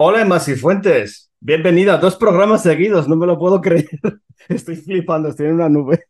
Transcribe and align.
Hola, 0.00 0.24
Masifuentes. 0.24 1.32
Bienvenida 1.40 1.94
a 1.94 1.98
dos 1.98 2.14
programas 2.14 2.62
seguidos, 2.62 3.08
no 3.08 3.16
me 3.16 3.26
lo 3.26 3.36
puedo 3.36 3.60
creer. 3.60 3.88
Estoy 4.48 4.76
flipando, 4.76 5.28
estoy 5.28 5.46
en 5.46 5.54
una 5.54 5.68
nube. 5.68 6.04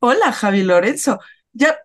Hola, 0.00 0.32
Javi 0.32 0.62
Lorenzo. 0.62 1.18
Ya, 1.50 1.78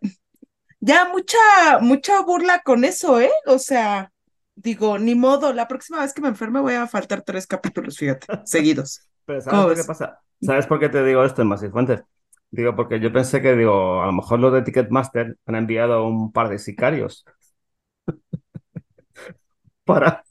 ya 0.81 1.07
mucha, 1.07 1.37
mucha 1.79 2.21
burla 2.23 2.59
con 2.65 2.83
eso, 2.83 3.21
¿eh? 3.21 3.31
O 3.45 3.59
sea, 3.59 4.11
digo, 4.55 4.99
ni 4.99 5.15
modo, 5.15 5.53
la 5.53 5.69
próxima 5.69 6.01
vez 6.01 6.13
que 6.13 6.19
me 6.19 6.27
enferme 6.27 6.59
voy 6.59 6.73
a 6.73 6.85
faltar 6.85 7.21
tres 7.21 7.47
capítulos, 7.47 7.97
fíjate, 7.97 8.27
seguidos. 8.43 9.07
Pero 9.23 9.41
¿Cómo 9.45 9.61
¿sabes 9.61 9.67
por 9.67 9.75
qué 9.77 9.87
pasa? 9.87 10.19
¿Sabes 10.41 10.67
por 10.67 10.79
qué 10.81 10.89
te 10.89 11.01
digo 11.01 11.23
esto, 11.23 11.45
Masifuentes? 11.45 12.03
Digo, 12.49 12.75
porque 12.75 12.99
yo 12.99 13.13
pensé 13.13 13.41
que, 13.41 13.55
digo, 13.55 14.01
a 14.01 14.07
lo 14.07 14.11
mejor 14.11 14.41
los 14.41 14.51
de 14.51 14.63
Ticketmaster 14.63 15.37
han 15.45 15.55
enviado 15.55 16.05
un 16.05 16.33
par 16.33 16.49
de 16.49 16.59
sicarios 16.59 17.23
para... 19.85 20.25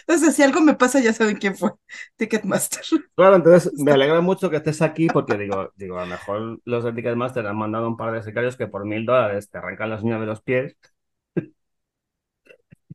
Entonces, 0.00 0.34
si 0.36 0.42
algo 0.42 0.60
me 0.60 0.74
pasa, 0.74 1.00
ya 1.00 1.12
saben 1.12 1.36
quién 1.38 1.56
fue. 1.56 1.72
Ticketmaster. 2.16 2.84
Claro, 3.14 3.36
entonces 3.36 3.72
me 3.78 3.92
alegra 3.92 4.20
mucho 4.20 4.50
que 4.50 4.56
estés 4.56 4.82
aquí 4.82 5.08
porque 5.08 5.38
digo, 5.38 5.72
digo, 5.76 5.96
a 5.98 6.02
lo 6.02 6.06
mejor 6.06 6.60
los 6.66 6.84
de 6.84 6.92
Ticketmaster 6.92 7.46
han 7.46 7.56
mandado 7.56 7.88
un 7.88 7.96
par 7.96 8.12
de 8.12 8.22
sicarios 8.22 8.56
que 8.58 8.66
por 8.66 8.84
mil 8.84 9.06
dólares 9.06 9.48
te 9.50 9.56
arrancan 9.56 9.88
las 9.88 10.02
uñas 10.02 10.20
de 10.20 10.26
los 10.26 10.42
pies 10.42 10.76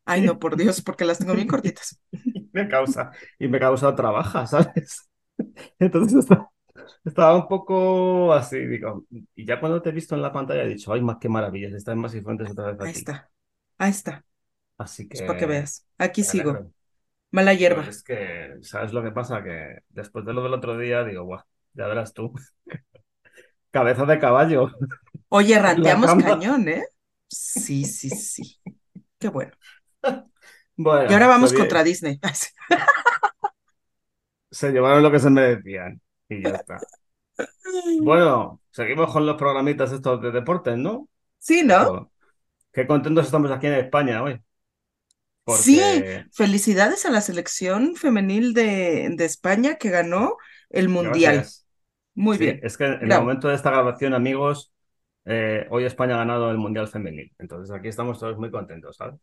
Ay, 0.05 0.21
no, 0.21 0.39
por 0.39 0.57
Dios, 0.57 0.81
porque 0.81 1.05
las 1.05 1.19
tengo 1.19 1.33
bien 1.35 1.47
cortitas. 1.47 1.99
y 2.11 2.49
me 2.53 2.67
causa, 2.67 3.11
y 3.39 3.47
me 3.47 3.59
causa 3.59 3.95
trabaja, 3.95 4.45
¿sabes? 4.47 5.09
Entonces 5.79 6.19
está- 6.19 6.49
estaba 7.05 7.35
un 7.37 7.47
poco 7.49 8.33
así, 8.33 8.59
digo, 8.67 9.05
y 9.35 9.45
ya 9.45 9.59
cuando 9.59 9.81
te 9.81 9.89
he 9.89 9.93
visto 9.93 10.15
en 10.15 10.21
la 10.23 10.33
pantalla 10.33 10.63
he 10.63 10.69
dicho, 10.69 10.93
ay, 10.93 11.01
más 11.01 11.17
qué 11.19 11.29
maravillas, 11.29 11.73
están 11.73 11.99
más 11.99 12.15
y 12.15 12.21
fuentes 12.21 12.51
otra 12.51 12.71
vez 12.73 12.81
Ahí 12.81 12.91
aquí. 12.91 12.91
está, 12.91 13.31
ahí 13.77 13.91
está. 13.91 14.25
Así 14.81 15.07
Es 15.09 15.21
para 15.21 15.39
que 15.39 15.45
veas. 15.45 15.85
Aquí 15.97 16.21
me 16.21 16.27
sigo. 16.27 16.71
Mala 17.31 17.51
Pero 17.51 17.59
hierba. 17.59 17.83
es 17.89 18.03
que, 18.03 18.57
¿sabes 18.61 18.93
lo 18.93 19.03
que 19.03 19.11
pasa? 19.11 19.43
Que 19.43 19.79
después 19.89 20.25
de 20.25 20.33
lo 20.33 20.43
del 20.43 20.53
otro 20.53 20.77
día, 20.77 21.03
digo, 21.03 21.23
guau, 21.23 21.41
ya 21.73 21.87
verás 21.87 22.13
tú, 22.13 22.33
cabeza 23.71 24.05
de 24.05 24.19
caballo 24.19 24.71
Oye, 25.29 25.55
cama. 26.03 26.23
cañón, 26.23 26.67
¿eh? 26.67 26.83
Sí, 27.27 27.85
sí, 27.85 28.09
sí. 28.09 28.59
Qué 29.19 29.29
bueno. 29.29 29.51
Y 31.07 31.13
ahora 31.13 31.27
se, 31.27 31.27
vamos 31.27 31.53
contra 31.53 31.83
Disney. 31.83 32.19
se 34.51 34.71
llevaron 34.71 35.03
lo 35.03 35.11
que 35.11 35.19
se 35.19 35.29
merecían 35.29 36.01
y 36.29 36.43
ya 36.43 36.55
está. 36.55 36.79
Bueno, 38.03 38.61
seguimos 38.71 39.11
con 39.13 39.25
los 39.25 39.37
programitas 39.37 39.91
estos 39.91 40.21
de 40.21 40.31
deportes, 40.31 40.77
¿no? 40.77 41.07
Sí, 41.39 41.63
¿no? 41.63 42.11
Qué 42.73 42.87
contentos 42.87 43.25
estamos 43.25 43.51
aquí 43.51 43.67
en 43.67 43.73
España 43.75 44.23
hoy, 44.23 44.41
Sí, 45.51 46.05
felicidades 46.31 47.05
a 47.05 47.11
la 47.11 47.21
selección 47.21 47.95
femenil 47.95 48.53
de, 48.53 49.09
de 49.15 49.25
España 49.25 49.75
que 49.75 49.89
ganó 49.89 50.37
el 50.69 50.89
Mundial. 50.89 51.53
gracias. 51.53 51.65
Muy 52.15 52.37
Sí, 52.37 52.39
bien, 52.39 52.63
es 52.63 52.77
que 52.77 52.85
en 52.85 53.03
el 53.11 53.17
momento 53.19 53.47
de 53.49 53.55
esta 53.55 53.71
grabación, 53.71 54.13
amigos, 54.13 54.73
eh, 55.25 55.67
hoy 55.71 55.85
España 55.85 56.15
ha 56.15 56.19
ganado 56.19 56.51
el 56.51 56.57
Mundial 56.57 56.87
Femenil. 56.87 57.33
Entonces 57.39 57.73
aquí 57.75 57.89
estamos 57.89 58.19
todos 58.19 58.37
muy 58.37 58.51
contentos, 58.51 58.97
¿sabes? 58.97 59.19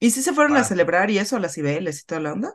¿Y 0.00 0.10
si 0.10 0.22
se 0.22 0.32
fueron 0.34 0.56
a 0.56 0.64
celebrar 0.64 1.10
y 1.10 1.18
eso, 1.18 1.38
las 1.38 1.54
Cibeles 1.54 2.02
y 2.02 2.04
toda 2.06 2.20
la 2.20 2.32
onda? 2.32 2.54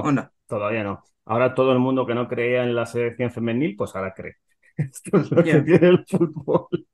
¿O 0.00 0.10
no, 0.10 0.12
no? 0.12 0.32
todavía 0.46 0.84
no. 0.84 1.02
Ahora 1.24 1.54
todo 1.54 1.72
el 1.72 1.78
mundo 1.78 2.06
que 2.06 2.14
no 2.14 2.28
creía 2.28 2.62
en 2.64 2.74
la 2.74 2.86
selección 2.86 3.30
femenil, 3.30 3.76
pues 3.76 3.94
ahora 3.94 4.14
cree. 4.14 4.36
Esto 4.76 5.18
es 5.18 5.30
lo 5.30 5.48
que 5.48 5.60
tiene 5.62 5.88
el 5.88 6.04
fútbol. 6.06 6.86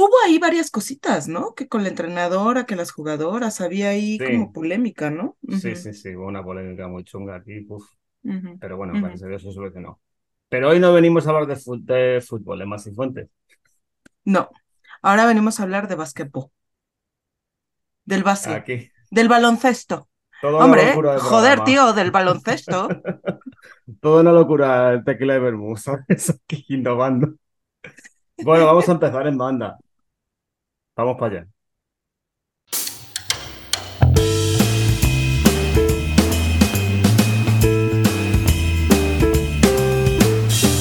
Hubo 0.00 0.14
ahí 0.24 0.38
varias 0.38 0.70
cositas, 0.70 1.26
¿no? 1.26 1.54
Que 1.54 1.66
con 1.68 1.82
la 1.82 1.88
entrenadora, 1.88 2.66
que 2.66 2.76
las 2.76 2.92
jugadoras, 2.92 3.60
había 3.60 3.88
ahí 3.90 4.22
como 4.22 4.52
polémica, 4.52 5.10
¿no? 5.10 5.36
sí, 5.48 5.74
sí, 5.76 5.92
sí, 5.92 6.14
hubo 6.16 6.26
una 6.26 6.42
polémica 6.44 6.88
muy 6.88 7.04
chunga 7.04 7.36
aquí, 7.36 7.64
uf. 7.68 7.84
Pero 8.60 8.76
bueno, 8.76 8.98
gracias 8.98 9.24
a 9.24 9.28
Dios 9.28 9.42
se 9.42 9.52
solucionó. 9.52 10.00
Pero 10.48 10.70
hoy 10.70 10.80
no 10.80 10.92
venimos 10.94 11.26
a 11.26 11.30
hablar 11.30 11.46
de, 11.48 11.56
fu- 11.56 11.78
de 11.84 12.22
fútbol, 12.26 12.58
de 12.60 12.66
Masifuentes. 12.66 13.30
No, 14.24 14.50
ahora 15.02 15.26
venimos 15.26 15.58
a 15.58 15.64
hablar 15.64 15.88
de 15.88 15.96
básquetbol, 15.96 16.52
del 18.04 18.24
básquet, 18.24 18.54
Aquí, 18.56 18.90
del 19.10 19.28
baloncesto. 19.28 20.08
una 20.42 20.64
Hombre, 20.64 20.92
joder, 21.14 21.62
tío, 21.62 21.92
del 21.92 22.10
baloncesto. 22.10 22.96
Toda 24.00 24.20
una 24.22 24.32
locura 24.32 24.92
el 24.92 25.04
tequila 25.04 25.34
de 25.34 25.40
vermú, 25.40 25.76
¿sabes? 25.78 26.30
Aquí 26.30 26.64
innovando. 26.68 27.34
Bueno, 28.40 28.66
vamos 28.66 28.88
a 28.88 28.92
empezar 28.92 29.26
en 29.26 29.38
banda. 29.38 29.78
Vamos 30.98 31.16
para 31.16 31.42
allá. 31.42 31.48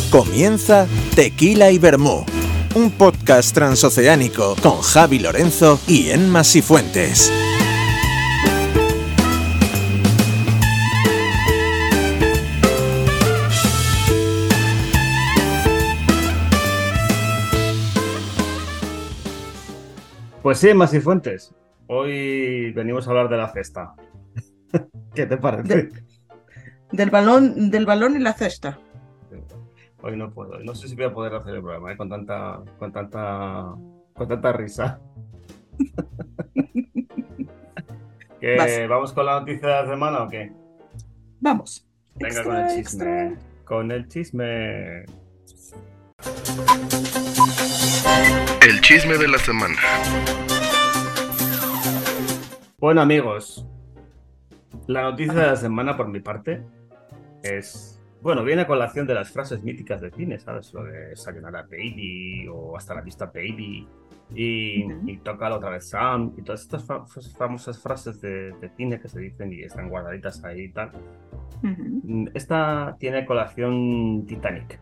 Comienza 0.09 0.87
Tequila 1.15 1.69
y 1.69 1.77
Vermú, 1.77 2.25
un 2.73 2.89
podcast 2.89 3.53
transoceánico 3.53 4.55
con 4.63 4.81
Javi 4.81 5.19
Lorenzo 5.19 5.79
y 5.85 6.09
Enma 6.09 6.43
Sifuentes. 6.43 7.31
Pues 20.47 20.59
sí, 20.59 20.73
Masifuentes. 20.73 21.53
Hoy 21.87 22.71
venimos 22.71 23.05
a 23.05 23.09
hablar 23.09 23.27
de 23.27 23.35
la 23.35 23.49
cesta. 23.49 23.95
¿Qué 25.13 25.25
te 25.25 25.35
parece? 25.35 25.75
De- 25.75 25.89
del 26.93 27.09
balón, 27.09 27.69
del 27.69 27.85
balón 27.85 28.15
y 28.15 28.19
la 28.19 28.31
cesta. 28.31 28.79
Hoy 30.01 30.15
no 30.15 30.31
puedo. 30.31 30.57
No 30.59 30.73
sé 30.73 30.87
si 30.87 30.95
voy 30.95 31.03
a 31.03 31.13
poder 31.13 31.35
hacer 31.35 31.55
el 31.55 31.61
programa 31.61 31.91
¿eh? 31.91 31.97
con 31.97 32.07
tanta, 32.07 32.61
con 32.79 32.93
tanta, 32.93 33.75
con 34.13 34.27
tanta 34.29 34.53
risa. 34.53 35.01
¿Que 38.39 38.55
Vas, 38.55 38.71
vamos 38.87 39.11
con 39.11 39.25
la 39.25 39.41
noticia 39.41 39.67
de 39.67 39.73
la 39.83 39.85
semana 39.85 40.23
o 40.23 40.29
qué? 40.29 40.53
vamos. 41.41 41.85
Venga 42.15 42.43
con 42.45 42.55
el 42.55 42.67
chisme. 42.67 42.79
extra. 42.79 43.35
Con 43.65 43.91
el 43.91 44.07
chisme. 44.07 45.03
El 48.67 48.81
chisme 48.81 49.17
de 49.17 49.27
la 49.27 49.37
semana. 49.37 49.75
Bueno, 52.79 53.01
amigos, 53.01 53.65
la 54.87 55.03
noticia 55.03 55.33
de 55.33 55.47
la 55.47 55.55
semana 55.55 55.95
por 55.95 56.07
mi 56.09 56.19
parte 56.19 56.63
es. 57.43 57.93
Bueno, 58.21 58.43
viene 58.43 58.63
a 58.63 58.67
colación 58.67 59.07
de 59.07 59.13
las 59.13 59.31
frases 59.31 59.63
míticas 59.63 60.01
de 60.01 60.11
cine, 60.11 60.39
¿sabes? 60.39 60.73
Lo 60.73 60.83
de 60.83 61.15
Sayonara 61.15 61.61
Baby 61.63 62.47
o 62.51 62.75
Hasta 62.75 62.95
la 62.95 63.01
vista 63.01 63.27
Baby 63.27 63.87
y, 64.35 64.83
Ujú. 64.85 65.09
y 65.09 65.17
Tócalo 65.19 65.55
otra 65.57 65.69
vez 65.69 65.89
Sam 65.89 66.33
y 66.37 66.41
todas 66.41 66.61
estas 66.61 66.83
fa- 66.85 67.05
famosas 67.37 67.79
frases 67.79 68.19
de, 68.19 68.51
de 68.59 68.69
cine 68.75 68.99
que 68.99 69.07
se 69.07 69.19
dicen 69.19 69.53
y 69.53 69.61
están 69.61 69.87
guardaditas 69.89 70.43
ahí 70.43 70.63
y 70.63 70.71
tal. 70.73 70.91
Ujú. 71.63 72.01
Mm, 72.03 72.27
Esta 72.33 72.97
tiene 72.99 73.25
colación 73.25 74.25
Titanic. 74.27 74.79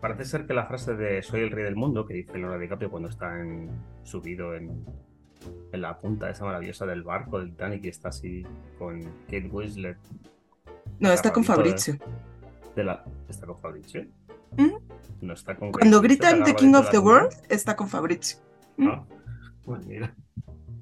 Parece 0.00 0.24
ser 0.24 0.46
que 0.46 0.54
la 0.54 0.66
frase 0.66 0.94
de 0.94 1.22
Soy 1.22 1.40
el 1.40 1.50
rey 1.50 1.64
del 1.64 1.76
mundo, 1.76 2.06
que 2.06 2.14
dice 2.14 2.32
Leonardo 2.38 2.58
DiCaprio 2.60 2.90
cuando 2.90 3.08
está 3.10 3.38
en- 3.38 3.70
subido 4.02 4.54
en, 4.54 4.84
en 5.72 5.80
la 5.82 5.98
punta 5.98 6.30
esa 6.30 6.44
maravillosa 6.44 6.86
del 6.86 7.02
barco 7.02 7.38
del 7.38 7.50
Titanic 7.50 7.84
y 7.84 7.88
está 7.88 8.08
así 8.08 8.42
con 8.78 9.02
Kate 9.26 9.48
Winslet 9.52 9.98
No, 10.98 11.12
está 11.12 11.32
con 11.32 11.42
de, 11.42 11.46
Fabrizio. 11.48 11.98
de 12.76 12.84
la... 12.84 13.04
¿Está 13.28 13.46
con 13.46 13.58
Fabrizio? 13.60 14.06
Ujú. 14.56 14.80
No 15.20 15.34
está 15.34 15.54
con 15.54 15.68
Kate 15.70 15.80
Cuando 15.80 16.00
gritan 16.00 16.44
The 16.44 16.54
King 16.54 16.74
of 16.74 16.90
the. 16.90 16.98
World, 16.98 17.30
está 17.50 17.76
con 17.76 17.88
Fabrizio. 17.88 18.38
¿Mm? 18.78 18.88
Ah, 18.88 19.04
pues 19.64 19.86
mira. 19.86 20.14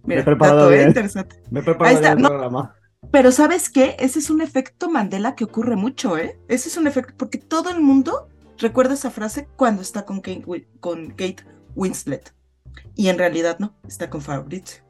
Me 0.04 0.20
he 0.20 0.22
preparado 0.22 0.70
dato, 0.70 0.72
¿eh? 0.72 0.84
Interesante. 0.86 1.42
Me 1.50 1.58
he 1.58 1.62
Ahí 1.62 1.64
preparado 1.64 1.94
ya 2.00 2.08
está. 2.08 2.12
el 2.12 2.22
No, 2.22 2.28
programa. 2.28 2.74
pero 3.10 3.32
¿sabes 3.32 3.68
qué? 3.68 3.96
Ese 3.98 4.20
es 4.20 4.30
un 4.30 4.40
efecto 4.40 4.88
Mandela 4.88 5.34
que 5.34 5.42
ocurre 5.44 5.74
mucho, 5.76 6.16
¿eh? 6.16 6.38
Ese 6.48 6.68
es 6.68 6.76
un 6.76 6.86
efecto, 6.86 7.14
porque 7.18 7.38
todo 7.38 7.70
el 7.70 7.80
mundo 7.80 8.28
recuerda 8.58 8.94
esa 8.94 9.10
frase 9.10 9.48
cuando 9.56 9.82
está 9.82 10.04
con 10.04 10.20
Kate, 10.20 10.44
Wi- 10.46 10.66
con 10.80 11.08
Kate 11.10 11.44
Winslet. 11.74 12.32
Y 12.94 13.08
en 13.08 13.18
realidad 13.18 13.58
no, 13.58 13.74
está 13.86 14.10
con 14.10 14.20
Fabrizio. 14.22 14.82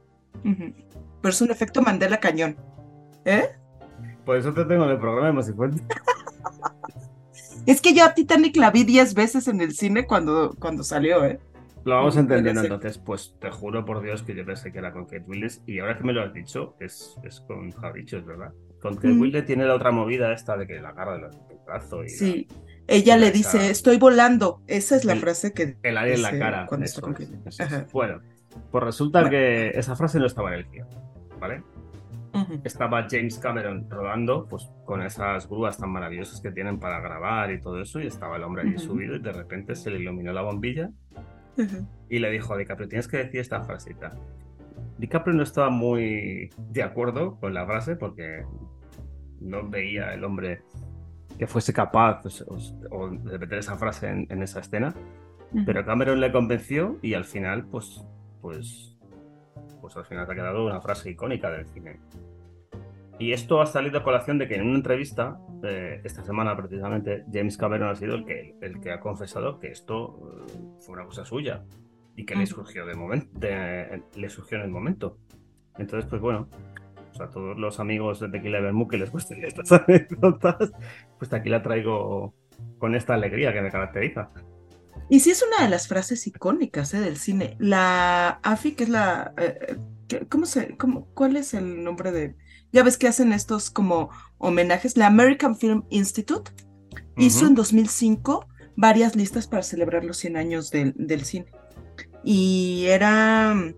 Pero 0.43 1.31
es 1.31 1.41
un 1.41 1.51
efecto 1.51 1.83
Mandela 1.83 2.21
cañón. 2.21 2.57
¿Eh? 3.25 3.49
Por 4.25 4.37
eso 4.37 4.53
te 4.55 4.65
tengo 4.65 4.85
en 4.85 4.91
el 4.91 4.99
programa, 4.99 5.43
si 5.43 5.53
fuente. 5.53 5.83
Es 7.67 7.81
que 7.83 7.93
yo 7.95 8.05
a 8.05 8.15
Titanic 8.15 8.57
la 8.57 8.71
vi 8.71 8.85
10 8.85 9.15
veces 9.15 9.49
en 9.49 9.61
el 9.61 9.73
cine 9.73 10.07
cuando, 10.07 10.55
cuando 10.59 10.83
salió, 10.83 11.25
¿eh? 11.25 11.39
Lo 11.85 11.95
vamos 11.95 12.17
entendiendo 12.17 12.63
entonces, 12.63 12.99
pues 12.99 13.35
te 13.41 13.51
juro 13.51 13.85
por 13.85 14.03
Dios 14.03 14.23
que 14.23 14.35
yo 14.35 14.45
pensé 14.45 14.73
que 14.73 14.79
era 14.79 14.93
con 14.93 15.05
Kate 15.05 15.25
Winslet 15.27 15.63
y 15.67 15.79
ahora 15.79 15.97
que 15.97 16.05
me 16.05 16.13
lo 16.13 16.23
has 16.23 16.33
dicho, 16.35 16.77
es, 16.81 17.17
es 17.23 17.41
con 17.41 17.73
Fabrizio, 17.73 18.19
es 18.19 18.27
verdad. 18.27 18.53
Con 18.81 18.97
Kate 18.97 19.09
Mm. 19.09 19.21
Winslet 19.21 19.47
tiene 19.47 19.65
la 19.65 19.75
otra 19.75 19.91
movida 19.91 20.33
esta 20.33 20.57
de 20.57 20.67
que 20.67 20.81
la 20.81 20.91
agarra 20.91 21.19
del 21.19 21.31
brazo 21.67 22.03
y 22.05 22.09
la- 22.11 22.17
Sí. 22.17 22.49
Ella 22.89 23.17
le 23.19 23.31
dice, 23.31 23.71
estoy 23.71 23.99
volando. 23.99 24.63
Esa 24.67 24.97
es 24.97 25.05
la 25.05 25.13
el, 25.13 25.21
frase 25.21 25.53
que 25.53 25.77
el 25.83 25.99
aire 25.99 26.15
en 26.15 26.23
la 26.23 26.39
cara. 26.39 26.67
cuando 26.67 26.87
está 26.87 27.01
con 27.03 27.15
es. 27.21 27.93
Bueno, 27.93 28.21
pues 28.71 28.85
resulta 28.85 29.21
Bueno. 29.21 29.31
que 29.31 29.69
esa 29.71 29.95
frase 29.95 30.19
no 30.19 30.27
estaba 30.27 30.49
en 30.49 30.61
el 30.61 30.69
guion, 30.71 30.89
¿vale? 31.39 31.63
Estaba 32.65 33.07
James 33.11 33.39
Cameron 33.39 33.91
rodando, 33.91 34.47
pues 34.49 34.71
con 34.85 35.03
esas 35.03 35.49
grúas 35.49 35.77
tan 35.77 35.91
maravillosas 35.91 36.41
que 36.41 36.51
tienen 36.53 36.79
para 36.79 37.01
grabar 37.01 37.51
y 37.51 37.61
todo 37.61 37.81
eso, 37.81 38.01
y 38.01 38.07
estaba 38.07 38.37
el 38.37 38.45
hombre 38.45 38.63
allí 38.63 38.79
subido 38.79 39.17
y 39.17 39.19
de 39.21 39.33
repente 39.33 39.75
se 39.75 39.91
le 39.91 39.99
iluminó 39.99 40.33
la 40.33 40.43
bombilla 40.43 40.91
y 42.09 42.19
le 42.21 42.31
dijo 42.31 42.55
a 42.55 42.57
DiCaprio, 42.57 42.89
tienes 42.89 43.09
que 43.09 43.17
decir 43.17 43.41
esta 43.41 43.63
frasita. 43.65 44.15
DiCaprio 44.99 45.35
no 45.35 45.43
estaba 45.43 45.71
muy 45.71 46.51
de 46.71 46.83
acuerdo 46.83 47.37
con 47.41 47.53
la 47.55 47.67
frase 47.67 47.97
porque 47.97 48.45
no 49.41 49.69
veía 49.69 50.15
el 50.15 50.23
hombre 50.23 50.63
que 51.39 51.47
fuese 51.47 51.73
capaz 51.73 52.21
pues, 52.23 52.45
o, 52.91 53.09
de 53.11 53.39
meter 53.39 53.59
esa 53.59 53.77
frase 53.77 54.09
en, 54.09 54.27
en 54.29 54.43
esa 54.43 54.61
escena, 54.61 54.95
pero 55.65 55.85
Cameron 55.85 56.21
le 56.21 56.31
convenció 56.31 56.99
y 57.01 57.15
al 57.15 57.25
final, 57.25 57.67
pues, 57.67 58.05
pues, 58.43 58.97
pues 59.81 59.97
al 59.97 60.05
final 60.05 60.27
se 60.27 60.33
ha 60.33 60.35
quedado 60.35 60.67
una 60.67 60.81
frase 60.81 61.11
icónica 61.11 61.51
del 61.51 61.67
cine. 61.67 62.01
Y 63.19 63.33
esto 63.33 63.61
ha 63.61 63.67
salido 63.67 63.99
a 63.99 64.05
colación 64.05 64.39
de 64.39 64.47
que 64.47 64.55
en 64.55 64.67
una 64.67 64.77
entrevista, 64.77 65.41
eh, 65.65 66.01
esta 66.05 66.23
semana 66.23 66.57
precisamente, 66.57 67.25
James 67.33 67.57
Cameron 67.57 67.89
ha 67.89 67.97
sido 67.97 68.15
el 68.15 68.25
que, 68.25 68.55
el 68.61 68.81
que 68.81 68.93
ha 68.93 69.01
confesado 69.01 69.59
que 69.59 69.69
esto 69.69 70.47
eh, 70.47 70.53
fue 70.81 70.95
una 70.95 71.05
cosa 71.05 71.25
suya 71.25 71.65
y 72.15 72.25
que 72.25 72.37
le 72.37 72.45
Ujú. 72.45 72.57
surgió 72.57 72.87
de 72.87 72.95
momento, 72.95 73.39
le 73.41 74.29
surgió 74.29 74.59
en 74.59 74.65
el 74.65 74.71
momento. 74.71 75.19
Entonces, 75.79 76.09
pues 76.09 76.21
bueno, 76.21 76.49
pues 77.19 77.29
a 77.29 77.33
todos 77.33 77.59
los 77.59 77.81
amigos 77.81 78.21
de 78.21 78.29
Tequila 78.29 78.61
Bermú 78.61 78.89
que 78.89 78.97
les 78.99 79.11
gusten 79.11 79.45
estas 79.45 79.73
anécdotas, 79.89 80.71
pues 81.19 81.33
aquí 81.33 81.49
la 81.49 81.63
traigo 81.63 82.35
con 82.79 82.95
esta 82.95 83.15
alegría 83.15 83.53
que 83.53 83.61
me 83.61 83.71
caracteriza. 83.71 84.31
Y 85.11 85.21
sí 85.21 85.31
es 85.31 85.43
una 85.43 85.65
de 85.65 85.71
las 85.71 85.89
frases 85.89 86.27
icónicas 86.27 86.93
¿eh? 86.95 87.01
del 87.01 87.17
cine. 87.17 87.57
La 87.59 88.41
AFI, 88.43 88.73
que 88.73 88.85
es 88.85 88.91
la... 88.91 89.33
eh, 89.39 89.77
¿qué- 90.07 90.27
¿Cómo 90.29 90.45
se...? 90.45 90.77
Cómo, 90.77 91.07
¿Cuál 91.15 91.37
es 91.37 91.55
el 91.55 91.83
nombre 91.85 92.13
de...? 92.13 92.37
Ya 92.73 92.83
ves 92.83 92.99
que 92.99 93.09
hacen 93.09 93.33
estos 93.33 93.71
como 93.71 94.11
homenajes. 94.39 94.97
La 94.97 95.07
American 95.07 95.57
Film 95.57 95.85
Institute 95.89 96.51
hizo 97.17 97.39
Ujú. 97.41 97.47
en 97.49 97.55
2005 97.55 98.47
varias 98.77 99.17
listas 99.17 99.47
para 99.47 99.63
celebrar 99.63 100.05
los 100.05 100.19
100 100.19 100.37
años 100.37 100.71
del, 100.71 100.93
del 100.97 101.25
cine. 101.25 101.47
Y 102.23 102.87
eran 102.89 103.77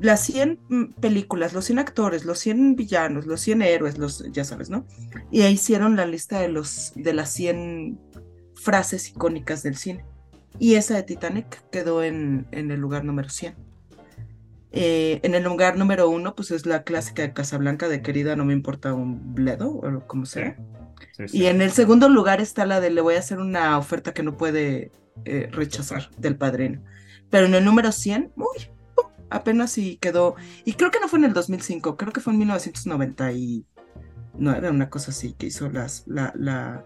las 0.00 0.20
100 0.24 0.60
mm, 0.68 0.84
películas, 1.00 1.52
los 1.52 1.64
100 1.64 1.78
actores, 1.78 2.24
los 2.24 2.38
100 2.38 2.76
villanos, 2.76 3.26
los 3.26 3.40
100 3.40 3.62
héroes, 3.62 3.98
los, 3.98 4.24
ya 4.32 4.44
sabes, 4.44 4.70
¿no? 4.70 4.86
Y 5.30 5.42
ahí 5.42 5.54
hicieron 5.54 5.96
la 5.96 6.06
lista 6.06 6.40
de, 6.40 6.48
los, 6.48 6.92
de 6.94 7.12
las 7.12 7.30
100 7.32 8.00
frases 8.54 9.08
icónicas 9.08 9.62
del 9.62 9.76
cine. 9.76 10.04
Y 10.58 10.74
esa 10.74 10.94
de 10.94 11.02
Titanic 11.02 11.62
quedó 11.70 12.02
en, 12.02 12.46
en 12.50 12.70
el 12.70 12.80
lugar 12.80 13.04
número 13.04 13.28
100. 13.28 13.54
Eh, 14.70 15.20
en 15.22 15.34
el 15.34 15.44
lugar 15.44 15.78
número 15.78 16.08
uno, 16.10 16.34
pues 16.34 16.50
es 16.50 16.66
la 16.66 16.82
clásica 16.82 17.22
de 17.22 17.32
Casablanca 17.32 17.88
de 17.88 18.02
querida, 18.02 18.36
no 18.36 18.44
me 18.44 18.52
importa 18.52 18.92
un 18.92 19.34
bledo, 19.34 19.70
o 19.70 20.06
como 20.06 20.26
sea. 20.26 20.56
Sí, 21.16 21.28
sí. 21.28 21.38
Y 21.38 21.46
en 21.46 21.62
el 21.62 21.70
segundo 21.72 22.08
lugar 22.08 22.40
está 22.40 22.66
la 22.66 22.80
de 22.80 22.90
le 22.90 23.00
voy 23.00 23.14
a 23.14 23.20
hacer 23.20 23.38
una 23.38 23.78
oferta 23.78 24.12
que 24.12 24.22
no 24.22 24.36
puede 24.36 24.92
eh, 25.24 25.48
rechazar 25.50 26.10
del 26.18 26.36
padrino. 26.36 26.82
Pero 27.30 27.46
en 27.46 27.54
el 27.54 27.64
número 27.64 27.92
100, 27.92 28.32
uy, 28.36 28.70
apenas 29.30 29.72
si 29.72 29.96
quedó. 29.98 30.34
Y 30.64 30.74
creo 30.74 30.90
que 30.90 31.00
no 31.00 31.08
fue 31.08 31.18
en 31.18 31.26
el 31.26 31.32
2005, 31.32 31.96
creo 31.96 32.12
que 32.12 32.20
fue 32.20 32.32
en 32.32 32.38
1999, 32.40 34.70
una 34.70 34.90
cosa 34.90 35.10
así, 35.10 35.34
que 35.34 35.46
hizo 35.46 35.68
las, 35.70 36.04
la, 36.06 36.32
la- 36.36 36.84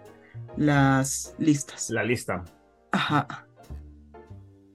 las 0.57 1.35
listas. 1.39 1.91
La 1.91 2.05
lista. 2.05 2.45
Ajá. 2.91 3.47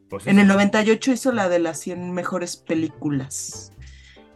Pues 0.10 0.26
En 0.28 0.40
el 0.40 0.48
98 0.48 1.12
hizo 1.12 1.32
la 1.32 1.50
de 1.50 1.60
las 1.60 1.80
100 1.80 2.12
mejores 2.14 2.58
películas. 2.58 3.74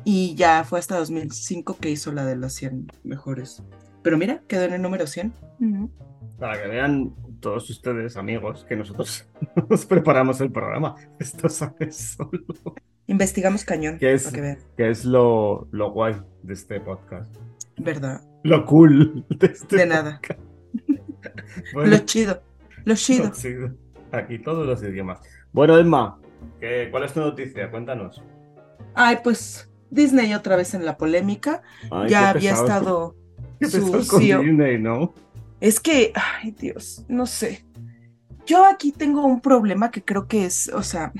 Y 0.04 0.36
ya 0.36 0.64
fue 0.64 0.80
hasta 0.80 0.98
2005 0.98 1.78
que 1.80 1.90
hizo 1.92 2.12
la 2.12 2.26
de 2.26 2.36
las 2.36 2.54
100 2.54 2.88
mejores. 3.04 3.64
Pero 4.04 4.18
mira, 4.18 4.42
quedó 4.48 4.66
en 4.66 4.74
el 4.74 4.82
número 4.82 5.06
100. 5.08 5.34
Ujú. 5.60 5.92
Para 6.40 6.62
que 6.62 6.68
vean 6.68 7.14
todos 7.40 7.70
ustedes, 7.70 8.18
amigos, 8.18 8.66
que 8.68 8.76
nosotros 8.76 9.28
nos 9.70 9.86
preparamos 9.86 10.42
el 10.42 10.52
programa. 10.52 10.96
Esto 11.20 11.48
sale 11.50 11.92
solo. 11.92 12.32
Investigamos 13.08 13.66
cañón. 13.66 13.98
¿Qué 14.00 14.14
es? 14.14 14.24
Para 14.30 14.58
que 14.78 14.90
es 14.90 15.06
lo, 15.06 15.68
lo 15.72 15.92
guay 15.92 16.16
de 16.44 16.54
este 16.54 16.80
podcast. 16.80 17.34
¿Verdad? 17.78 18.22
Lo 18.44 18.66
cool 18.66 19.26
de 19.30 19.48
este 19.48 19.76
De 19.78 19.86
nada. 19.86 20.20
podcast. 20.22 20.40
Bueno, 21.74 21.92
Lo 21.92 21.98
chido. 22.00 22.42
Lo 22.86 22.96
chido. 22.96 23.26
lo 23.26 23.32
chido. 23.34 23.72
Aquí 24.12 24.40
todos 24.40 24.66
los 24.66 24.82
idiomas. 24.84 25.20
Bueno, 25.52 25.78
Emma, 25.78 26.18
¿qué- 26.60 26.88
¿cuál 26.90 27.04
es 27.04 27.14
tu 27.14 27.20
noticia? 27.20 27.70
Cuéntanos. 27.70 28.24
Ay, 28.96 29.18
pues 29.24 29.70
Disney 29.90 30.34
otra 30.34 30.56
vez 30.56 30.74
en 30.74 30.86
la 30.86 30.98
polémica. 30.98 31.62
Ay, 31.92 32.10
ya 32.10 32.30
había 32.30 32.54
estado 32.54 33.16
qué 33.60 33.68
su 33.68 33.78
pesados 33.86 34.08
con 34.08 34.22
CEO. 34.22 34.42
Disney, 34.42 34.80
¿no? 34.80 35.14
Es 35.60 35.80
que, 35.80 36.12
ay 36.16 36.52
Dios, 36.52 37.06
no 37.08 37.26
sé. 37.28 37.66
Yo 38.48 38.66
aquí 38.66 38.92
tengo 38.92 39.24
un 39.26 39.42
problema 39.42 39.92
que 39.92 40.04
creo 40.04 40.28
que 40.28 40.46
es, 40.46 40.70
o 40.74 40.82
sea, 40.82 41.14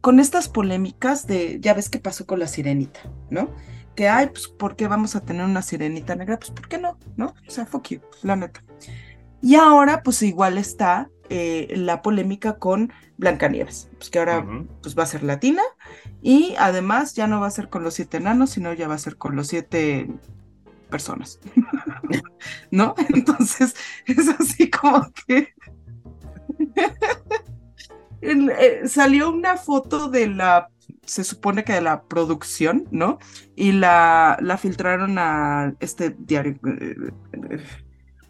con 0.00 0.20
estas 0.20 0.48
polémicas 0.48 1.26
de, 1.26 1.58
ya 1.60 1.74
ves 1.74 1.88
qué 1.88 1.98
pasó 1.98 2.26
con 2.26 2.38
la 2.38 2.46
sirenita, 2.46 3.00
¿no? 3.30 3.50
Que, 3.94 4.08
ay, 4.08 4.28
pues, 4.28 4.48
¿por 4.48 4.76
qué 4.76 4.86
vamos 4.86 5.16
a 5.16 5.20
tener 5.20 5.44
una 5.44 5.62
sirenita 5.62 6.14
negra? 6.14 6.38
Pues, 6.38 6.50
¿por 6.50 6.68
qué 6.68 6.78
no? 6.78 6.98
¿No? 7.16 7.34
O 7.46 7.50
sea, 7.50 7.66
fuck 7.66 7.88
you, 7.88 8.00
la 8.22 8.36
neta. 8.36 8.62
Y 9.42 9.56
ahora, 9.56 10.02
pues, 10.02 10.22
igual 10.22 10.58
está 10.58 11.10
eh, 11.30 11.74
la 11.76 12.00
polémica 12.00 12.58
con 12.58 12.90
Blancanieves, 13.18 13.90
pues 13.98 14.08
que 14.08 14.18
ahora 14.18 14.38
Ujú. 14.38 14.66
pues 14.80 14.98
va 14.98 15.02
a 15.02 15.06
ser 15.06 15.22
latina 15.22 15.60
y 16.22 16.54
además 16.58 17.14
ya 17.14 17.26
no 17.26 17.38
va 17.38 17.48
a 17.48 17.50
ser 17.50 17.68
con 17.68 17.82
los 17.82 17.94
siete 17.94 18.16
enanos, 18.16 18.50
sino 18.50 18.72
ya 18.72 18.88
va 18.88 18.94
a 18.94 18.98
ser 18.98 19.16
con 19.16 19.36
los 19.36 19.48
siete 19.48 20.08
personas. 20.88 21.38
¿No? 22.70 22.94
Entonces 23.14 23.74
es 24.06 24.28
así 24.28 24.70
como 24.70 25.12
que 25.26 25.52
Eh, 28.20 28.82
salió 28.86 29.30
una 29.30 29.56
foto 29.56 30.08
de 30.08 30.28
la, 30.28 30.70
se 31.08 31.24
supone 31.24 31.64
que 31.64 31.72
de 31.72 31.80
la 31.80 32.02
producción, 32.02 32.86
¿no? 32.90 33.18
Y 33.56 33.72
la, 33.72 34.38
la 34.40 34.58
filtraron 34.58 35.18
a 35.18 35.74
este 35.80 36.14
diario, 36.18 36.58
eh, 36.66 36.96
eh, 37.32 37.64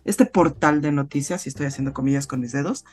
este 0.05 0.27
portal 0.27 0.81
de 0.81 0.93
noticias, 0.93 1.47
y 1.47 1.49
estoy 1.49 1.67
haciendo 1.67 1.93
comillas 1.93 2.27
con 2.27 2.41
mis 2.41 2.53
dedos, 2.53 2.85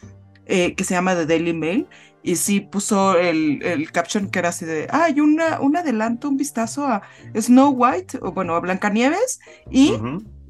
eh, 0.47 0.75
que 0.75 0.83
se 0.83 0.94
llama 0.94 1.15
The 1.15 1.25
Daily 1.25 1.53
Mail, 1.53 1.88
y 2.24 2.36
sí 2.36 2.59
puso 2.59 3.18
el, 3.18 3.62
el 3.63 3.91
caption 3.91 4.30
que 4.30 4.39
era 4.39 4.50
así 4.50 4.65
de, 4.65 4.88
ah, 4.91 5.06
hay 5.06 5.19
una, 5.19 5.59
un 5.62 5.77
adelanto, 5.77 6.30
un 6.30 6.38
vistazo 6.38 6.88
a 6.88 7.03
Snow 7.39 7.69
White, 7.69 8.19
o 8.21 8.31
bueno, 8.31 8.56
a 8.56 8.59
Blancanieves, 8.59 9.39
y. 9.69 9.94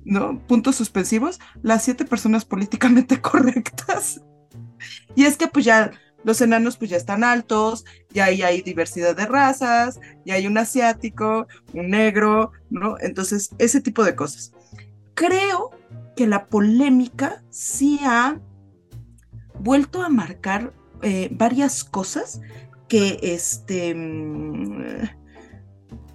¿no? 0.08 0.38
Puntos 0.48 0.76
suspensivos, 0.76 1.40
las 1.64 1.84
siete 1.84 2.06
personas 2.06 2.46
políticamente 2.46 3.20
correctas. 3.22 4.22
Y 5.16 5.24
es 5.24 5.36
que 5.36 5.48
pues 5.48 5.66
ya 5.66 5.92
los 6.26 6.42
enanos 6.42 6.76
pues 6.76 6.90
ya 6.90 6.98
están 6.98 7.24
altos, 7.24 7.86
ya 8.10 8.26
ahí 8.26 8.42
hay 8.42 8.62
diversidad 8.62 9.16
de 9.16 9.28
razas, 9.28 10.00
ya 10.26 10.34
hay 10.34 10.48
un 10.48 10.58
asiático, 10.58 11.48
un 11.74 11.92
negro, 11.92 12.52
¿no? 12.70 12.96
Entonces, 13.00 13.52
ese 13.60 13.80
tipo 13.80 14.04
de 14.04 14.16
cosas. 14.16 14.52
Creo 15.14 15.70
que 16.18 16.28
la 16.28 16.48
polémica 16.48 17.44
sí 17.50 18.00
ha 18.04 18.40
vuelto 19.60 20.02
a 20.02 20.10
marcar 20.10 20.74
eh, 21.02 21.30
varias 21.32 21.84
cosas 21.84 22.42
que 22.88 23.20
este 23.22 23.94
mm, 23.94 25.26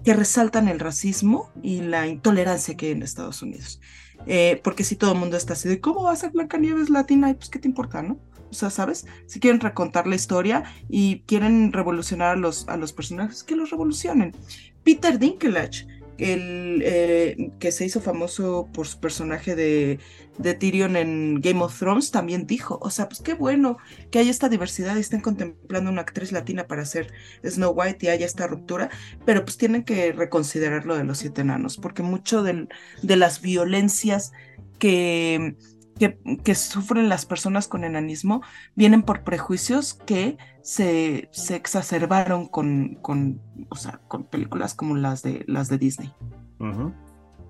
que 0.05 0.15
resaltan 0.15 0.69
el 0.69 0.81
racismo 0.81 1.51
y 1.63 1.83
la 1.83 2.07
intolerancia 2.07 2.77
que 2.77 2.87
hay 2.87 2.93
en 2.93 3.03
Estados 3.03 3.43
Unidos. 3.43 3.81
Eh, 4.27 4.61
porque 4.65 4.85
si 4.85 4.97
todo 4.97 5.13
el 5.13 5.19
mundo 5.19 5.37
está 5.37 5.53
así 5.53 5.69
de 5.69 5.81
cómo 5.81 6.03
va 6.03 6.13
a 6.13 6.17
ser 6.17 6.31
Blancanieves 6.31 6.91
latina, 6.91 7.33
pues 7.35 7.49
qué 7.49 7.59
te 7.59 7.69
importa, 7.69 8.03
¿no? 8.03 8.19
O 8.51 8.55
sea, 8.55 8.71
¿sabes? 8.71 9.07
Si 9.27 9.41
quieren 9.41 9.61
recontar 9.61 10.07
la 10.07 10.17
historia 10.17 10.65
y 10.89 11.21
quieren 11.21 11.73
revolucionar 11.73 12.33
a 12.33 12.37
los, 12.37 12.69
a 12.69 12.77
los 12.77 12.93
personajes, 12.93 13.45
que 13.45 13.57
los 13.57 13.71
revolucionen. 13.71 14.35
Peter 14.83 15.19
Dinklage, 15.19 15.87
el, 16.19 16.83
eh, 16.85 17.51
que 17.59 17.73
se 17.73 17.87
hizo 17.87 18.01
famoso 18.01 18.69
por 18.73 18.87
su 18.87 19.01
personaje 19.01 19.55
de, 19.55 19.99
de 20.39 20.55
Tyrion 20.55 20.97
en 20.97 21.41
Game 21.41 21.63
of 21.63 21.79
Thrones, 21.79 22.11
también 22.11 22.47
dijo, 22.47 22.79
o 22.83 22.91
sea, 22.91 23.09
pues 23.09 23.21
qué 23.21 23.35
bueno 23.35 23.79
que 24.11 24.19
haya 24.19 24.31
esta 24.31 24.49
diversidad 24.49 24.97
y 24.97 25.01
estén 25.01 25.21
contemplando 25.21 25.91
una 25.91 26.03
actriz 26.03 26.33
latina 26.33 26.67
para 26.67 26.83
hacer 26.83 27.13
Snow 27.45 27.73
White 27.73 28.07
y 28.07 28.09
haya 28.09 28.27
esta 28.27 28.47
ruptura, 28.47 28.91
pero 29.25 29.45
pues 29.45 29.57
tienen 29.57 29.85
que 29.85 30.13
reconsiderar 30.13 30.85
lo 30.85 30.97
de 30.97 31.05
los 31.05 31.19
siete 31.19 31.41
enanos, 31.41 31.79
porque 31.79 32.03
mucho 32.03 32.43
de 32.43 32.67
las 33.03 33.41
violencias 33.41 34.33
que, 34.79 35.57
que, 36.01 36.19
que 36.43 36.55
sufren 36.55 37.11
las 37.11 37.27
personas 37.27 37.69
con 37.69 37.85
enanismo 37.85 38.41
vienen 38.75 39.03
por 39.03 39.23
prejuicios 39.23 39.93
que 39.93 40.39
se, 40.63 41.29
se 41.31 41.57
exacerbaron 41.57 42.49
con, 42.49 42.95
con, 43.03 43.43
o 43.69 43.77
sea, 43.77 44.01
con 44.09 44.25
películas 44.25 44.73
como 44.75 44.97
las 44.97 45.23
de, 45.23 45.45
las 45.47 45.69
de 45.69 45.77
Disney. 45.77 46.13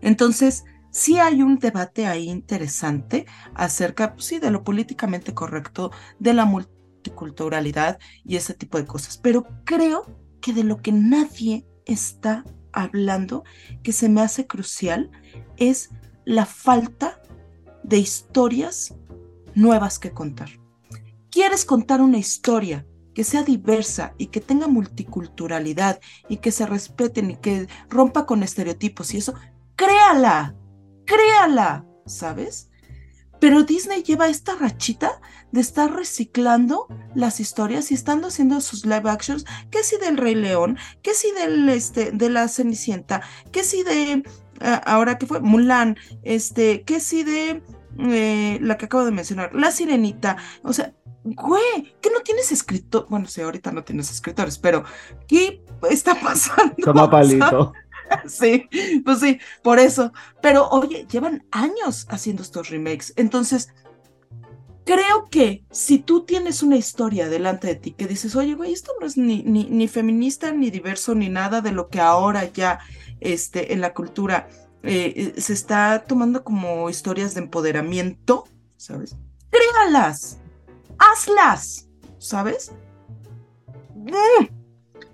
Entonces, 0.00 0.64
sí 0.90 1.18
hay 1.18 1.42
un 1.42 1.60
debate 1.60 2.06
ahí 2.06 2.28
interesante 2.28 3.24
acerca, 3.54 4.14
pues, 4.14 4.26
sí, 4.26 4.40
de 4.40 4.50
lo 4.50 4.64
políticamente 4.64 5.32
correcto, 5.32 5.92
de 6.18 6.34
la 6.34 6.44
multiculturalidad 6.44 8.00
y 8.24 8.34
ese 8.34 8.54
tipo 8.54 8.78
de 8.78 8.84
cosas. 8.86 9.16
Pero 9.16 9.46
creo 9.64 10.06
que 10.40 10.52
de 10.52 10.64
lo 10.64 10.82
que 10.82 10.90
nadie 10.90 11.68
está 11.86 12.44
hablando 12.72 13.44
que 13.84 13.92
se 13.92 14.08
me 14.08 14.22
hace 14.22 14.48
crucial 14.48 15.12
es 15.56 15.90
la 16.24 16.46
falta 16.46 17.20
de 17.90 17.98
historias 17.98 18.94
nuevas 19.54 19.98
que 19.98 20.12
contar. 20.12 20.48
¿Quieres 21.30 21.64
contar 21.64 22.00
una 22.00 22.18
historia 22.18 22.86
que 23.14 23.24
sea 23.24 23.42
diversa 23.42 24.14
y 24.16 24.26
que 24.26 24.40
tenga 24.40 24.68
multiculturalidad 24.68 26.00
y 26.28 26.36
que 26.38 26.52
se 26.52 26.66
respeten 26.66 27.32
y 27.32 27.36
que 27.36 27.66
rompa 27.88 28.26
con 28.26 28.44
estereotipos 28.44 29.12
y 29.12 29.18
eso? 29.18 29.34
Créala, 29.74 30.54
créala, 31.04 31.84
¿sabes? 32.06 32.70
Pero 33.40 33.64
Disney 33.64 34.04
lleva 34.04 34.28
esta 34.28 34.54
rachita 34.54 35.20
de 35.50 35.60
estar 35.60 35.92
reciclando 35.92 36.86
las 37.16 37.40
historias 37.40 37.90
y 37.90 37.94
estando 37.94 38.28
haciendo 38.28 38.60
sus 38.60 38.86
live 38.86 39.10
actions, 39.10 39.46
que 39.70 39.82
si 39.82 39.96
del 39.96 40.16
Rey 40.16 40.36
León, 40.36 40.78
que 41.02 41.14
si 41.14 41.32
del 41.32 41.68
este 41.70 42.12
de 42.12 42.30
la 42.30 42.46
Cenicienta, 42.46 43.22
que 43.50 43.64
si 43.64 43.82
de 43.82 44.22
ah, 44.60 44.82
ahora 44.86 45.18
que 45.18 45.26
fue 45.26 45.40
Mulan, 45.40 45.96
este, 46.22 46.82
que 46.82 47.00
si 47.00 47.24
de 47.24 47.62
eh, 47.98 48.58
la 48.60 48.76
que 48.76 48.86
acabo 48.86 49.04
de 49.04 49.10
mencionar, 49.10 49.54
La 49.54 49.70
Sirenita, 49.70 50.36
o 50.62 50.72
sea, 50.72 50.94
güey, 51.24 51.94
¿qué 52.00 52.10
no 52.10 52.20
tienes 52.20 52.52
escritor? 52.52 53.06
Bueno, 53.08 53.26
sí, 53.26 53.40
ahorita 53.40 53.72
no 53.72 53.84
tienes 53.84 54.10
escritores, 54.10 54.58
pero 54.58 54.84
¿qué 55.26 55.62
está 55.90 56.14
pasando? 56.14 56.74
Toma 56.82 57.10
palito. 57.10 57.72
Sí, 58.26 58.68
pues 59.04 59.20
sí, 59.20 59.38
por 59.62 59.78
eso. 59.78 60.12
Pero 60.42 60.68
oye, 60.70 61.06
llevan 61.08 61.44
años 61.52 62.08
haciendo 62.10 62.42
estos 62.42 62.68
remakes. 62.68 63.12
Entonces, 63.14 63.72
creo 64.84 65.28
que 65.30 65.64
si 65.70 66.00
tú 66.00 66.24
tienes 66.24 66.64
una 66.64 66.76
historia 66.76 67.28
delante 67.28 67.68
de 67.68 67.76
ti 67.76 67.92
que 67.92 68.08
dices, 68.08 68.34
oye, 68.34 68.54
güey, 68.54 68.72
esto 68.72 68.92
no 69.00 69.06
es 69.06 69.16
ni, 69.16 69.44
ni, 69.44 69.64
ni 69.66 69.86
feminista, 69.86 70.50
ni 70.50 70.70
diverso, 70.70 71.14
ni 71.14 71.28
nada 71.28 71.60
de 71.60 71.70
lo 71.70 71.88
que 71.88 72.00
ahora 72.00 72.44
ya 72.52 72.80
este, 73.20 73.72
en 73.72 73.80
la 73.80 73.94
cultura 73.94 74.48
eh, 74.82 75.32
eh, 75.36 75.40
se 75.40 75.52
está 75.52 76.04
tomando 76.06 76.44
como 76.44 76.88
historias 76.90 77.34
de 77.34 77.40
empoderamiento, 77.40 78.44
¿sabes? 78.76 79.16
Créalas, 79.50 80.38
hazlas, 80.98 81.88
¿sabes? 82.18 82.72
Mm 83.94 84.60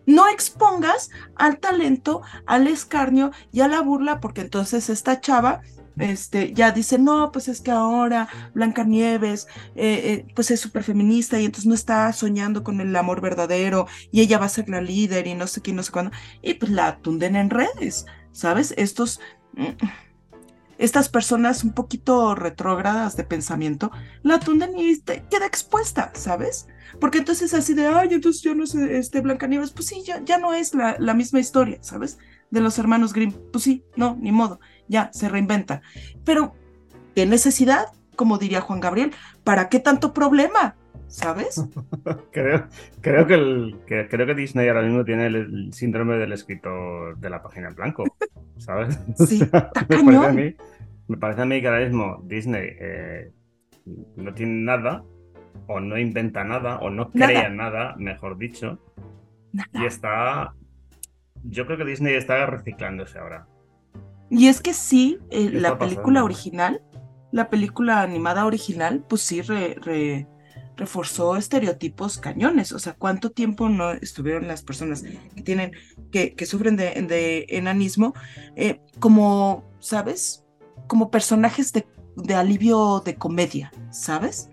no 0.06 0.28
expongas 0.28 1.10
al 1.34 1.58
talento, 1.58 2.22
al 2.46 2.68
escarnio 2.68 3.32
y 3.52 3.60
a 3.60 3.68
la 3.68 3.82
burla, 3.82 4.20
porque 4.20 4.40
entonces 4.40 4.88
esta 4.88 5.20
chava 5.20 5.60
este, 5.98 6.52
ya 6.52 6.72
dice, 6.72 6.98
no, 6.98 7.32
pues 7.32 7.48
es 7.48 7.60
que 7.60 7.70
ahora 7.70 8.28
Blanca 8.54 8.84
Nieves, 8.84 9.48
eh, 9.74 10.26
pues 10.34 10.50
es 10.50 10.60
súper 10.60 10.84
feminista 10.84 11.40
y 11.40 11.46
entonces 11.46 11.66
no 11.66 11.74
está 11.74 12.12
soñando 12.12 12.62
con 12.62 12.80
el 12.80 12.94
amor 12.94 13.20
verdadero 13.20 13.86
y 14.12 14.20
ella 14.20 14.38
va 14.38 14.46
a 14.46 14.50
ser 14.50 14.68
la 14.68 14.80
líder 14.80 15.26
y 15.26 15.34
no 15.34 15.46
sé 15.46 15.60
qué, 15.60 15.72
no 15.72 15.82
sé 15.82 15.92
cuándo. 15.92 16.12
Y 16.42 16.54
pues 16.54 16.70
la 16.70 16.98
tunden 16.98 17.34
en 17.34 17.50
redes, 17.50 18.06
¿sabes? 18.30 18.74
Estos, 18.76 19.20
estas 20.78 21.08
personas 21.08 21.64
un 21.64 21.72
poquito 21.72 22.34
retrógradas 22.34 23.16
de 23.16 23.24
pensamiento, 23.24 23.90
la 24.22 24.38
tunden 24.38 24.78
y 24.78 24.98
queda 25.00 25.46
expuesta, 25.46 26.10
¿sabes? 26.14 26.66
Porque 27.00 27.18
entonces 27.18 27.54
así 27.54 27.74
de, 27.74 27.86
ay, 27.86 28.08
entonces 28.12 28.42
yo 28.42 28.54
no 28.54 28.66
sé, 28.66 28.98
este 28.98 29.20
Blancanieves, 29.20 29.70
pues 29.70 29.86
sí, 29.86 30.02
ya, 30.04 30.22
ya 30.24 30.38
no 30.38 30.54
es 30.54 30.74
la, 30.74 30.96
la 30.98 31.14
misma 31.14 31.40
historia, 31.40 31.78
¿sabes? 31.80 32.18
De 32.50 32.60
los 32.60 32.78
hermanos 32.78 33.12
Grimm, 33.12 33.32
pues 33.52 33.64
sí, 33.64 33.84
no, 33.96 34.16
ni 34.20 34.32
modo, 34.32 34.60
ya 34.88 35.10
se 35.12 35.28
reinventa. 35.28 35.82
Pero, 36.24 36.54
¿qué 37.14 37.26
necesidad? 37.26 37.86
Como 38.14 38.38
diría 38.38 38.60
Juan 38.60 38.80
Gabriel, 38.80 39.12
¿para 39.44 39.68
qué 39.68 39.80
tanto 39.80 40.12
problema? 40.12 40.76
¿Sabes? 41.08 41.64
creo, 42.32 42.66
creo, 43.00 43.26
que 43.26 43.34
el, 43.34 43.78
que, 43.86 44.08
creo 44.08 44.26
que 44.26 44.34
Disney 44.34 44.68
ahora 44.68 44.82
mismo 44.82 45.04
tiene 45.04 45.26
el, 45.26 45.72
síndrome 45.72 46.16
del 46.16 46.32
escritor 46.32 47.16
de 47.18 47.30
la 47.30 47.42
página 47.42 47.68
en 47.68 47.74
blanco, 47.74 48.04
¿sabes? 48.58 48.98
Sí, 49.26 49.40
me, 49.40 50.02
parece 50.02 50.26
a 50.26 50.32
mí, 50.32 50.56
me 51.08 51.16
parece 51.16 51.42
a 51.42 51.44
mí 51.44 51.60
que 51.60 51.68
ahora 51.68 51.84
mismo 51.84 52.22
Disney 52.24 52.68
eh, 52.80 53.32
no 54.16 54.34
tiene 54.34 54.64
nada 54.64 55.04
o 55.68 55.80
no 55.80 55.98
inventa 55.98 56.44
nada, 56.44 56.78
o 56.78 56.90
no 56.90 57.10
crea 57.10 57.48
nada, 57.48 57.94
mejor 57.96 58.36
dicho. 58.36 58.78
Y 59.72 59.84
está. 59.84 60.54
Yo 61.44 61.66
creo 61.66 61.78
que 61.78 61.84
Disney 61.84 62.14
está 62.14 62.46
reciclándose 62.46 63.18
ahora. 63.18 63.46
Y 64.30 64.48
es 64.48 64.60
que 64.60 64.74
sí, 64.74 65.18
eh, 65.30 65.50
la 65.50 65.78
película 65.78 66.24
original, 66.24 66.82
la 67.32 67.48
película 67.48 68.02
animada 68.02 68.44
original, 68.44 69.04
pues 69.08 69.22
sí 69.22 69.40
reforzó 70.76 71.36
estereotipos 71.36 72.18
cañones. 72.18 72.72
O 72.72 72.78
sea, 72.78 72.94
¿cuánto 72.94 73.30
tiempo 73.30 73.68
no 73.68 73.92
estuvieron 73.92 74.46
las 74.46 74.62
personas 74.62 75.02
que 75.02 75.42
tienen, 75.42 75.72
que, 76.10 76.34
que 76.34 76.46
sufren 76.46 76.76
de, 76.76 77.46
enanismo, 77.48 78.14
eh, 78.54 78.80
como, 78.98 79.64
¿sabes? 79.80 80.44
Como 80.86 81.10
personajes 81.10 81.72
de, 81.72 82.34
alivio 82.34 83.02
de 83.04 83.16
comedia, 83.16 83.72
¿sabes? 83.90 84.50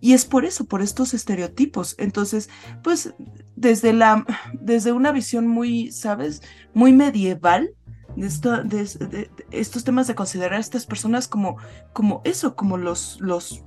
Y 0.00 0.14
es 0.14 0.24
por 0.24 0.44
eso, 0.44 0.64
por 0.64 0.80
estos 0.80 1.12
estereotipos. 1.12 1.94
Entonces, 1.98 2.48
pues 2.82 3.14
desde, 3.56 3.92
la, 3.92 4.24
desde 4.60 4.92
una 4.92 5.12
visión 5.12 5.46
muy, 5.46 5.90
¿sabes? 5.92 6.42
Muy 6.72 6.92
medieval, 6.92 7.74
de, 8.16 8.26
esto, 8.26 8.64
de, 8.64 9.30
estos 9.50 9.84
temas 9.84 10.06
de 10.06 10.14
considerar 10.14 10.54
a 10.54 10.60
estas 10.60 10.86
personas 10.86 11.28
como, 11.28 11.58
como 11.92 12.22
eso, 12.24 12.56
como 12.56 12.76
los, 12.76 13.20
los 13.20 13.64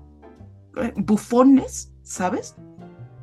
bufones, 0.95 1.91
¿sabes? 2.03 2.55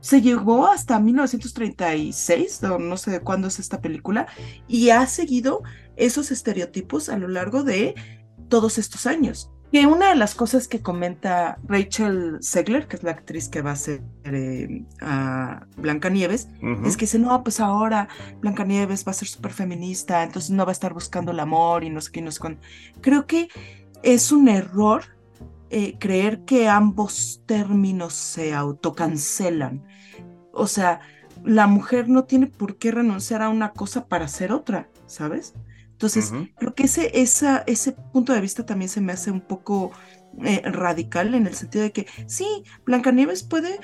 Se 0.01 0.21
llegó 0.23 0.69
hasta 0.69 1.01
1936, 1.01 2.63
no, 2.79 2.97
sé 2.97 3.21
cuándo 3.21 3.49
es 3.49 3.59
esta 3.59 3.81
película, 3.81 4.27
y 4.69 4.91
ha 4.91 5.07
seguido 5.07 5.63
esos 5.97 6.31
estereotipos 6.31 7.09
a 7.09 7.19
lo 7.19 7.29
largo 7.29 7.65
de 7.65 7.95
todos 8.49 8.79
estos 8.79 9.07
años. 9.07 9.51
Que 9.73 9.87
una 9.87 10.11
de 10.11 10.17
las 10.17 10.35
cosas 10.35 10.67
que 10.67 10.81
comenta 10.81 11.59
Rachel 11.67 12.39
Segler, 12.41 12.87
que 12.87 12.97
es 12.97 13.03
la 13.03 13.11
actriz 13.11 13.51
que 13.51 13.61
va 13.61 13.73
a 13.73 13.77
ser 13.77 14.03
eh, 14.25 14.87
a 15.03 15.67
Blanca 15.77 16.09
Nieves, 16.09 16.49
es 16.87 16.97
que 16.97 17.05
dice, 17.05 17.19
no, 17.19 17.43
pues 17.43 17.61
ahora 17.61 18.09
Blanca 18.41 18.65
Nieves 18.65 19.05
va 19.07 19.11
a 19.11 19.15
ser 19.15 19.29
súper 19.29 19.53
feminista, 19.53 20.23
entonces 20.23 20.53
no 20.53 20.65
va 20.65 20.71
a 20.71 20.73
estar 20.73 20.95
buscando 20.95 21.33
el 21.33 21.41
amor 21.41 21.85
y 21.85 21.91
no 21.91 22.01
sé 22.01 22.13
qué, 22.13 22.23
no 22.23 22.31
sé 22.31 22.41
cuándo. 22.41 22.61
Creo 23.03 23.27
que 23.27 23.49
es 24.03 24.33
un 24.33 24.49
error 24.49 25.18
eh, 25.71 25.97
creer 25.99 26.45
que 26.45 26.69
ambos 26.69 27.43
términos 27.47 28.15
se 28.15 28.55
autocancelan. 28.55 29.85
O 30.53 30.67
sea, 30.67 31.01
la 31.45 31.67
mujer 31.67 32.09
no 32.09 32.25
tiene 32.25 32.47
por 32.47 32.79
qué 32.79 32.91
renunciar 32.91 33.43
a 33.43 33.49
una 33.49 33.73
cosa 33.73 34.07
para 34.07 34.25
hacer 34.25 34.53
otra, 34.53 34.89
¿sabes? 35.07 35.55
Entonces, 35.93 36.33
creo 36.57 36.75
que 36.75 36.85
ese, 36.85 37.21
esa, 37.21 37.65
ese 37.67 37.91
punto 37.91 38.33
de 38.33 38.41
vista 38.41 38.65
también 38.65 38.89
se 38.89 39.01
me 39.01 39.13
hace 39.13 39.33
un 39.33 39.41
poco 39.41 39.91
eh, 40.45 40.63
radical 40.65 41.35
en 41.35 41.49
el 41.49 41.55
sentido 41.55 41.83
de 41.83 41.91
que 41.91 42.07
sí, 42.27 42.47
Blancanieves 42.87 43.43
puede, 43.43 43.81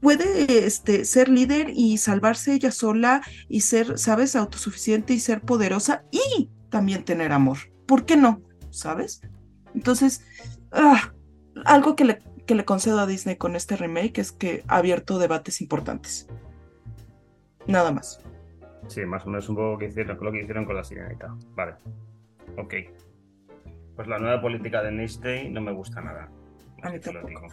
puede 0.00 0.66
este, 0.66 1.06
ser 1.06 1.30
líder 1.30 1.70
y 1.74 1.96
salvarse 1.96 2.52
ella 2.52 2.70
sola 2.70 3.22
y 3.48 3.62
ser, 3.62 3.98
¿sabes?, 3.98 4.36
autosuficiente 4.36 5.14
y 5.14 5.20
ser 5.20 5.40
poderosa 5.40 6.04
y 6.10 6.50
también 6.68 7.04
tener 7.04 7.32
amor. 7.32 7.58
¿Por 7.86 8.04
qué 8.04 8.16
no? 8.16 8.42
¿Sabes? 8.70 9.22
Entonces, 9.74 10.20
ah, 10.70 11.14
algo 11.64 11.96
que 11.96 12.04
le, 12.04 12.18
que 12.46 12.54
le 12.54 12.64
concedo 12.64 13.00
a 13.00 13.06
Disney 13.06 13.36
con 13.36 13.56
este 13.56 13.76
remake 13.76 14.18
es 14.18 14.32
que 14.32 14.62
ha 14.68 14.76
abierto 14.76 15.18
debates 15.18 15.60
importantes. 15.60 16.28
Nada 17.66 17.92
más. 17.92 18.20
Sí, 18.88 19.04
más 19.06 19.24
o 19.24 19.30
menos 19.30 19.48
un 19.48 19.56
poco 19.56 19.72
lo 19.72 19.78
que 20.32 20.40
hicieron 20.40 20.64
con 20.64 20.76
la 20.76 20.84
sirenita. 20.84 21.34
Vale. 21.54 21.74
Ok. 22.56 22.74
Pues 23.96 24.08
la 24.08 24.18
nueva 24.18 24.40
política 24.40 24.82
de 24.82 24.90
Disney 24.90 25.50
no 25.50 25.60
me 25.60 25.72
gusta 25.72 26.00
nada. 26.00 26.28
A 26.82 26.90
mí 26.90 27.00
tampoco. 27.00 27.46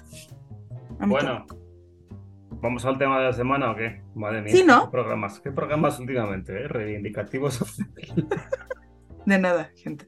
bueno, 1.07 1.45
¿vamos 2.49 2.83
al 2.85 2.97
tema 2.97 3.19
de 3.19 3.25
la 3.25 3.33
semana 3.33 3.71
o 3.71 3.75
qué? 3.75 4.01
Madre 4.15 4.41
mía. 4.41 4.53
Sí, 4.53 4.63
¿no? 4.63 4.85
¿Qué 4.85 4.91
programas, 4.91 5.39
qué 5.39 5.51
programas 5.51 5.99
últimamente? 5.99 6.63
Eh? 6.63 6.67
Reivindicativos. 6.67 7.77
de 9.25 9.39
nada, 9.39 9.71
gente. 9.75 10.07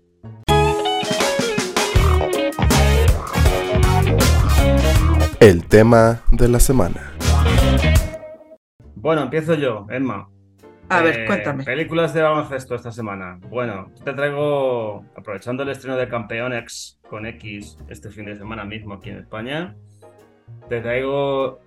El 5.43 5.67
tema 5.67 6.21
de 6.31 6.47
la 6.47 6.57
semana. 6.57 7.11
Bueno, 8.95 9.23
empiezo 9.23 9.55
yo, 9.55 9.85
Emma. 9.89 10.29
A 10.87 11.01
ver, 11.01 11.19
eh, 11.19 11.25
cuéntame. 11.25 11.65
Películas 11.65 12.13
de 12.13 12.21
baloncesto 12.21 12.75
esta 12.75 12.93
semana. 12.93 13.41
Bueno, 13.49 13.91
te 14.05 14.13
traigo, 14.13 15.03
aprovechando 15.17 15.63
el 15.63 15.69
estreno 15.69 15.97
de 15.97 16.07
Campeonex 16.07 17.01
con 17.09 17.25
X 17.25 17.77
este 17.89 18.09
fin 18.09 18.23
de 18.23 18.37
semana 18.37 18.63
mismo 18.63 18.93
aquí 18.93 19.09
en 19.09 19.17
España, 19.17 19.75
te 20.69 20.79
traigo... 20.79 21.59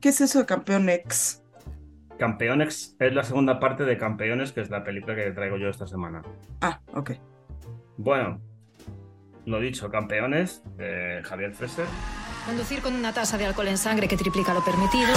¿Qué 0.00 0.10
es 0.10 0.20
eso 0.20 0.38
de 0.38 0.46
Campeonex? 0.46 1.42
Campeonex 2.20 2.94
es 3.00 3.12
la 3.12 3.24
segunda 3.24 3.58
parte 3.58 3.84
de 3.84 3.98
Campeones, 3.98 4.52
que 4.52 4.60
es 4.60 4.70
la 4.70 4.84
película 4.84 5.16
que 5.16 5.22
te 5.22 5.32
traigo 5.32 5.56
yo 5.56 5.68
esta 5.68 5.88
semana. 5.88 6.22
Ah, 6.60 6.80
ok. 6.94 7.10
Bueno, 7.96 8.40
lo 9.46 9.58
dicho, 9.58 9.90
Campeones, 9.90 10.62
de 10.76 11.22
Javier 11.24 11.52
Freser. 11.54 11.86
Conducir 12.46 12.80
con 12.80 12.94
una 12.94 13.12
tasa 13.12 13.36
de 13.36 13.44
alcohol 13.44 13.66
en 13.66 13.76
sangre 13.76 14.06
que 14.06 14.16
triplica 14.16 14.54
lo 14.54 14.64
permitido, 14.64 15.08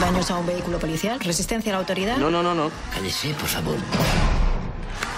daños 0.00 0.30
a 0.30 0.38
un 0.38 0.46
vehículo 0.46 0.78
policial, 0.78 1.20
resistencia 1.20 1.70
a 1.70 1.74
la 1.74 1.80
autoridad. 1.80 2.16
No, 2.16 2.30
no, 2.30 2.42
no, 2.42 2.54
no. 2.54 2.70
Cállese, 2.94 3.34
por 3.34 3.46
favor. 3.46 3.76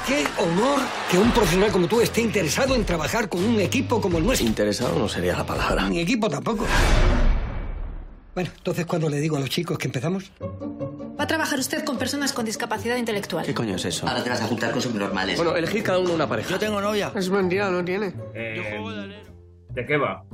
Qué 0.05 0.27
honor 0.43 0.81
que 1.09 1.17
un 1.17 1.31
profesional 1.31 1.71
como 1.71 1.87
tú 1.87 2.01
esté 2.01 2.23
interesado 2.23 2.75
en 2.75 2.85
trabajar 2.85 3.29
con 3.29 3.45
un 3.45 3.61
equipo 3.61 4.01
como 4.01 4.19
el 4.19 4.27
nuestro. 4.27 4.49
Interesado 4.49 4.99
no 4.99 5.09
sería 5.09 5.37
la 5.37 5.47
palabra. 5.47 5.89
Ni 5.89 6.01
equipo 6.01 6.29
tampoco. 6.29 6.67
Bueno, 8.35 8.51
entonces, 8.57 8.87
¿cuándo 8.87 9.09
le 9.09 9.21
digo 9.21 9.37
a 9.37 9.41
los 9.41 9.51
chicos 9.51 9.79
que 9.79 9.87
empezamos? 9.87 10.33
Va 10.43 11.25
a 11.25 11.27
trabajar 11.29 11.59
usted 11.61 11.85
con 11.85 11.99
personas 11.99 12.33
con 12.33 12.45
discapacidad 12.45 12.97
intelectual. 12.97 13.47
¿Qué 13.47 13.55
coño 13.55 13.77
es 13.77 13.85
eso? 13.85 14.09
Ahora 14.09 14.25
te 14.25 14.31
vas 14.31 14.41
a 14.41 14.47
juntar 14.47 14.73
con 14.73 14.83
subnormales. 14.83 15.37
Bueno, 15.37 15.55
elegid 15.55 15.85
cada 15.85 15.99
uno 16.01 16.15
una 16.15 16.29
pareja. 16.29 16.51
Yo 16.51 16.59
tengo 16.59 16.81
novia. 16.81 17.13
Es 17.15 17.31
mentira, 17.31 17.71
no 17.71 17.85
tiene. 17.85 18.13
Eh, 18.35 19.13
¿De 19.69 19.87
qué 19.87 19.97
va? 19.97 20.25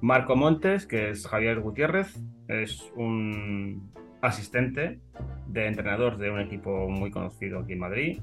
Marco 0.00 0.36
Montes, 0.36 0.86
que 0.86 1.10
es 1.10 1.26
Javier 1.26 1.60
Gutiérrez, 1.60 2.18
es 2.48 2.92
un 2.94 3.92
asistente 4.22 5.00
de 5.46 5.66
entrenador 5.66 6.18
de 6.18 6.30
un 6.30 6.40
equipo 6.40 6.88
muy 6.88 7.10
conocido 7.10 7.60
aquí 7.60 7.72
en 7.72 7.78
Madrid. 7.78 8.20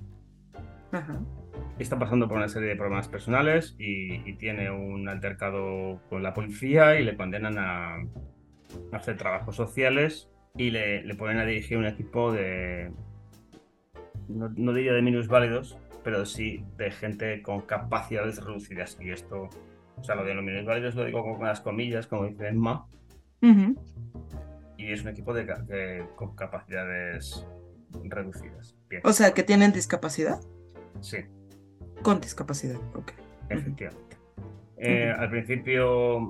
Ajá. 0.91 1.19
Está 1.79 1.99
pasando 1.99 2.27
por 2.27 2.37
una 2.37 2.47
serie 2.47 2.69
de 2.69 2.75
problemas 2.75 3.07
personales 3.07 3.75
y, 3.77 4.29
y 4.29 4.33
tiene 4.33 4.71
un 4.71 5.09
altercado 5.09 6.01
con 6.09 6.23
la 6.23 6.33
policía 6.33 6.99
y 6.99 7.03
le 7.03 7.17
condenan 7.17 7.57
a, 7.57 7.95
a 7.95 8.01
hacer 8.93 9.17
trabajos 9.17 9.55
sociales 9.55 10.29
y 10.57 10.71
le, 10.71 11.03
le 11.03 11.15
ponen 11.15 11.37
a 11.39 11.45
dirigir 11.45 11.77
un 11.77 11.85
equipo 11.85 12.31
de, 12.31 12.91
no, 14.29 14.49
no 14.55 14.73
diría 14.73 14.93
de 14.93 15.01
minusválidos, 15.01 15.77
pero 16.03 16.25
sí 16.25 16.63
de 16.77 16.91
gente 16.91 17.41
con 17.41 17.61
capacidades 17.61 18.43
reducidas. 18.43 18.97
Y 19.01 19.11
esto, 19.11 19.49
o 19.97 20.03
sea, 20.03 20.15
lo 20.15 20.23
de 20.23 20.33
los 20.33 20.43
minusválidos 20.43 20.95
lo 20.95 21.05
digo 21.05 21.23
con 21.23 21.33
unas 21.33 21.61
comillas, 21.61 22.07
como 22.07 22.25
dice 22.25 22.47
Emma, 22.49 22.85
y 24.77 24.91
es 24.91 25.01
un 25.03 25.09
equipo 25.09 25.33
de, 25.33 26.05
con 26.15 26.35
capacidades 26.35 27.45
reducidas. 28.03 28.75
Bien, 28.89 29.01
O 29.05 29.13
sea, 29.13 29.33
que 29.33 29.43
tienen 29.43 29.71
discapacidad. 29.71 30.39
sí. 31.01 31.17
Con 32.01 32.19
discapacidad, 32.19 32.75
ok. 32.93 33.13
Efectivamente. 33.49 34.17
Eh, 34.77 35.11
al 35.17 35.29
principio 35.29 36.29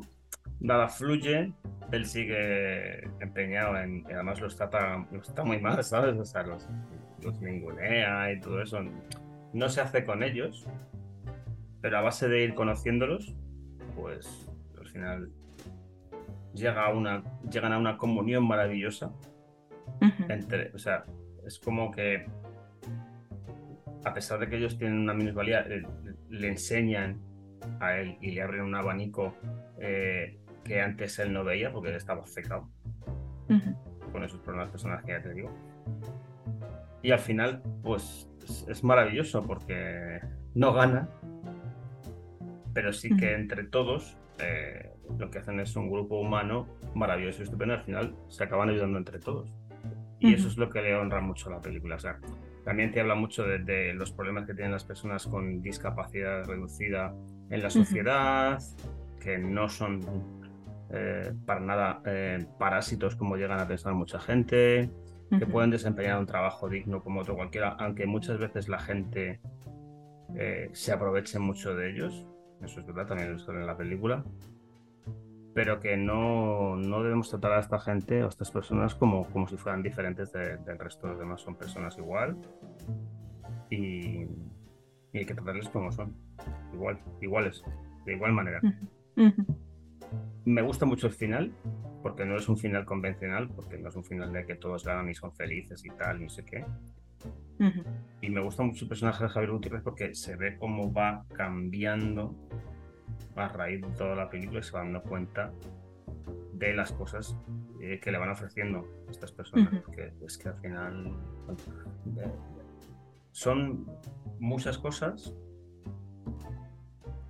nada 0.59 0.87
fluye, 0.87 1.51
él 1.91 2.05
sigue 2.05 3.03
empeñado 3.19 3.77
en, 3.77 4.05
y 4.07 4.13
además 4.13 4.39
los 4.39 4.55
trata, 4.55 5.05
los 5.11 5.25
trata 5.25 5.43
muy 5.43 5.59
mal, 5.59 5.83
¿sabes? 5.83 6.15
O 6.17 6.23
sea, 6.23 6.43
los, 6.43 6.69
los 7.23 7.41
ningunea 7.41 8.31
y 8.31 8.39
todo 8.39 8.61
eso. 8.61 8.79
No 9.53 9.69
se 9.69 9.81
hace 9.81 10.05
con 10.05 10.21
ellos, 10.23 10.67
pero 11.81 11.97
a 11.97 12.01
base 12.01 12.29
de 12.29 12.43
ir 12.43 12.53
conociéndolos, 12.53 13.33
pues 13.95 14.47
al 14.79 14.87
final 14.87 15.31
llega 16.53 16.85
a 16.85 16.93
una, 16.93 17.23
llegan 17.49 17.73
a 17.73 17.77
una 17.77 17.97
comunión 17.97 18.47
maravillosa 18.47 19.11
Ujú. 20.01 20.23
entre, 20.29 20.71
o 20.73 20.77
sea, 20.77 21.03
es 21.45 21.59
como 21.59 21.91
que 21.91 22.25
a 24.03 24.13
pesar 24.13 24.39
de 24.39 24.47
que 24.47 24.57
ellos 24.57 24.77
tienen 24.77 24.99
una 24.99 25.13
minusvalía, 25.13 25.61
le, 25.63 25.87
le 26.29 26.47
enseñan 26.47 27.19
a 27.79 27.97
él 27.97 28.17
y 28.21 28.31
le 28.31 28.41
abren 28.41 28.61
un 28.61 28.75
abanico 28.75 29.33
eh, 29.79 30.39
que 30.63 30.81
antes 30.81 31.17
él 31.19 31.33
no 31.33 31.43
veía 31.43 31.71
porque 31.71 31.89
él 31.89 31.95
estaba 31.95 32.25
secado 32.27 32.69
Ujú. 33.49 33.75
con 34.11 34.23
esos 34.23 34.39
problemas 34.41 34.69
personales 34.69 35.05
que 35.05 35.11
ya 35.11 35.21
te 35.21 35.33
digo. 35.33 35.49
Y 37.01 37.11
al 37.11 37.19
final, 37.19 37.61
pues 37.83 38.29
es, 38.43 38.65
es 38.67 38.83
maravilloso 38.83 39.41
porque 39.43 40.19
no 40.53 40.73
gana, 40.73 41.07
pero 42.75 42.91
sí 42.91 43.15
que 43.15 43.33
entre 43.33 43.63
todos 43.63 44.17
eh, 44.37 44.91
lo 45.17 45.31
que 45.31 45.39
hacen 45.39 45.61
es 45.61 45.75
un 45.77 45.89
grupo 45.89 46.19
humano 46.19 46.67
maravilloso 46.93 47.39
y 47.39 47.43
estupendo. 47.45 47.73
Al 47.73 47.83
final 47.83 48.15
se 48.27 48.43
acaban 48.43 48.69
ayudando 48.69 48.97
entre 48.97 49.17
todos. 49.17 49.49
Y 50.19 50.33
eso 50.33 50.43
Ujú. 50.43 50.51
es 50.51 50.57
lo 50.57 50.69
que 50.69 50.81
le 50.81 50.93
honra 50.93 51.21
mucho 51.21 51.47
a 51.49 51.53
la 51.53 51.61
película. 51.61 51.95
O 51.95 51.99
sea, 51.99 52.19
también 52.65 52.91
te 52.91 52.99
habla 52.99 53.15
mucho 53.15 53.43
de, 53.43 53.59
de 53.59 53.93
los 53.93 54.11
problemas 54.11 54.45
que 54.45 54.53
tienen 54.53 54.73
las 54.73 54.83
personas 54.83 55.25
con 55.25 55.61
discapacidad 55.61 56.43
reducida 56.45 57.13
en 57.49 57.63
la 57.63 57.69
sociedad, 57.69 58.59
que 59.21 59.37
no 59.37 59.69
son 59.69 60.01
eh, 60.91 61.31
para 61.45 61.61
nada 61.61 62.01
eh, 62.05 62.45
parásitos 62.59 63.15
como 63.15 63.37
llegan 63.37 63.59
a 63.61 63.67
pensar 63.67 63.93
mucha 63.93 64.19
gente, 64.19 64.89
que 65.29 65.45
Ujú. 65.45 65.49
pueden 65.51 65.69
desempeñar 65.69 66.19
un 66.19 66.25
trabajo 66.25 66.67
digno 66.67 67.01
como 67.01 67.21
otro 67.21 67.35
cualquiera, 67.35 67.77
aunque 67.79 68.05
muchas 68.05 68.37
veces 68.37 68.67
la 68.67 68.79
gente 68.79 69.39
eh, 70.35 70.69
se 70.73 70.91
aproveche 70.91 71.39
mucho 71.39 71.73
de 71.73 71.91
ellos. 71.91 72.25
Eso 72.61 72.79
es 72.79 72.85
verdad, 72.85 73.07
también 73.07 73.33
lo 73.33 73.39
sale 73.39 73.59
en 73.61 73.67
la 73.67 73.77
película. 73.77 74.23
Pero 75.53 75.79
que 75.79 75.95
no, 75.95 76.75
no 76.75 77.01
debemos 77.03 77.29
tratar 77.29 77.53
a 77.53 77.59
esta 77.59 77.79
gente 77.79 78.21
o 78.23 78.25
a 78.25 78.29
estas 78.29 78.51
personas 78.51 78.93
como, 78.95 79.25
como 79.27 79.47
si 79.47 79.55
fueran 79.55 79.81
diferentes 79.83 80.31
de- 80.33 80.57
del 80.57 80.77
resto 80.79 81.07
de 81.07 81.13
los 81.13 81.19
demás. 81.19 81.41
Son 81.41 81.55
personas 81.55 81.97
igual. 81.97 82.37
Y, 83.69 84.23
y 85.13 85.17
hay 85.17 85.25
que 85.25 85.33
tratarles 85.33 85.69
como 85.69 85.91
son. 85.91 86.13
Igual, 86.73 86.99
iguales, 87.21 87.63
de 88.05 88.13
igual 88.15 88.33
manera. 88.33 88.59
Me 90.43 90.61
gusta 90.61 90.85
mucho 90.85 91.07
el 91.07 91.13
final, 91.13 91.51
porque 92.03 92.25
no 92.25 92.35
es 92.35 92.47
un 92.49 92.57
final 92.57 92.85
convencional, 92.85 93.49
porque 93.49 93.77
no 93.77 93.89
es 93.89 93.95
un 93.95 94.03
final 94.03 94.31
de 94.33 94.45
que 94.45 94.55
todos 94.55 94.83
ganan 94.83 95.09
y 95.09 95.15
son 95.15 95.31
felices 95.33 95.83
y 95.85 95.89
tal, 95.89 96.19
y 96.21 96.25
no 96.25 96.29
sé 96.29 96.43
qué. 96.43 96.65
Ujú. 97.59 97.83
Y 98.21 98.29
me 98.29 98.41
gusta 98.41 98.63
mucho 98.63 98.85
el 98.85 98.89
personaje 98.89 99.23
de 99.23 99.29
Javier 99.29 99.51
Gutiérrez 99.51 99.81
porque 99.83 100.13
se 100.15 100.35
ve 100.35 100.57
cómo 100.57 100.91
va 100.91 101.25
cambiando 101.33 102.35
a 103.35 103.47
raíz 103.49 103.81
de 103.81 103.87
toda 103.89 104.15
la 104.15 104.29
película 104.29 104.59
y 104.59 104.63
se 104.63 104.71
va 104.71 104.79
dando 104.79 105.01
cuenta 105.03 105.51
de 106.53 106.73
las 106.73 106.91
cosas 106.93 107.37
eh, 107.81 107.99
que 108.01 108.11
le 108.11 108.17
van 108.17 108.29
ofreciendo 108.29 108.87
estas 109.09 109.31
personas. 109.31 109.69
Porque 109.85 110.13
es 110.25 110.37
que 110.37 110.49
al 110.49 110.55
final 110.59 111.13
eh, 112.17 112.31
son 113.31 113.85
muchas 114.39 114.77
cosas 114.77 115.33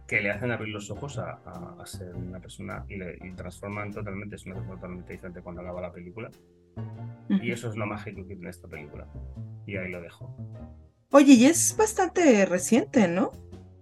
que 0.08 0.22
le 0.22 0.30
hacen 0.30 0.52
abrir 0.52 0.72
los 0.72 0.92
ojos 0.92 1.18
a, 1.18 1.40
a- 1.46 1.76
a 1.82 1.86
ser 1.88 2.14
una 2.16 2.40
persona 2.40 2.86
y 2.88 2.98
le 2.98 3.18
y 3.24 3.32
transforman 3.34 3.92
totalmente, 3.92 4.36
es 4.36 4.46
una 4.46 4.56
persona 4.56 4.76
totalmente 4.76 5.14
diferente 5.14 5.42
cuando 5.42 5.62
acaba 5.62 5.82
la 5.82 5.92
película. 5.92 6.30
Y 7.30 7.52
eso 7.52 7.70
es 7.70 7.76
lo 7.76 7.86
mágico 7.86 8.26
que 8.28 8.36
tiene 8.36 8.50
esta 8.50 8.68
película. 8.68 9.08
Y 9.66 9.78
ahí 9.78 9.92
lo 9.92 10.02
dejo. 10.02 10.36
Oye, 11.12 11.34
y 11.34 11.46
es 11.46 11.76
bastante 11.78 12.46
reciente, 12.46 13.08
¿no? 13.08 13.32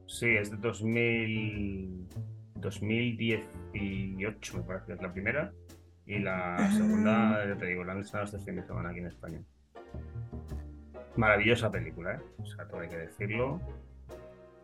Sí, 0.08 0.28
es 0.30 0.52
de 0.52 0.58
2000, 0.58 2.08
2018, 2.56 4.58
me 4.58 4.64
parece 4.64 4.86
que 4.88 4.94
es 4.94 5.02
la 5.02 5.12
primera. 5.12 5.52
Y 6.06 6.20
la 6.20 6.56
Ah. 6.58 6.72
segunda, 6.72 7.46
ya 7.48 7.58
te 7.58 7.66
digo, 7.68 7.84
la 7.84 7.94
han 7.94 8.00
estrenado 8.00 8.26
este 8.26 8.40
fin 8.46 8.56
de 8.58 8.64
semana 8.64 8.90
aquí 8.90 9.00
en 9.00 9.08
España. 9.08 9.42
Maravillosa 11.16 11.72
película, 11.72 12.16
¿eh? 12.16 12.20
O 12.40 12.46
sea, 12.46 12.68
todo 12.68 12.82
hay 12.82 12.90
que 12.90 12.98
decirlo. 12.98 13.60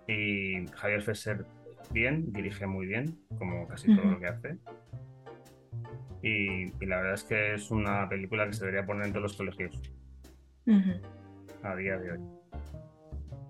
Y 0.07 0.65
Javier 0.73 1.01
Fesser, 1.03 1.45
bien, 1.91 2.31
dirige 2.33 2.65
muy 2.65 2.87
bien, 2.87 3.19
como 3.37 3.67
casi 3.67 3.95
todo 3.95 4.05
lo 4.05 4.19
que 4.19 4.27
hace. 4.27 4.57
Y, 6.21 6.65
y 6.65 6.85
la 6.85 6.97
verdad 6.97 7.13
es 7.13 7.23
que 7.23 7.53
es 7.55 7.71
una 7.71 8.07
película 8.09 8.45
que 8.47 8.53
se 8.53 8.65
debería 8.65 8.85
poner 8.85 9.07
en 9.07 9.13
todos 9.13 9.23
los 9.23 9.37
colegios 9.37 9.79
a 11.63 11.75
día 11.75 11.97
de 11.97 12.11
hoy. 12.11 12.19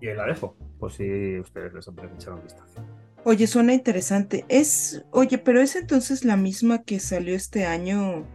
Y 0.00 0.08
ahí 0.08 0.16
la 0.16 0.26
dejo, 0.26 0.56
por 0.78 0.92
si 0.92 1.38
ustedes 1.38 1.74
les 1.74 1.88
apetece 1.88 2.14
echar 2.14 2.34
un 2.34 2.42
vistazo. 2.42 2.84
Oye, 3.24 3.46
suena 3.46 3.74
interesante. 3.74 4.46
Es, 4.48 5.04
oye, 5.10 5.36
pero 5.38 5.60
es 5.60 5.76
entonces 5.76 6.24
la 6.24 6.36
misma 6.36 6.82
que 6.82 7.00
salió 7.00 7.34
este 7.34 7.66
año 7.66 8.26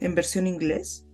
en 0.00 0.14
versión 0.14 0.46
inglés. 0.46 1.06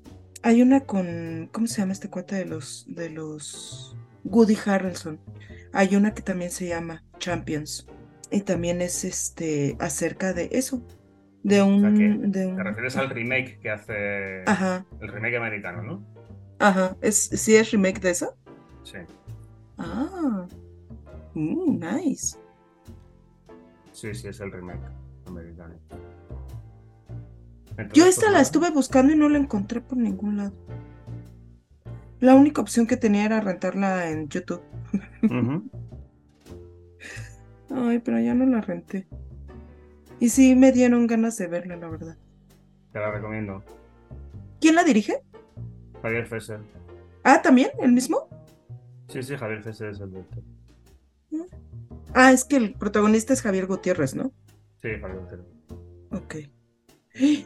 Hay 0.43 0.63
una 0.63 0.81
con, 0.81 1.49
¿cómo 1.53 1.67
se 1.67 1.81
llama 1.81 1.93
este 1.93 2.11
cuate 2.11 2.35
de 2.37 2.47
los, 2.47 2.87
de 2.89 3.11
los 3.11 3.97
Woody 4.25 4.57
Harrelson? 4.65 5.21
Hay 5.73 5.95
una 5.95 6.13
que 6.13 6.23
también 6.23 6.51
se 6.51 6.67
llama 6.67 7.05
Champions 7.19 7.87
y 8.31 8.41
también 8.41 8.81
es 8.81 9.05
este 9.05 9.77
acerca 9.79 10.33
de 10.33 10.49
eso, 10.53 10.83
de 11.43 11.63
un, 11.63 11.77
O 11.77 11.81
sea 11.81 11.91
que 11.91 12.09
de 12.29 12.47
un, 12.47 12.57
te 12.57 12.63
refieres 12.63 12.97
al 12.97 13.11
remake 13.11 13.59
que 13.61 13.71
hace 13.71 14.43
ajá, 14.47 14.85
el 15.01 15.09
remake 15.09 15.37
americano, 15.37 15.83
¿no? 15.83 16.03
ajá. 16.59 16.97
Es, 17.01 17.17
¿sí 17.29 17.55
es 17.57 17.71
remake 17.71 18.01
de 18.01 18.11
eso? 18.11 18.37
Sí. 18.83 18.99
Ah, 19.79 20.47
mm, 21.35 21.79
nice. 21.81 22.37
Sí, 23.93 24.15
sí, 24.15 24.29
es 24.29 24.41
el 24.41 24.53
remake 24.53 24.83
americano. 25.27 25.75
Yo 27.95 28.07
esta 28.07 28.23
pues 28.27 28.33
la 28.35 28.41
estuve 28.41 28.71
buscando 28.71 29.13
y 29.13 29.17
no 29.17 29.29
la 29.29 29.39
encontré 29.39 29.81
por 29.81 29.97
ningún 29.97 30.37
lado. 30.37 30.53
La 32.21 32.35
única 32.35 32.61
opción 32.61 32.87
que 32.87 32.99
tenía 32.99 33.25
era 33.25 33.41
rentarla 33.41 34.11
en 34.11 34.29
YouTube. 34.29 34.61
Ujú. 35.23 35.71
Ay, 37.71 37.99
pero 38.01 38.21
ya 38.21 38.35
no 38.35 38.45
la 38.45 38.61
renté. 38.61 39.07
Y 40.21 40.29
sí 40.29 40.55
me 40.55 40.71
dieron 40.71 41.07
ganas 41.07 41.37
de 41.39 41.47
verla, 41.49 41.77
la 41.77 41.89
verdad. 41.89 42.17
Te 42.93 42.99
la 43.01 43.11
recomiendo. 43.11 43.65
¿Quién 44.61 44.75
la 44.75 44.85
dirige? 44.85 45.23
Javier 46.03 46.27
Fesser. 46.27 46.61
Ah, 47.25 47.41
¿también? 47.43 47.71
¿El 47.81 47.93
mismo? 47.93 48.29
Sí, 49.09 49.23
sí, 49.23 49.37
Javier 49.37 49.63
Fesser 49.63 49.89
es 49.91 50.01
el 50.01 50.11
director. 50.11 50.43
Ah, 52.15 52.33
es 52.33 52.45
que 52.45 52.57
el 52.57 52.75
protagonista 52.75 53.33
es 53.33 53.43
Javier 53.43 53.67
Gutiérrez, 53.67 54.15
¿no? 54.15 54.33
Sí, 54.83 54.89
Javier 55.01 55.23
Fesser. 55.29 55.47
Ok. 56.13 56.35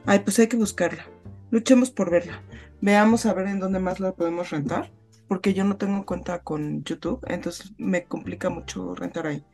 Ay, 0.06 0.18
pues 0.20 0.38
hay 0.38 0.48
que 0.48 0.56
buscarla. 0.56 1.06
Luchemos 1.50 1.90
por 1.90 2.10
verla. 2.10 2.42
Veamos 2.80 3.26
a 3.26 3.34
ver 3.34 3.46
en 3.46 3.60
dónde 3.60 3.78
más 3.78 4.00
la 4.00 4.12
podemos 4.12 4.50
rentar. 4.50 4.90
porque 5.28 5.54
yo 5.54 5.64
no 5.64 5.76
tengo 5.76 6.04
cuenta 6.04 6.42
con 6.42 6.84
YouTube, 6.84 7.20
entonces 7.28 7.72
me 7.78 8.04
complica 8.04 8.50
mucho 8.50 8.94
rentar 8.94 9.26
ahí. 9.26 9.44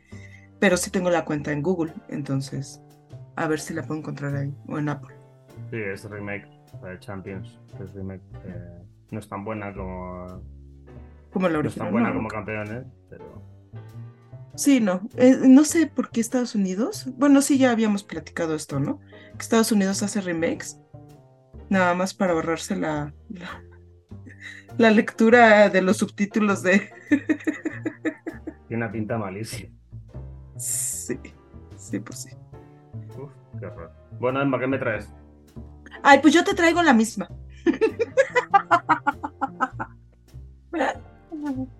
Pero 0.59 0.77
sí 0.77 0.91
tengo 0.91 1.09
la 1.09 1.25
cuenta 1.25 1.51
en 1.51 1.61
Google, 1.63 1.93
entonces 2.09 2.81
a 3.35 3.47
ver 3.47 3.59
si 3.59 3.73
la 3.73 3.83
puedo 3.83 3.99
encontrar 3.99 4.35
ahí 4.35 4.53
o 4.67 4.77
en 4.77 4.89
Apple. 4.89 5.15
Sí, 5.69 5.77
es 5.77 6.03
remake 6.09 6.47
de 6.83 6.99
Champions. 6.99 7.59
Es 7.83 7.93
remake. 7.93 8.21
eh, 8.45 8.81
no 9.11 9.19
es 9.19 9.27
tan 9.27 9.43
buena 9.43 9.73
como. 9.73 10.41
Como 11.31 11.47
la 11.49 11.61
No 11.61 11.67
es 11.67 11.75
tan 11.75 11.87
original. 11.87 11.91
buena 11.91 12.09
¿no? 12.09 12.15
como 12.15 12.27
campeones, 12.29 12.85
pero. 13.09 13.41
Sí, 14.55 14.79
no. 14.81 15.01
eh, 15.15 15.37
no 15.47 15.63
sé 15.63 15.87
por 15.87 16.09
qué 16.09 16.19
Estados 16.19 16.55
Unidos. 16.55 17.07
Bueno, 17.17 17.41
sí, 17.41 17.57
ya 17.57 17.71
habíamos 17.71 18.03
platicado 18.03 18.53
esto, 18.55 18.79
¿no? 18.79 18.99
Que 19.33 19.37
Estados 19.39 19.71
Unidos 19.71 20.03
hace 20.03 20.19
remakes. 20.21 20.79
Nada 21.69 21.93
más 21.93 22.13
para 22.13 22.33
ahorrarse 22.33 22.75
la, 22.75 23.13
la, 23.29 23.63
la 24.77 24.91
lectura 24.91 25.69
de 25.69 25.81
los 25.81 25.97
subtítulos 25.97 26.63
de. 26.63 26.89
Tiene 28.67 28.83
una 28.85 28.91
pinta 28.91 29.17
malísima. 29.17 29.71
Sí, 30.57 31.17
sí, 31.77 31.99
pues 31.99 32.19
sí. 32.23 32.29
Uf, 33.17 33.31
qué 33.59 33.65
horror. 33.65 33.91
Bueno, 34.19 34.41
Emma, 34.41 34.59
¿qué 34.59 34.67
me 34.67 34.77
traes? 34.77 35.09
Ay, 36.03 36.19
pues 36.19 36.33
yo 36.33 36.43
te 36.43 36.53
traigo 36.53 36.81
la 36.81 36.93
misma. 36.93 37.29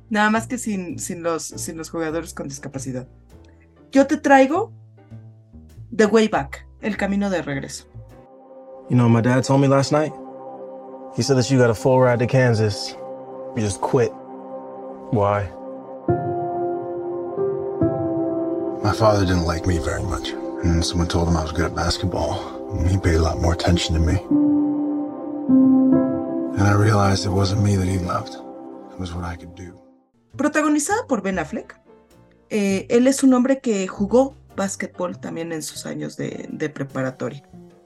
Nada 0.09 0.29
más 0.29 0.47
que 0.47 0.57
sin, 0.57 0.99
sin, 0.99 1.23
los, 1.23 1.43
sin 1.43 1.77
los 1.77 1.89
jugadores 1.89 2.33
con 2.33 2.47
discapacidad. 2.47 3.07
Yo 3.91 4.07
te 4.07 4.17
traigo 4.17 4.73
The 5.95 6.05
Way 6.05 6.27
Back, 6.29 6.67
el 6.81 6.97
camino 6.97 7.29
de 7.29 7.41
regreso. 7.41 7.85
You 8.89 8.95
know, 8.97 9.05
what 9.05 9.13
my 9.13 9.21
dad 9.21 9.43
told 9.43 9.61
me 9.61 9.67
last 9.67 9.91
night. 9.91 10.11
He 11.15 11.23
said 11.23 11.37
that 11.37 11.49
you 11.49 11.57
got 11.57 11.69
a 11.69 11.73
full 11.73 11.99
ride 11.99 12.19
to 12.19 12.27
Kansas. 12.27 12.95
You 13.55 13.61
just 13.61 13.81
quit. 13.81 14.11
Why? 15.11 15.49
My 18.83 18.93
father 18.93 19.25
didn't 19.25 19.45
like 19.45 19.67
me 19.67 19.77
very 19.77 20.03
much, 20.03 20.33
and 20.63 20.83
someone 20.85 21.07
told 21.07 21.27
him 21.27 21.37
I 21.37 21.43
was 21.43 21.51
good 21.51 21.65
at 21.65 21.75
basketball. 21.75 22.61
And 22.71 22.89
he 22.89 22.97
paid 22.97 23.15
a 23.15 23.21
lot 23.21 23.39
more 23.41 23.53
attention 23.53 23.95
to 23.95 24.01
me. 24.01 24.17
And 26.57 26.67
I 26.67 26.73
realized 26.73 27.25
it 27.25 27.31
wasn't 27.31 27.63
me 27.63 27.75
that 27.75 27.87
he 27.87 27.97
loved, 27.99 28.35
it 28.93 28.99
was 28.99 29.13
what 29.13 29.25
I 29.25 29.35
could 29.35 29.55
do. 29.55 29.73
Protagonizada 30.37 31.07
por 31.07 31.21
Ben 31.21 31.39
Affleck. 31.39 31.79
Eh, 32.49 32.85
él 32.89 33.07
es 33.07 33.23
un 33.23 33.33
hombre 33.33 33.59
que 33.59 33.87
jugó 33.87 34.35
básquetbol 34.55 35.19
también 35.19 35.51
en 35.51 35.61
sus 35.61 35.85
años 35.85 36.17
de, 36.17 36.47
de 36.49 36.69
preparatoria. 36.69 37.43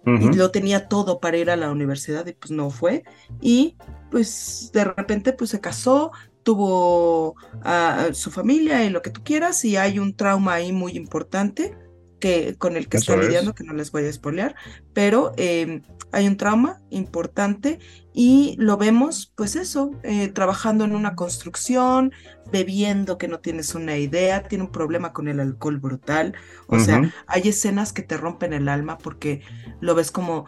Y 0.08 0.32
lo 0.36 0.52
tenía 0.52 0.88
todo 0.88 1.20
para 1.20 1.38
ir 1.38 1.50
a 1.50 1.56
la 1.56 1.72
universidad 1.72 2.28
y 2.28 2.34
pues 2.34 2.52
no 2.52 2.70
fue. 2.70 3.04
Y 3.42 3.76
pues 4.12 4.70
de 4.72 4.84
repente 4.84 5.34
pues 5.34 5.50
se 5.50 5.60
casó, 5.60 6.12
tuvo 6.44 7.38
a 7.64 8.10
su 8.14 8.30
familia 8.30 8.86
y 8.86 8.92
lo 8.92 9.02
que 9.02 9.10
tú 9.10 9.24
quieras 9.24 9.66
y 9.66 9.78
hay 9.78 9.98
un 9.98 10.16
trauma 10.16 10.54
ahí 10.54 10.72
muy 10.72 10.96
importante 10.96 11.76
que, 12.20 12.56
con 12.58 12.78
el 12.78 12.88
que 12.90 12.98
Eso 12.98 13.14
está 13.14 13.16
es. 13.16 13.20
lidiando, 13.26 13.54
que 13.54 13.64
no 13.64 13.74
les 13.74 13.92
voy 13.92 14.06
a 14.06 14.14
spoilear, 14.14 14.56
pero 14.94 15.34
eh, 15.38 15.82
hay 16.12 16.28
un 16.28 16.38
trauma 16.38 16.82
importante 16.90 17.80
y 18.14 18.56
lo 18.58 18.78
vemos 18.78 19.34
pues 19.36 19.56
eso, 19.56 19.92
eh, 20.04 20.30
trabajando 20.30 20.86
en 20.86 20.96
una 20.96 21.16
construcción, 21.16 22.12
bebiendo 22.52 23.18
que 23.18 23.28
no 23.28 23.40
tienes 23.40 23.76
una 23.76 23.98
idea, 23.98 24.48
tiene 24.48 24.64
un 24.66 24.72
problema 24.72 25.14
con 25.14 25.28
el 25.28 25.40
alcohol 25.40 25.80
brutal, 25.80 26.34
o 26.68 26.80
sea, 26.80 27.02
hay 27.28 27.50
escenas 27.50 27.94
que 27.94 28.04
te 28.04 28.18
rompen 28.18 28.54
el 28.54 28.70
alma 28.70 28.98
porque 28.98 29.42
lo 29.82 29.96
ves 29.96 30.12
como 30.12 30.46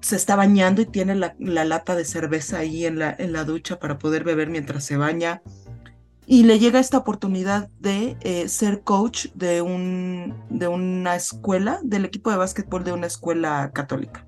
se 0.00 0.16
está 0.16 0.36
bañando 0.36 0.82
y 0.82 0.86
tiene 0.86 1.14
la, 1.16 1.34
la 1.38 1.64
lata 1.64 1.94
de 1.96 2.04
cerveza 2.04 2.58
ahí 2.58 2.86
en 2.86 2.98
la, 2.98 3.14
en 3.18 3.32
la 3.32 3.44
ducha 3.44 3.78
para 3.78 3.98
poder 3.98 4.24
beber 4.24 4.48
mientras 4.50 4.84
se 4.84 4.96
baña. 4.96 5.42
Y 6.26 6.42
le 6.42 6.58
llega 6.58 6.80
esta 6.80 6.98
oportunidad 6.98 7.68
de 7.78 8.16
eh, 8.20 8.48
ser 8.48 8.82
coach 8.82 9.28
de, 9.34 9.62
un, 9.62 10.34
de 10.50 10.66
una 10.66 11.14
escuela, 11.14 11.80
del 11.84 12.04
equipo 12.04 12.30
de 12.30 12.36
básquetbol 12.36 12.82
de 12.82 12.92
una 12.92 13.06
escuela 13.06 13.70
católica. 13.72 14.26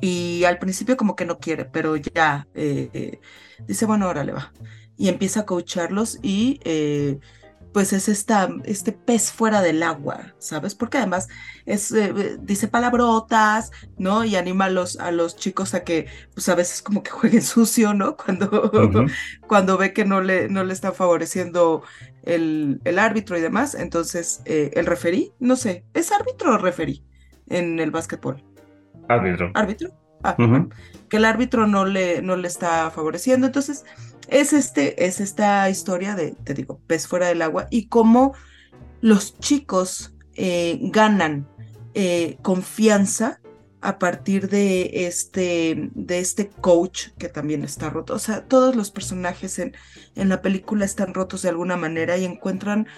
Y 0.00 0.44
al 0.44 0.58
principio 0.58 0.96
como 0.96 1.14
que 1.14 1.26
no 1.26 1.38
quiere, 1.38 1.66
pero 1.66 1.96
ya 1.96 2.46
eh, 2.54 2.90
eh, 2.92 3.20
dice, 3.66 3.86
bueno, 3.86 4.06
ahora 4.06 4.24
le 4.24 4.32
va. 4.32 4.52
Y 4.96 5.08
empieza 5.08 5.40
a 5.40 5.46
coacharlos 5.46 6.18
y 6.22 6.58
pues 7.76 7.92
es 7.92 8.08
esta, 8.08 8.48
este 8.64 8.90
pez 8.90 9.30
fuera 9.30 9.60
del 9.60 9.82
agua, 9.82 10.32
¿sabes? 10.38 10.74
Porque 10.74 10.96
además 10.96 11.28
es, 11.66 11.92
eh, 11.92 12.38
dice 12.40 12.68
palabrotas, 12.68 13.70
¿no? 13.98 14.24
Y 14.24 14.34
anima 14.34 14.64
a 14.64 14.70
los, 14.70 14.98
a 14.98 15.10
los 15.10 15.36
chicos 15.36 15.74
a 15.74 15.84
que, 15.84 16.06
pues 16.32 16.48
a 16.48 16.54
veces 16.54 16.80
como 16.80 17.02
que 17.02 17.10
jueguen 17.10 17.42
sucio, 17.42 17.92
¿no? 17.92 18.16
Cuando, 18.16 18.72
cuando 19.46 19.76
ve 19.76 19.92
que 19.92 20.06
no 20.06 20.22
le, 20.22 20.48
no 20.48 20.64
le 20.64 20.72
está 20.72 20.92
favoreciendo 20.92 21.82
el, 22.22 22.80
el 22.84 22.98
árbitro 22.98 23.36
y 23.36 23.42
demás. 23.42 23.74
Entonces, 23.74 24.40
eh, 24.46 24.70
el 24.72 24.86
referí, 24.86 25.34
no 25.38 25.54
sé, 25.54 25.84
¿es 25.92 26.12
árbitro 26.12 26.54
o 26.54 26.56
referí 26.56 27.04
en 27.46 27.78
el 27.78 27.90
básquetbol? 27.90 28.42
Árbitro. 29.06 29.50
¿Árbitro? 29.52 29.90
Ah, 30.22 30.34
que 31.10 31.18
el 31.18 31.26
árbitro 31.26 31.66
no 31.66 31.84
le, 31.84 32.22
no 32.22 32.36
le 32.36 32.48
está 32.48 32.90
favoreciendo. 32.90 33.46
Entonces, 33.46 33.84
es, 34.28 34.52
este, 34.52 35.06
es 35.06 35.20
esta 35.20 35.68
historia 35.70 36.14
de, 36.14 36.32
te 36.32 36.54
digo, 36.54 36.80
pez 36.86 37.06
fuera 37.06 37.28
del 37.28 37.42
agua 37.42 37.66
y 37.70 37.88
cómo 37.88 38.34
los 39.00 39.38
chicos 39.38 40.14
eh, 40.34 40.78
ganan 40.82 41.48
eh, 41.94 42.38
confianza 42.42 43.40
a 43.80 43.98
partir 43.98 44.48
de 44.48 45.06
este, 45.06 45.90
de 45.94 46.18
este 46.18 46.48
coach 46.48 47.10
que 47.18 47.28
también 47.28 47.62
está 47.62 47.88
roto. 47.88 48.14
O 48.14 48.18
sea, 48.18 48.46
todos 48.46 48.74
los 48.74 48.90
personajes 48.90 49.58
en, 49.60 49.76
en 50.16 50.28
la 50.28 50.42
película 50.42 50.84
están 50.84 51.14
rotos 51.14 51.42
de 51.42 51.50
alguna 51.50 51.76
manera 51.76 52.16
y 52.16 52.24
encuentran 52.24 52.88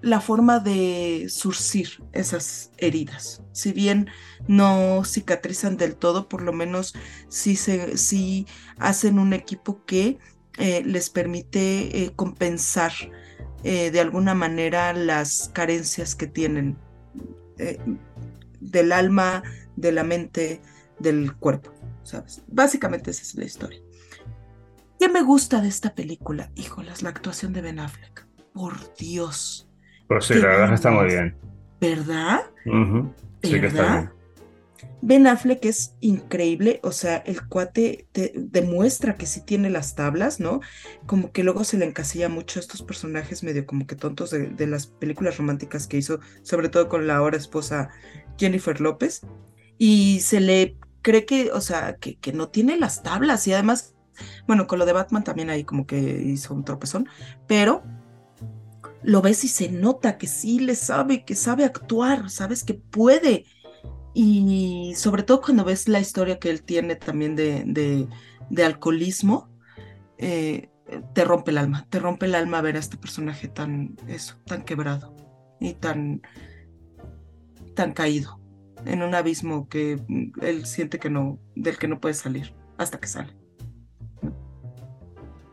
la 0.00 0.20
forma 0.20 0.58
de 0.58 1.26
surcir 1.28 2.02
esas 2.12 2.70
heridas. 2.78 3.42
Si 3.52 3.72
bien 3.72 4.08
no 4.46 5.02
cicatrizan 5.04 5.76
del 5.76 5.96
todo, 5.96 6.28
por 6.28 6.40
lo 6.40 6.52
menos 6.52 6.94
sí, 7.28 7.54
se, 7.54 7.98
sí 7.98 8.46
hacen 8.78 9.18
un 9.18 9.34
equipo 9.34 9.84
que 9.84 10.18
eh, 10.58 10.82
les 10.84 11.08
permite 11.10 12.02
eh, 12.02 12.12
compensar 12.16 12.92
eh, 13.62 13.90
de 13.90 14.00
alguna 14.00 14.34
manera 14.34 14.92
las 14.92 15.50
carencias 15.54 16.14
que 16.14 16.26
tienen 16.26 16.76
del 18.60 18.92
alma, 18.92 19.42
de 19.74 19.90
la 19.90 20.04
mente, 20.04 20.60
del 21.00 21.34
cuerpo, 21.34 21.72
¿sabes? 22.04 22.42
Básicamente 22.46 23.10
esa 23.10 23.22
es 23.22 23.34
la 23.34 23.44
historia. 23.44 23.80
¿Qué 24.98 25.08
me 25.08 25.22
gusta 25.22 25.60
de 25.60 25.68
esta 25.68 25.94
película? 25.94 26.50
Híjolas, 26.54 27.02
la 27.02 27.10
actuación 27.10 27.52
de 27.52 27.60
Ben 27.60 27.80
Affleck. 27.80 28.26
Por 28.52 28.94
Dios. 28.96 29.68
Pues 30.06 30.24
sí, 30.26 30.34
la 30.34 30.48
verdad 30.48 30.74
está 30.74 30.90
muy 30.90 31.06
bien. 31.06 31.36
¿Verdad? 31.80 32.42
Sí 33.42 33.60
que 33.60 33.66
está 33.66 33.96
bien. 33.96 34.17
Ben 35.00 35.26
Affleck 35.26 35.64
es 35.64 35.94
increíble, 36.00 36.80
o 36.82 36.90
sea, 36.90 37.18
el 37.18 37.46
cuate 37.46 38.08
te 38.12 38.32
demuestra 38.34 39.16
que 39.16 39.26
sí 39.26 39.40
tiene 39.44 39.70
las 39.70 39.94
tablas, 39.94 40.40
¿no? 40.40 40.60
Como 41.06 41.30
que 41.30 41.44
luego 41.44 41.62
se 41.62 41.78
le 41.78 41.84
encasilla 41.84 42.28
mucho 42.28 42.58
a 42.58 42.62
estos 42.62 42.82
personajes 42.82 43.44
medio 43.44 43.64
como 43.64 43.86
que 43.86 43.94
tontos 43.94 44.30
de, 44.30 44.66
las 44.66 44.88
películas 44.88 45.38
románticas 45.38 45.86
que 45.86 45.98
hizo, 45.98 46.18
sobre 46.42 46.68
todo 46.68 46.88
con 46.88 47.06
la 47.06 47.16
ahora 47.16 47.36
esposa 47.36 47.90
Jennifer 48.38 48.80
López, 48.80 49.22
y 49.78 50.20
se 50.20 50.40
le 50.40 50.76
cree 51.02 51.24
que, 51.24 51.52
o 51.52 51.60
sea, 51.60 51.96
que 51.96 52.32
no 52.32 52.48
tiene 52.48 52.76
las 52.76 53.04
tablas 53.04 53.46
y 53.46 53.52
además, 53.52 53.94
bueno, 54.48 54.66
con 54.66 54.80
lo 54.80 54.86
de 54.86 54.94
Batman 54.94 55.22
también 55.22 55.48
ahí 55.48 55.62
como 55.62 55.86
que 55.86 55.98
hizo 55.98 56.54
un 56.54 56.64
tropezón, 56.64 57.08
pero 57.46 57.84
lo 59.02 59.22
ves 59.22 59.44
y 59.44 59.48
se 59.48 59.68
nota 59.68 60.18
que 60.18 60.26
sí 60.26 60.58
le 60.58 60.74
sabe, 60.74 61.24
que 61.24 61.34
sabe 61.34 61.64
actuar, 61.64 62.30
sabes 62.30 62.64
que 62.64 62.74
puede. 62.74 63.44
Y 64.20 64.94
sobre 64.96 65.22
todo 65.22 65.40
cuando 65.40 65.64
ves 65.64 65.86
la 65.86 66.00
historia 66.00 66.40
que 66.40 66.50
él 66.50 66.64
tiene 66.64 66.96
también 66.96 67.36
de, 67.36 67.62
de, 68.50 68.64
alcoholismo, 68.64 69.48
eh, 70.18 70.70
te 71.14 71.24
rompe 71.24 71.52
el 71.52 71.58
alma, 71.58 71.86
te 71.88 72.00
rompe 72.00 72.26
el 72.26 72.34
alma 72.34 72.60
ver 72.60 72.74
a 72.74 72.80
este 72.80 72.96
personaje 72.96 73.46
tan, 73.46 73.94
eso, 74.08 74.34
tan 74.44 74.64
quebrado 74.64 75.14
y 75.60 75.74
tan, 75.74 76.20
tan 77.76 77.92
caído 77.92 78.40
en 78.84 79.04
un 79.04 79.14
abismo 79.14 79.68
que 79.68 80.00
él 80.42 80.66
siente 80.66 80.98
que 80.98 81.10
no, 81.10 81.38
del 81.54 81.78
que 81.78 81.86
no 81.86 82.00
puede 82.00 82.14
salir 82.14 82.52
hasta 82.76 82.98
que 82.98 83.06
sale. 83.06 83.32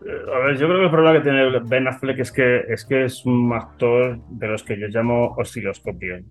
Eh, 0.08 0.34
A 0.34 0.40
ver, 0.40 0.58
yo 0.58 0.66
creo 0.66 0.80
que 0.80 0.86
el 0.86 0.92
problema 0.92 1.20
que 1.20 1.24
tiene 1.24 1.60
Ben 1.70 1.88
Affleck 1.88 2.18
es 2.18 2.32
que 2.32 2.62
es 2.68 2.84
que 2.84 3.06
es 3.06 3.28
un 3.28 3.54
actor 3.54 4.20
de 4.28 4.48
los 4.48 4.64
que 4.64 4.80
yo 4.80 4.88
llamo 4.88 5.36
osciloscopio, 5.38 6.24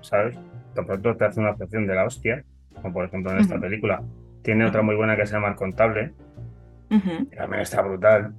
¿sabes? 0.00 0.38
De 0.74 0.82
pronto 0.82 1.16
te 1.16 1.24
hace 1.24 1.40
una 1.40 1.50
actuación 1.50 1.86
de 1.86 1.94
la 1.94 2.04
hostia, 2.04 2.44
como 2.74 2.92
por 2.94 3.04
ejemplo 3.04 3.32
en 3.32 3.38
esta 3.38 3.58
película. 3.60 4.02
Tiene 4.42 4.64
otra 4.66 4.82
muy 4.82 4.94
buena 4.96 5.16
que 5.16 5.26
se 5.26 5.34
llama 5.34 5.48
El 5.48 5.54
Contable, 5.54 6.12
que 6.88 7.36
también 7.36 7.62
está 7.62 7.82
brutal. 7.82 8.34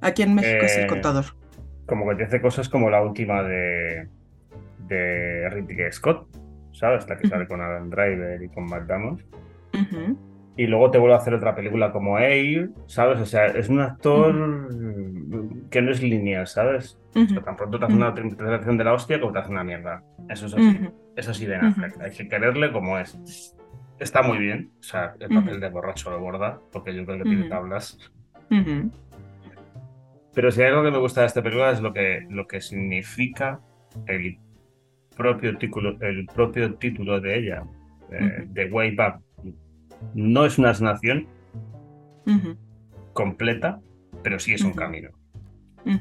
Aquí 0.00 0.22
en 0.22 0.34
México 0.34 0.64
es 0.64 0.76
el 0.76 0.84
Eh, 0.84 0.86
contador. 0.88 1.24
Como 1.86 2.08
que 2.08 2.16
te 2.16 2.24
hace 2.24 2.40
cosas 2.40 2.68
como 2.68 2.90
la 2.90 3.02
última 3.02 3.42
de, 3.42 4.08
de 4.88 5.48
Ridley 5.50 5.90
Scott, 5.92 6.26
¿sabes? 6.72 7.08
La 7.08 7.16
que 7.16 7.28
sale 7.28 7.46
con 7.46 7.60
Adam 7.60 7.90
Driver 7.90 8.42
y 8.42 8.48
con 8.48 8.66
Matt 8.66 8.86
Damon. 8.86 9.22
Y 10.56 10.66
luego 10.66 10.90
te 10.90 10.98
vuelve 10.98 11.14
a 11.14 11.18
hacer 11.18 11.32
otra 11.32 11.54
película 11.54 11.92
como 11.92 12.18
Air, 12.18 12.70
¿sabes? 12.86 13.18
O 13.20 13.26
sea, 13.26 13.46
es 13.46 13.68
un 13.70 13.80
actor 13.80 14.68
que 15.70 15.80
no 15.80 15.90
es 15.90 16.02
lineal, 16.02 16.46
¿sabes? 16.46 16.98
O 17.14 17.26
sea, 17.26 17.40
tan 17.42 17.56
pronto 17.56 17.78
te 17.78 17.86
hace 17.86 17.94
una 17.94 18.08
interpretación 18.08 18.76
de 18.76 18.84
la 18.84 18.92
hostia 18.92 19.18
como 19.20 19.32
te 19.32 19.38
hace 19.38 19.50
una 19.50 19.64
mierda. 19.64 20.02
Eso 20.28 20.46
es 20.46 20.54
así. 20.54 20.88
Es 21.16 21.28
así 21.28 21.46
de 21.46 21.56
Affleck. 21.56 22.00
Hay 22.00 22.10
que 22.10 22.28
quererle 22.28 22.70
como 22.70 22.98
es. 22.98 23.56
Está 23.98 24.22
muy 24.22 24.38
bien. 24.38 24.70
O 24.80 24.82
sea, 24.82 25.14
el 25.20 25.28
papel 25.28 25.60
de 25.60 25.70
borracho 25.70 26.10
lo 26.10 26.20
borda, 26.20 26.60
porque 26.70 26.94
yo 26.94 27.04
creo 27.06 27.18
que 27.18 27.24
tiene 27.24 27.48
tablas. 27.48 27.98
Pero 30.34 30.50
si 30.50 30.62
hay 30.62 30.68
algo 30.68 30.82
que 30.82 30.90
me 30.90 30.98
gusta 30.98 31.20
de 31.22 31.26
esta 31.28 31.42
película 31.42 31.70
es 31.70 31.80
lo 31.80 31.92
que, 31.92 32.26
lo 32.28 32.46
que 32.46 32.60
significa 32.60 33.60
el 34.06 34.38
propio 35.16 35.56
título, 35.58 35.96
el 36.00 36.26
propio 36.26 36.74
título 36.74 37.20
de 37.20 37.38
ella, 37.38 37.64
eh, 38.10 38.48
The 38.52 38.70
Way 38.70 38.94
Back. 38.96 39.20
No 40.14 40.44
es 40.44 40.58
una 40.58 40.74
sanación 40.74 41.26
completa, 43.12 43.80
pero 44.22 44.38
sí 44.38 44.54
es 44.54 44.62
un 44.62 44.72
camino. 44.72 45.10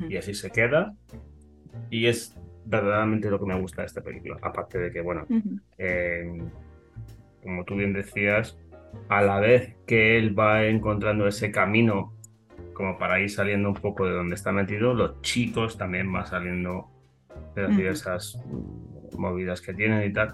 Y 0.10 0.18
así 0.18 0.34
se 0.34 0.52
queda. 0.52 0.94
Y 1.90 2.08
es 2.08 2.38
verdaderamente 2.66 3.30
lo 3.30 3.40
que 3.40 3.46
me 3.46 3.60
gusta 3.60 3.82
de 3.82 3.88
esta 3.88 4.02
película. 4.02 4.38
Aparte 4.42 4.78
de 4.78 4.92
que, 4.92 5.02
bueno, 5.02 5.26
eh, 5.78 6.42
como 7.44 7.64
tú 7.66 7.76
bien 7.76 7.94
decías, 7.94 8.58
a 9.10 9.22
la 9.22 9.40
vez 9.40 9.76
que 9.86 10.18
él 10.18 10.38
va 10.38 10.66
encontrando 10.66 11.28
ese 11.28 11.52
camino 11.52 12.14
como 12.74 12.98
para 12.98 13.20
ir 13.20 13.30
saliendo 13.30 13.70
un 13.70 13.76
poco 13.76 14.06
de 14.06 14.14
donde 14.14 14.36
está 14.36 14.52
metido, 14.52 14.94
los 14.94 15.22
chicos 15.22 15.78
también 15.78 16.12
van 16.12 16.26
saliendo 16.26 16.90
de 17.56 17.64
las 17.64 17.78
diversas 17.78 18.42
movidas 19.18 19.62
que 19.62 19.74
tienen 19.74 20.10
y 20.10 20.14
tal. 20.14 20.34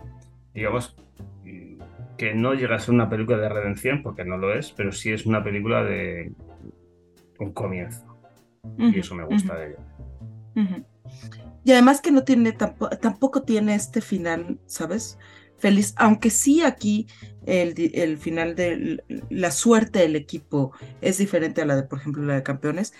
Digamos 0.53 0.95
que 2.17 2.33
no 2.33 2.53
llega 2.53 2.75
a 2.75 2.79
ser 2.79 2.93
una 2.93 3.09
película 3.09 3.37
de 3.37 3.49
redención, 3.49 4.01
porque 4.03 4.25
no 4.25 4.37
lo 4.37 4.53
es, 4.53 4.71
pero 4.71 4.91
sí 4.91 5.11
es 5.11 5.25
una 5.25 5.43
película 5.43 5.83
de 5.83 6.33
un 7.39 7.53
comienzo. 7.53 8.05
Y 8.77 8.99
eso 8.99 9.15
me 9.15 9.23
gusta 9.23 9.55
de 9.55 9.67
ella. 9.69 10.83
Y 11.63 11.71
además 11.71 12.01
que 12.01 12.11
no 12.11 12.23
tiene, 12.23 12.53
tampoco, 12.53 13.43
tiene 13.43 13.75
este 13.75 14.01
final, 14.01 14.59
¿sabes? 14.65 15.17
Feliz, 15.57 15.93
aunque 15.97 16.29
sí 16.29 16.61
aquí 16.61 17.07
el, 17.45 17.73
el, 17.93 18.17
final 18.17 18.55
de 18.55 19.03
la 19.29 19.51
suerte 19.51 19.99
del 19.99 20.15
equipo 20.15 20.71
es 21.01 21.17
diferente 21.17 21.61
a 21.61 21.65
la 21.65 21.75
de, 21.75 21.83
por 21.83 21.99
ejemplo, 21.99 22.23
la 22.23 22.35
de 22.35 22.43
campeones, 22.43 22.93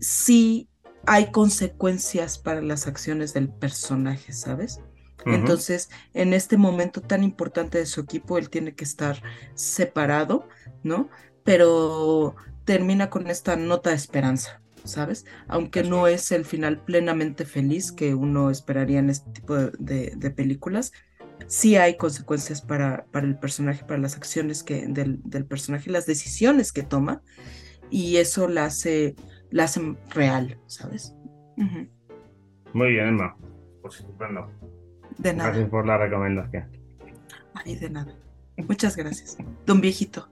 sí 0.00 0.68
hay 1.06 1.30
consecuencias 1.30 2.38
para 2.38 2.62
las 2.62 2.86
acciones 2.86 3.34
del 3.34 3.48
personaje, 3.48 4.32
¿sabes? 4.32 4.80
Entonces, 5.26 5.90
en 6.14 6.32
este 6.32 6.56
momento 6.56 7.00
tan 7.00 7.22
importante 7.22 7.78
de 7.78 7.86
su 7.86 8.00
equipo, 8.00 8.38
él 8.38 8.50
tiene 8.50 8.74
que 8.74 8.84
estar 8.84 9.22
separado, 9.54 10.48
¿no? 10.82 11.08
Pero 11.44 12.36
termina 12.64 13.10
con 13.10 13.26
esta 13.28 13.56
nota 13.56 13.90
de 13.90 13.96
esperanza, 13.96 14.62
¿sabes? 14.84 15.26
Aunque 15.48 15.82
no 15.82 16.06
es 16.06 16.32
el 16.32 16.44
final 16.44 16.78
plenamente 16.78 17.44
feliz 17.44 17.92
que 17.92 18.14
uno 18.14 18.50
esperaría 18.50 18.98
en 18.98 19.10
este 19.10 19.30
tipo 19.30 19.56
de, 19.56 20.32
películas, 20.34 20.92
sí 21.46 21.76
hay 21.76 21.96
consecuencias 21.96 22.62
para, 22.62 23.06
para, 23.10 23.26
el 23.26 23.38
personaje, 23.38 23.84
para 23.84 24.00
las 24.00 24.16
acciones 24.16 24.62
que, 24.62 24.86
del, 24.86 25.20
del, 25.24 25.46
personaje, 25.46 25.90
las 25.90 26.06
decisiones 26.06 26.72
que 26.72 26.82
toma, 26.82 27.22
y 27.90 28.18
eso 28.18 28.46
la 28.46 28.66
hace, 28.66 29.16
la 29.50 29.64
hace 29.64 29.96
real, 30.10 30.58
¿sabes? 30.66 31.14
Muy 32.72 32.92
bien, 32.92 33.08
Emma. 33.08 33.36
Pues 33.82 33.96
estupendo. 33.96 34.48
De 35.18 35.34
nada. 35.34 35.50
Gracias 35.50 35.70
por 35.70 35.86
la 35.86 35.98
recomendación. 35.98 36.64
Ay, 37.54 37.76
de 37.76 37.90
nada. 37.90 38.14
Muchas 38.68 38.96
gracias. 38.96 39.36
Don 39.66 39.80
viejito. 39.80 40.28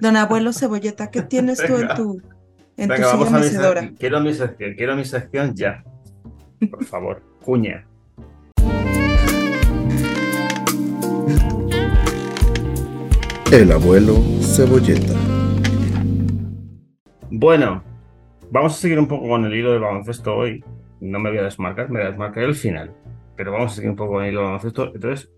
Don 0.00 0.16
abuelo 0.16 0.52
Cebolleta, 0.52 1.10
¿qué 1.10 1.22
tienes 1.22 1.58
tú 1.64 1.76
en 1.76 1.88
tu, 1.94 2.22
en 2.76 2.88
Venga, 2.88 3.06
vamos 3.06 3.32
a 3.32 3.38
mi 3.82 3.94
quiero 3.96 4.20
mi 4.20 4.34
sección, 4.34 4.74
quiero 4.74 4.96
mi 4.96 5.04
sección 5.04 5.54
ya. 5.54 5.82
Por 6.70 6.84
favor, 6.84 7.22
cuña. 7.42 7.86
El 13.52 13.72
abuelo 13.72 14.16
Cebolleta. 14.42 15.14
Bueno, 17.30 17.82
vamos 18.50 18.74
a 18.74 18.76
seguir 18.76 18.98
un 18.98 19.08
poco 19.08 19.28
con 19.28 19.44
el 19.44 19.54
hilo 19.54 19.72
del 19.72 19.80
baloncesto 19.80 20.36
hoy. 20.36 20.64
No 21.00 21.18
me 21.18 21.30
voy 21.30 21.38
a 21.38 21.44
desmarcar, 21.44 21.88
me 21.88 21.98
voy 21.98 22.06
a 22.06 22.10
desmarcar 22.10 22.44
el 22.44 22.54
final. 22.54 22.92
Pero 23.40 23.52
vamos 23.52 23.72
a 23.72 23.74
seguir 23.76 23.88
un 23.88 23.96
poco 23.96 24.12
con 24.16 24.24
el 24.24 24.36
baloncesto. 24.36 24.92
Entonces, 24.94 25.30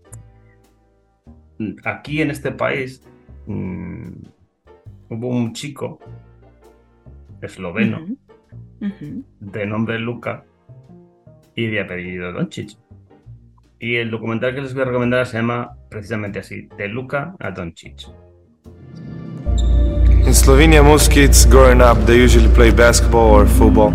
aquí 1.85 2.21
en 2.21 2.31
este 2.31 2.51
país 2.51 3.01
mmm, 3.47 4.09
hubo 5.09 5.29
un 5.29 5.53
chico 5.53 5.99
esloveno 7.41 8.01
uh 8.01 8.07
-huh. 8.07 8.17
Uh 8.81 8.91
-huh. 8.99 9.23
de 9.39 9.65
nombre 9.65 9.99
Luca 9.99 10.43
y 11.55 11.67
de 11.67 11.79
apellido 11.79 12.33
Doncic. 12.33 12.77
Y 13.79 13.95
el 13.95 14.11
documental 14.11 14.53
que 14.53 14.63
les 14.63 14.73
voy 14.73 14.81
a 14.81 14.85
recomendar 14.87 15.25
se 15.25 15.37
llama 15.37 15.71
precisamente 15.89 16.39
así, 16.39 16.67
de 16.77 16.89
Luca 16.89 17.37
a 17.39 17.51
Doncic. 17.51 18.09
In 20.27 20.33
Slovenia, 20.33 20.83
most 20.83 21.09
kids 21.09 21.45
growing 21.45 21.79
up, 21.79 22.05
they 22.05 22.21
usually 22.21 22.49
play 22.53 22.71
basketball 22.71 23.31
or 23.31 23.47
football. 23.47 23.93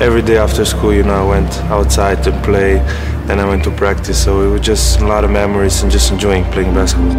Every 0.00 0.22
day 0.22 0.38
after 0.38 0.64
school, 0.64 0.94
you 0.94 1.02
know, 1.02 1.12
I 1.12 1.28
went 1.28 1.52
outside 1.64 2.24
to 2.24 2.32
play, 2.40 2.80
then 3.26 3.38
I 3.38 3.44
went 3.44 3.62
to 3.64 3.70
practice, 3.70 4.16
so 4.16 4.40
it 4.40 4.50
was 4.50 4.62
just 4.62 4.98
a 5.00 5.06
lot 5.06 5.24
of 5.24 5.30
memories 5.30 5.82
and 5.82 5.92
just 5.92 6.10
enjoying 6.10 6.42
playing 6.52 6.72
basketball. 6.74 7.14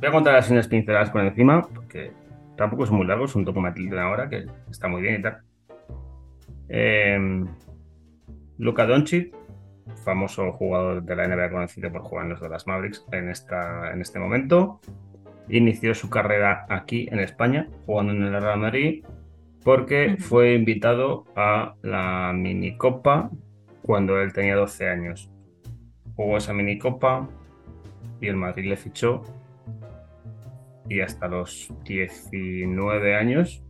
Voy 0.00 0.08
a 0.08 0.10
contar 0.10 0.32
las 0.32 0.48
unas 0.48 0.66
pinceladas 0.66 1.10
por 1.10 1.20
encima, 1.20 1.60
porque 1.74 2.12
tampoco 2.56 2.84
es 2.84 2.90
muy 2.90 3.06
largo, 3.06 3.26
es 3.26 3.34
un 3.34 3.44
documental 3.44 3.84
de 3.84 3.92
una 3.92 4.08
hora 4.08 4.30
que 4.30 4.46
está 4.70 4.88
muy 4.88 5.02
bien 5.02 5.20
y 5.20 5.22
tal. 5.22 5.42
Eh, 6.70 7.44
Luka 8.56 8.86
Doncic, 8.86 9.34
famoso 10.06 10.52
jugador 10.52 11.02
de 11.02 11.16
la 11.16 11.28
NBA 11.28 11.50
conocido 11.50 11.92
por 11.92 12.00
jugar 12.00 12.24
en 12.24 12.30
los 12.30 12.40
Dallas 12.40 12.66
Mavericks 12.66 13.04
en, 13.12 13.28
esta, 13.28 13.92
en 13.92 14.00
este 14.00 14.18
momento, 14.18 14.80
inició 15.50 15.94
su 15.94 16.08
carrera 16.08 16.64
aquí 16.70 17.08
en 17.12 17.20
España, 17.20 17.68
jugando 17.84 18.14
en 18.14 18.22
el 18.22 18.40
Real 18.40 18.58
Madrid, 18.58 19.04
porque 19.64 20.16
fue 20.18 20.54
invitado 20.54 21.24
a 21.36 21.74
la 21.82 22.32
minicopa 22.34 23.30
cuando 23.82 24.20
él 24.20 24.32
tenía 24.32 24.56
12 24.56 24.88
años. 24.88 25.30
Jugó 26.16 26.36
esa 26.36 26.52
minicopa 26.52 27.28
y 28.20 28.28
el 28.28 28.36
Madrid 28.36 28.68
le 28.68 28.76
fichó 28.76 29.22
y 30.88 31.00
hasta 31.00 31.28
los 31.28 31.72
19 31.84 33.16
años 33.16 33.62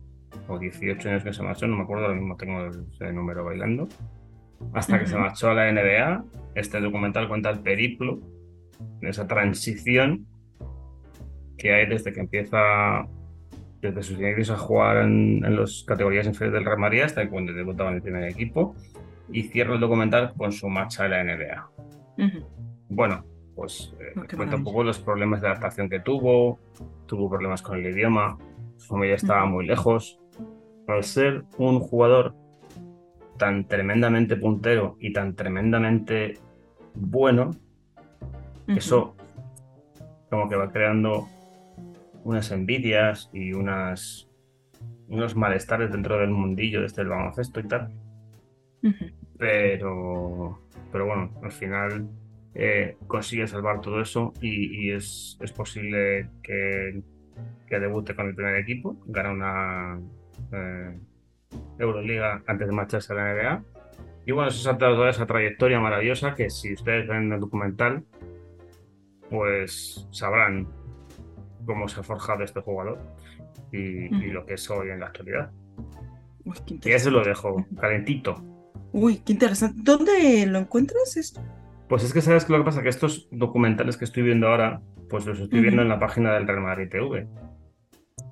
o 0.47 0.59
18 0.59 1.09
años 1.09 1.23
que 1.23 1.33
se 1.33 1.43
marchó, 1.43 1.67
no 1.67 1.77
me 1.77 1.83
acuerdo, 1.83 2.05
ahora 2.05 2.15
mismo 2.15 2.35
tengo 2.35 2.65
ese 2.65 3.13
número 3.13 3.45
bailando, 3.45 3.87
hasta 4.73 4.99
que 4.99 5.05
se 5.05 5.17
marchó 5.17 5.51
a 5.51 5.53
la 5.53 5.71
NBA. 5.71 6.23
Este 6.55 6.79
documental 6.79 7.27
cuenta 7.27 7.49
el 7.49 7.59
periplo, 7.59 8.19
esa 9.01 9.27
transición 9.27 10.27
que 11.57 11.73
hay 11.73 11.85
desde 11.85 12.11
que 12.11 12.19
empieza, 12.19 13.07
desde 13.83 14.03
sus 14.03 14.19
inicios 14.19 14.49
a 14.49 14.57
jugar 14.57 14.97
en, 14.97 15.43
en 15.43 15.55
las 15.57 15.83
categorías 15.85 16.25
inferiores 16.25 16.59
del 16.59 16.65
Real 16.65 16.79
Madrid 16.79 17.01
hasta 17.01 17.29
cuando 17.29 17.51
debutaba 17.53 17.89
en 17.89 17.97
el 17.97 18.01
primer 18.01 18.23
equipo 18.23 18.75
y 19.31 19.43
cierra 19.43 19.73
el 19.73 19.81
documental 19.81 20.33
con 20.37 20.51
su 20.51 20.69
marcha 20.69 21.03
a 21.03 21.09
la 21.09 21.23
NBA. 21.23 21.69
Uh 22.17 22.21
-huh. 22.21 22.45
Bueno, 22.89 23.25
pues 23.55 23.93
eh, 23.99 24.35
cuenta 24.35 24.55
un 24.55 24.63
poco 24.63 24.83
los 24.83 24.99
problemas 24.99 25.41
de 25.41 25.47
adaptación 25.47 25.89
que 25.89 25.99
tuvo, 25.99 26.59
tuvo 27.07 27.29
problemas 27.29 27.61
con 27.61 27.77
el 27.77 27.85
idioma, 27.85 28.37
su 28.77 28.87
familia 28.87 29.15
estaba 29.15 29.43
uh 29.43 29.47
-huh. 29.47 29.51
muy 29.51 29.65
lejos. 29.65 30.19
Al 30.87 31.03
ser 31.03 31.43
un 31.57 31.79
jugador 31.79 32.35
tan 33.37 33.67
tremendamente 33.67 34.35
puntero 34.35 34.95
y 34.99 35.11
tan 35.11 35.35
tremendamente 35.35 36.37
bueno, 36.93 37.49
uh 37.49 38.71
-huh. 38.71 38.77
eso 38.77 39.15
como 40.29 40.47
que 40.49 40.55
va 40.55 40.71
creando 40.71 41.27
unas 42.23 42.51
envidias 42.51 43.29
y 43.33 43.53
unas 43.53 44.29
unos 45.07 45.35
malestares 45.35 45.91
dentro 45.91 46.17
del 46.17 46.31
mundillo 46.31 46.81
desde 46.81 47.03
el 47.03 47.09
baloncesto 47.09 47.59
y 47.59 47.67
tal. 47.67 47.91
Pero, 49.37 50.59
pero 50.91 51.05
bueno, 51.05 51.31
al 51.41 51.51
final 51.51 52.09
eh, 52.55 52.97
consigue 53.07 53.47
salvar 53.47 53.81
todo 53.81 54.01
eso 54.01 54.33
y, 54.41 54.85
y 54.85 54.91
es, 54.91 55.37
es, 55.41 55.51
posible 55.51 56.29
que, 56.41 57.01
que, 57.67 57.79
debute 57.79 58.15
con 58.15 58.27
el 58.27 58.35
primer 58.35 58.57
equipo, 58.57 58.97
gana 59.05 59.31
una 59.31 59.99
eh, 60.51 60.99
Euroliga 61.79 62.43
antes 62.47 62.67
de 62.67 62.73
marcharse 62.73 63.13
a 63.13 63.15
la 63.15 63.33
NBA. 63.33 63.63
Y 64.25 64.31
bueno, 64.31 64.49
eso 64.49 64.71
es 64.71 64.77
toda 64.77 65.09
esa 65.09 65.25
trayectoria 65.25 65.79
maravillosa 65.79 66.33
que 66.33 66.49
si 66.49 66.73
ustedes 66.73 67.07
ven 67.07 67.31
el 67.31 67.39
documental, 67.39 68.03
pues 69.29 70.07
sabrán 70.11 70.67
cómo 71.65 71.87
se 71.87 71.99
ha 71.99 72.03
forjado 72.03 72.43
este 72.43 72.61
jugador 72.61 72.99
y, 73.71 74.09
lo 74.31 74.45
que 74.45 74.55
es 74.55 74.69
hoy 74.69 74.89
en 74.89 74.99
la 74.99 75.07
actualidad. 75.07 75.51
Uy, 76.45 76.55
y 76.83 76.91
eso 76.91 77.09
lo 77.09 77.23
dejo 77.23 77.65
calentito. 77.79 78.43
Uy, 78.91 79.17
qué 79.25 79.33
interesante. 79.33 79.79
¿Dónde 79.83 80.45
lo 80.45 80.59
encuentras 80.59 81.17
esto? 81.17 81.41
Pues 81.89 82.03
es 82.03 82.13
que 82.13 82.21
sabes 82.21 82.45
que 82.45 82.53
lo 82.53 82.59
que 82.59 82.65
pasa 82.65 82.83
que 82.83 82.89
estos 82.89 83.27
documentales 83.31 83.97
que 83.97 84.05
estoy 84.05 84.23
viendo 84.23 84.47
ahora, 84.47 84.81
pues 85.09 85.25
los 85.25 85.39
estoy 85.39 85.61
viendo 85.61 85.81
en 85.81 85.89
la 85.89 85.99
página 85.99 86.33
del 86.33 86.47
Real 86.47 86.61
Madrid 86.61 86.89
TV. 86.89 87.27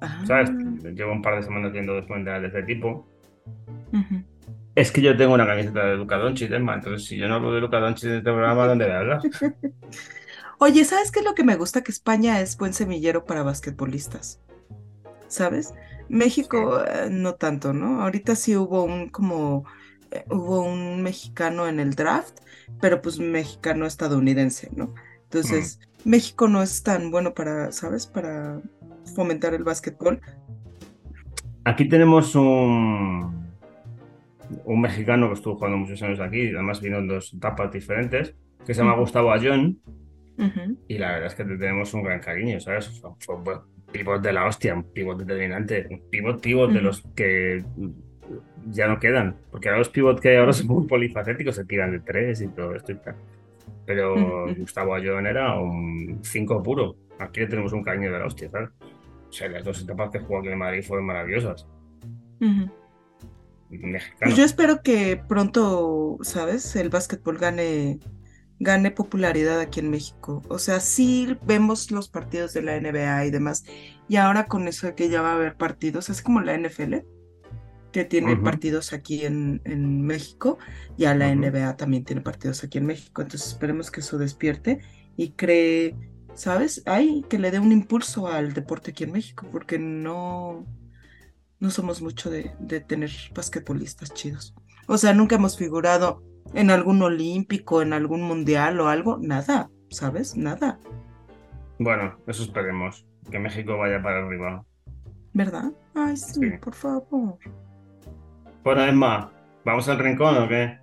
Ah, 0.02 0.24
¿Sabes? 0.26 0.52
Llevo 0.52 1.12
un 1.12 1.22
par 1.22 1.36
de 1.36 1.44
semanas 1.44 1.72
viendo 1.72 1.94
documentales 1.94 2.42
de 2.42 2.60
este 2.60 2.74
tipo. 2.74 3.08
Es 4.76 4.92
que 4.92 5.02
yo 5.02 5.18
tengo 5.18 5.34
una 5.34 5.46
camiseta 5.46 5.86
de 5.86 5.98
Luca 5.98 6.18
Doncic, 6.18 6.52
entonces 6.52 7.06
si 7.06 7.18
yo 7.18 7.28
no 7.28 7.36
hablo 7.36 7.54
de 7.54 7.62
Luca 7.62 7.80
Doncic 7.80 8.10
en 8.10 8.18
este 8.18 8.32
programa, 8.32 8.66
¿dónde 8.68 8.86
voy 8.86 8.94
a 8.94 9.00
hablar? 9.00 9.20
Oye, 10.64 10.86
¿sabes 10.86 11.12
qué 11.12 11.22
es 11.22 11.26
lo 11.26 11.34
que 11.34 11.44
me 11.44 11.56
gusta? 11.56 11.82
Que 11.82 11.92
España 11.92 12.40
es 12.40 12.56
buen 12.56 12.72
semillero 12.72 13.26
para 13.26 13.42
basquetbolistas. 13.42 14.40
¿Sabes? 15.28 15.74
México 16.08 16.84
eh, 16.86 17.10
no 17.10 17.34
tanto, 17.34 17.74
¿no? 17.74 18.04
Ahorita 18.04 18.36
sí 18.36 18.56
hubo 18.56 18.84
un 18.84 19.10
como 19.10 19.66
eh, 20.12 20.24
hubo 20.30 20.62
un 20.62 21.02
mexicano 21.02 21.68
en 21.68 21.80
el 21.80 21.96
draft, 21.96 22.38
pero 22.80 23.02
pues 23.02 23.18
mexicano 23.18 23.88
estadounidense, 23.88 24.70
¿no? 24.76 24.94
Entonces, 25.24 25.80
México 26.06 26.48
no 26.48 26.62
es 26.62 26.84
tan 26.84 27.10
bueno 27.10 27.34
para, 27.34 27.72
¿sabes? 27.72 28.06
Para 28.06 28.62
fomentar 29.16 29.56
el 29.56 29.64
básquetbol. 29.64 30.22
Aquí 31.66 31.90
tenemos 31.90 32.36
un, 32.36 33.52
un 34.66 34.82
mexicano 34.82 35.28
que 35.30 35.34
estuvo 35.34 35.56
jugando 35.56 35.78
muchos 35.78 36.04
años 36.04 36.20
aquí, 36.20 36.50
además 36.50 36.82
vino 36.82 37.00
en 37.00 37.08
dos 37.08 37.34
etapas 37.34 37.72
diferentes, 37.72 38.36
que 38.64 38.76
se 38.76 38.82
llama 38.82 38.94
Ujú. 38.94 39.02
Gustavo 39.02 39.32
Ayón, 39.32 39.80
Ujú, 40.38 40.78
y 40.88 40.98
la 40.98 41.12
verdad 41.12 41.28
es 41.28 41.36
que 41.36 41.44
te 41.44 41.58
tenemos 41.58 41.94
un 41.94 42.04
gran 42.04 42.20
cariño, 42.20 42.60
¿sabes? 42.60 43.00
Fue, 43.00 43.12
fue 43.20 43.36
un 43.36 43.44
buen 43.44 43.60
pivot 43.92 44.22
de 44.22 44.34
la 44.34 44.46
hostia, 44.46 44.74
un 44.74 44.84
pivot 44.84 45.18
determinante, 45.20 45.88
un 45.90 46.02
pivot 46.10 46.42
pivot 46.42 46.72
de 46.72 46.78
Ujú. 46.78 46.86
los 46.86 47.02
que 47.16 47.64
ya 48.72 48.88
no 48.88 49.00
quedan, 49.00 49.36
porque 49.52 49.68
ahora 49.70 49.80
los 49.80 49.90
pivot 49.90 50.20
que 50.20 50.30
hay 50.30 50.38
ahora 50.38 50.54
son 50.54 50.68
muy 50.68 50.88
polifacéticos, 50.88 51.56
se 51.56 51.66
tiran 51.66 51.92
de 51.92 52.00
tres 52.00 52.42
y 52.42 52.48
todo 52.48 52.74
esto 52.76 52.92
y 52.94 52.96
tal. 52.96 53.16
Pero 53.86 54.46
Ujú. 54.46 54.56
Gustavo 54.62 54.96
Ayón 54.96 55.28
era 55.28 55.60
un 55.60 56.20
5 56.24 56.64
puro. 56.64 56.96
Aquí 57.20 57.42
le 57.42 57.48
tenemos 57.48 57.74
un 57.74 57.84
cariño 57.84 58.12
de 58.12 58.20
la 58.20 58.26
hostia, 58.26 58.50
¿sabes? 58.50 58.70
O 59.30 59.34
sea, 59.34 59.50
las 59.50 59.64
dos 59.64 59.82
etapas 59.82 60.10
que 60.12 60.20
jugó 60.20 60.40
aquí 60.40 60.48
en 60.50 60.58
Madrid 60.58 60.84
fueron 60.84 61.06
maravillosas. 61.06 61.68
Mexicano. 63.70 64.18
Pues 64.20 64.36
yo 64.38 64.44
espero 64.44 64.82
que 64.84 65.22
pronto, 65.28 66.18
¿sabes? 66.22 66.76
El 66.76 66.90
básquetbol 66.90 67.38
gane, 67.38 68.00
gane 68.62 68.92
popularidad 68.92 69.60
aquí 69.60 69.80
en 69.80 69.90
México. 69.90 70.44
O 70.48 70.60
sea, 70.60 70.80
sí 70.80 71.36
vemos 71.46 71.90
los 71.90 72.10
partidos 72.10 72.54
de 72.54 72.62
la 72.62 72.80
NBA 72.80 73.26
y 73.26 73.32
demás. 73.32 73.64
Y 74.08 74.18
ahora 74.18 74.46
con 74.46 74.68
eso 74.68 74.86
de 74.86 74.94
que 74.94 75.10
ya 75.10 75.24
va 75.24 75.32
a 75.32 75.36
haber 75.36 75.58
partidos, 75.58 76.12
es 76.12 76.22
como 76.22 76.42
la 76.42 76.56
NFL, 76.56 76.98
que 77.92 78.06
tiene 78.06 78.38
partidos 78.38 78.94
aquí 78.94 79.26
en, 79.26 79.62
en 79.66 80.04
México. 80.04 80.60
Ya 80.96 81.16
la. 81.16 81.34
NBA 81.34 81.76
también 81.76 82.06
tiene 82.06 82.22
partidos 82.22 82.64
aquí 82.64 82.78
en 82.78 82.86
México. 82.86 83.24
Entonces 83.24 83.50
esperemos 83.50 83.90
que 83.90 84.02
eso 84.02 84.20
despierte 84.20 84.80
y 85.18 85.32
cree, 85.32 85.96
¿sabes? 86.36 86.84
Ay, 86.86 87.26
que 87.28 87.40
le 87.40 87.50
dé 87.50 87.60
un 87.60 87.72
impulso 87.72 88.28
al 88.28 88.54
deporte 88.54 88.92
aquí 88.92 89.06
en 89.06 89.12
México, 89.12 89.48
porque 89.52 89.80
no 89.80 90.68
no 91.60 91.70
somos 91.70 92.02
mucho 92.02 92.30
de, 92.30 92.52
de 92.60 92.80
tener 92.80 93.12
basquetbolistas 93.34 94.14
chidos. 94.14 94.54
O 94.88 94.98
sea, 94.98 95.14
nunca 95.14 95.36
hemos 95.36 95.58
figurado 95.58 96.24
en 96.54 96.70
algún 96.72 97.02
olímpico, 97.02 97.82
en 97.82 97.94
algún 97.94 98.22
mundial 98.24 98.80
o 98.80 98.88
algo, 98.90 99.18
nada, 99.22 99.70
¿sabes? 99.90 100.36
Nada, 100.36 100.80
Bueno, 101.80 102.16
eso 102.28 102.44
esperemos. 102.44 103.06
Que 103.32 103.40
México 103.40 103.78
vaya 103.78 104.02
para 104.04 104.26
arriba. 104.26 104.64
¿verdad? 105.34 105.72
Ay, 105.96 106.18
sí, 106.18 106.40
Sí. 106.42 106.50
por 106.62 106.76
favor. 106.76 107.38
Bueno, 108.64 108.84
Emma, 108.84 109.32
¿vamos 109.66 109.88
al 109.90 109.98
rincón 110.00 110.38
o 110.38 110.48
qué? 110.48 110.78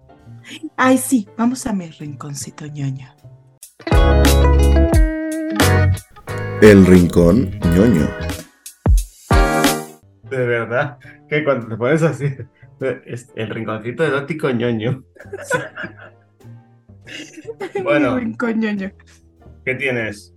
Ay, 0.77 0.99
sí, 0.99 1.29
vamos 1.37 1.67
a 1.67 1.73
mi 1.73 1.89
rinconcito 1.91 2.67
ñoño. 2.67 3.09
El 6.61 6.85
Rincón 6.87 7.51
ñoño. 7.75 8.09
De 10.31 10.47
verdad, 10.47 10.99
que 11.29 11.45
cuando 11.45 11.69
te 11.69 11.77
pones 11.77 12.03
así, 12.03 12.27
es 13.07 13.33
el 13.35 13.51
rinconcito 13.51 14.05
erótico 14.05 14.51
ñoño. 14.51 15.03
Bueno. 17.83 18.19
Rincón 18.19 18.61
ñoño. 18.61 18.93
¿Qué 19.65 19.75
tienes? 19.75 20.35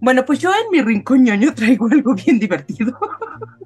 Bueno, 0.00 0.24
pues 0.26 0.38
yo 0.38 0.50
en 0.50 0.70
mi 0.70 0.82
rincón 0.82 1.24
ñoño 1.24 1.54
traigo 1.54 1.88
algo 1.90 2.14
bien 2.14 2.38
divertido. 2.38 2.98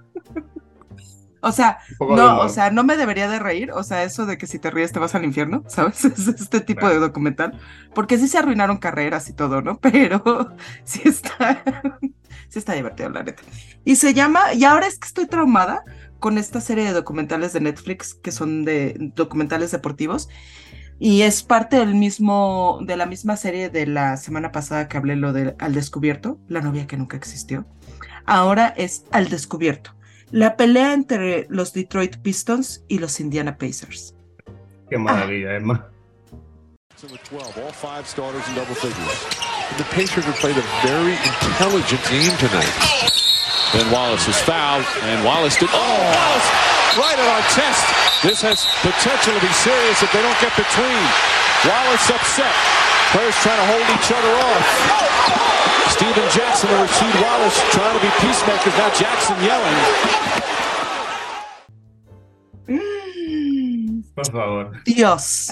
O 1.47 1.53
sea, 1.53 1.79
no, 2.01 2.39
o 2.41 2.49
sea, 2.49 2.71
no 2.71 2.85
me 2.85 2.97
debería 2.97 3.29
de 3.29 3.39
reír, 3.39 3.71
o 3.71 3.83
sea, 3.83 4.03
eso 4.03 4.25
de 4.25 4.39
que 4.39 4.47
si 4.47 4.59
te 4.59 4.71
ríes 4.71 4.93
te 4.93 4.99
vas 4.99 5.15
al 5.15 5.27
infierno, 5.27 5.63
¿sabes? 5.69 6.03
Es 6.07 6.27
este 6.27 6.63
tipo 6.63 6.89
de 6.89 6.99
documental, 6.99 7.61
porque 7.95 8.17
sí 8.17 8.29
se 8.29 8.39
arruinaron 8.39 8.79
carreras 8.79 9.29
y 9.29 9.35
todo, 9.35 9.61
¿no? 9.61 9.79
Pero 9.79 10.57
sí 10.85 11.03
está, 11.05 11.63
sí 12.49 12.59
está 12.59 12.73
divertido, 12.73 13.11
la 13.11 13.25
neta. 13.25 13.43
Y 13.85 13.97
se 13.97 14.15
llama, 14.15 14.55
y 14.55 14.65
ahora 14.65 14.87
es 14.87 14.99
que 14.99 15.07
estoy 15.07 15.27
traumada 15.27 15.85
con 16.25 16.39
esta 16.39 16.63
serie 16.63 16.85
de 16.85 16.93
documentales 16.95 17.53
de 17.53 17.61
Netflix 17.61 18.15
que 18.15 18.33
son 18.33 18.65
de 18.65 18.97
documentales 19.15 19.73
deportivos, 19.73 20.31
y 20.99 21.21
es 21.21 21.43
parte 21.43 21.77
del 21.77 21.95
mismo, 21.95 22.79
de 22.81 22.97
la 22.97 23.05
misma 23.05 23.37
serie 23.37 23.69
de 23.69 23.87
la 23.87 24.17
semana 24.17 24.51
pasada 24.51 24.89
que 24.89 24.97
hablé 24.97 25.17
lo 25.17 25.35
de 25.35 25.55
Al 25.59 25.75
Descubierto, 25.75 26.39
la 26.49 26.63
novia 26.63 26.87
que 26.87 26.97
nunca 26.97 27.19
existió. 27.19 27.67
Ahora 28.25 28.69
es 28.69 29.05
Al 29.11 29.29
Descubierto. 29.29 29.97
La 30.31 30.57
pelea 30.57 30.95
entre 30.95 31.47
los 31.51 31.75
Detroit 31.75 32.17
Pistons 32.17 32.83
y 32.89 33.01
los 33.01 33.21
Indiana 33.21 33.59
Pacers. 33.59 34.15
Qué 34.89 34.97
maravilla, 34.97 35.57
Emma. 35.57 35.91
with 37.13 37.23
12, 37.25 37.59
all 37.59 37.71
five 37.71 38.07
starters 38.07 38.49
in 38.49 38.55
double 38.55 38.75
figures. 38.75 39.21
The 39.77 39.85
Pacers 39.93 40.25
have 40.25 40.37
played 40.37 40.57
a 40.57 40.65
very 40.87 41.13
intelligent 41.53 42.01
game 42.09 42.35
tonight. 42.39 43.24
Then 43.75 43.91
Wallace 43.91 44.29
is 44.29 44.39
fouled, 44.39 44.87
and 45.03 45.25
Wallace 45.27 45.59
did. 45.59 45.69
Oh, 45.73 45.83
Wallace! 45.83 46.49
Right 46.95 47.19
at 47.19 47.27
our 47.27 47.43
chest. 47.51 47.83
This 48.23 48.39
has 48.47 48.63
potential 48.87 49.35
to 49.35 49.43
be 49.43 49.51
serious 49.67 49.99
if 49.99 50.11
they 50.15 50.23
don't 50.23 50.39
get 50.39 50.55
between. 50.55 51.03
Wallace 51.67 52.07
upset. 52.07 52.55
Players 53.11 53.35
trying 53.43 53.59
to 53.59 53.67
hold 53.67 53.87
each 53.99 54.11
other 54.15 54.33
off. 54.47 54.67
Steven 55.91 56.27
Jackson 56.31 56.71
and 56.71 56.87
Rasheed 56.87 57.17
Wallace 57.19 57.59
trying 57.75 57.99
to 57.99 58.03
be 58.03 58.11
peacemakers. 58.23 58.75
Now 58.79 58.91
Jackson 58.95 59.37
yelling. 59.43 59.79
Mm. 62.71 64.05
Por 64.15 64.25
favor. 64.25 64.83
Dios, 64.85 65.51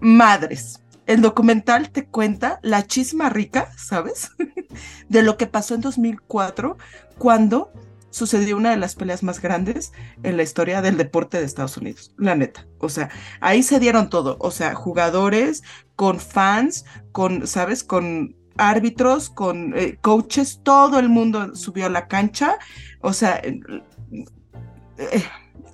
madres. 0.00 0.79
El 1.10 1.22
documental 1.22 1.90
te 1.90 2.06
cuenta 2.06 2.60
la 2.62 2.86
chisma 2.86 3.30
rica, 3.30 3.72
¿sabes? 3.76 4.30
de 5.08 5.22
lo 5.24 5.36
que 5.36 5.48
pasó 5.48 5.74
en 5.74 5.80
2004 5.80 6.78
cuando 7.18 7.72
sucedió 8.10 8.56
una 8.56 8.70
de 8.70 8.76
las 8.76 8.94
peleas 8.94 9.24
más 9.24 9.42
grandes 9.42 9.90
en 10.22 10.36
la 10.36 10.44
historia 10.44 10.82
del 10.82 10.96
deporte 10.96 11.40
de 11.40 11.46
Estados 11.46 11.76
Unidos, 11.76 12.14
la 12.16 12.36
neta. 12.36 12.64
O 12.78 12.88
sea, 12.88 13.10
ahí 13.40 13.64
se 13.64 13.80
dieron 13.80 14.08
todo, 14.08 14.36
o 14.38 14.52
sea, 14.52 14.76
jugadores 14.76 15.64
con 15.96 16.20
fans, 16.20 16.84
con, 17.10 17.44
¿sabes? 17.48 17.82
Con 17.82 18.36
árbitros, 18.56 19.30
con 19.30 19.76
eh, 19.76 19.98
coaches, 20.00 20.60
todo 20.62 21.00
el 21.00 21.08
mundo 21.08 21.56
subió 21.56 21.86
a 21.86 21.90
la 21.90 22.06
cancha, 22.06 22.56
o 23.00 23.12
sea, 23.12 23.42
eh, 23.42 23.60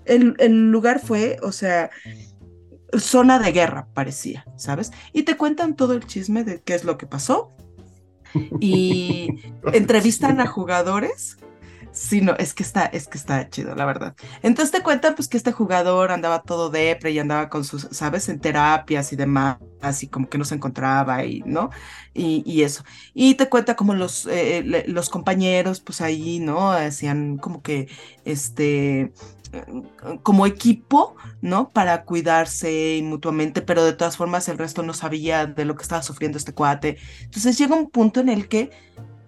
el, 0.07 0.35
el 0.39 0.71
lugar 0.71 0.99
fue, 0.99 1.37
o 1.43 1.53
sea, 1.53 1.91
zona 3.01 3.39
de 3.39 3.53
guerra, 3.53 3.89
parecía, 3.95 4.45
¿sabes? 4.57 4.93
Y 5.13 5.23
te 5.25 5.37
cuentan 5.37 5.77
todo 5.77 5.95
el 5.95 6.07
chisme 6.07 6.45
de 6.45 6.63
qué 6.63 6.75
es 6.75 6.85
lo 6.85 6.99
que 6.99 7.07
pasó. 7.07 7.53
Y 8.59 9.29
entrevistan 9.73 10.41
a 10.41 10.47
jugadores. 10.47 11.39
Sí, 11.93 12.21
no, 12.21 12.35
es 12.37 12.53
que 12.53 12.63
está, 12.63 12.85
es 12.87 13.09
que 13.09 13.17
está 13.17 13.49
chido, 13.49 13.75
la 13.75 13.87
verdad. 13.87 14.15
Entonces 14.43 14.71
te 14.71 14.83
cuentan 14.83 15.15
pues 15.15 15.29
que 15.29 15.39
este 15.39 15.53
jugador 15.53 16.13
andaba 16.13 16.43
todo 16.43 16.69
depre 16.69 17.11
y 17.13 17.19
andaba 17.19 17.49
con 17.49 17.65
sus, 17.65 17.89
¿sabes? 17.91 18.29
En 18.29 18.39
terapias 18.41 19.13
y 19.15 19.17
demás, 19.17 19.59
y 20.03 20.09
como 20.09 20.29
que 20.29 20.37
no 20.37 20.45
se 20.45 20.57
encontraba 20.57 21.25
y, 21.25 21.41
¿no? 21.47 21.71
Y, 22.13 22.43
y 22.45 22.65
eso. 22.65 22.85
Y 23.15 23.35
te 23.37 23.49
cuenta 23.49 23.77
como 23.77 23.95
los, 23.95 24.27
eh, 24.27 24.63
le- 24.67 24.87
los 24.89 25.09
compañeros, 25.09 25.81
pues 25.81 26.03
ahí, 26.03 26.39
¿no? 26.39 26.71
Hacían 26.71 27.39
como 27.39 27.63
que, 27.63 27.89
este, 28.27 29.13
como 30.23 30.47
equipo, 30.47 31.17
¿no? 31.41 31.71
Para 31.71 32.05
cuidarse 32.05 33.01
mutuamente, 33.03 33.63
pero 33.63 33.85
de 33.85 33.93
todas 33.93 34.17
formas 34.17 34.49
el 34.49 34.59
resto 34.59 34.83
no 34.83 34.95
sabía 34.95 35.47
de 35.47 35.65
lo 35.65 35.77
que 35.77 35.83
estaba 35.83 36.03
sufriendo 36.03 36.39
este 36.39 36.53
cuate. 36.53 36.99
Entonces 37.23 37.59
llega 37.59 37.75
un 37.75 37.91
punto 37.91 38.21
en 38.21 38.29
el 38.29 38.49
que 38.49 38.71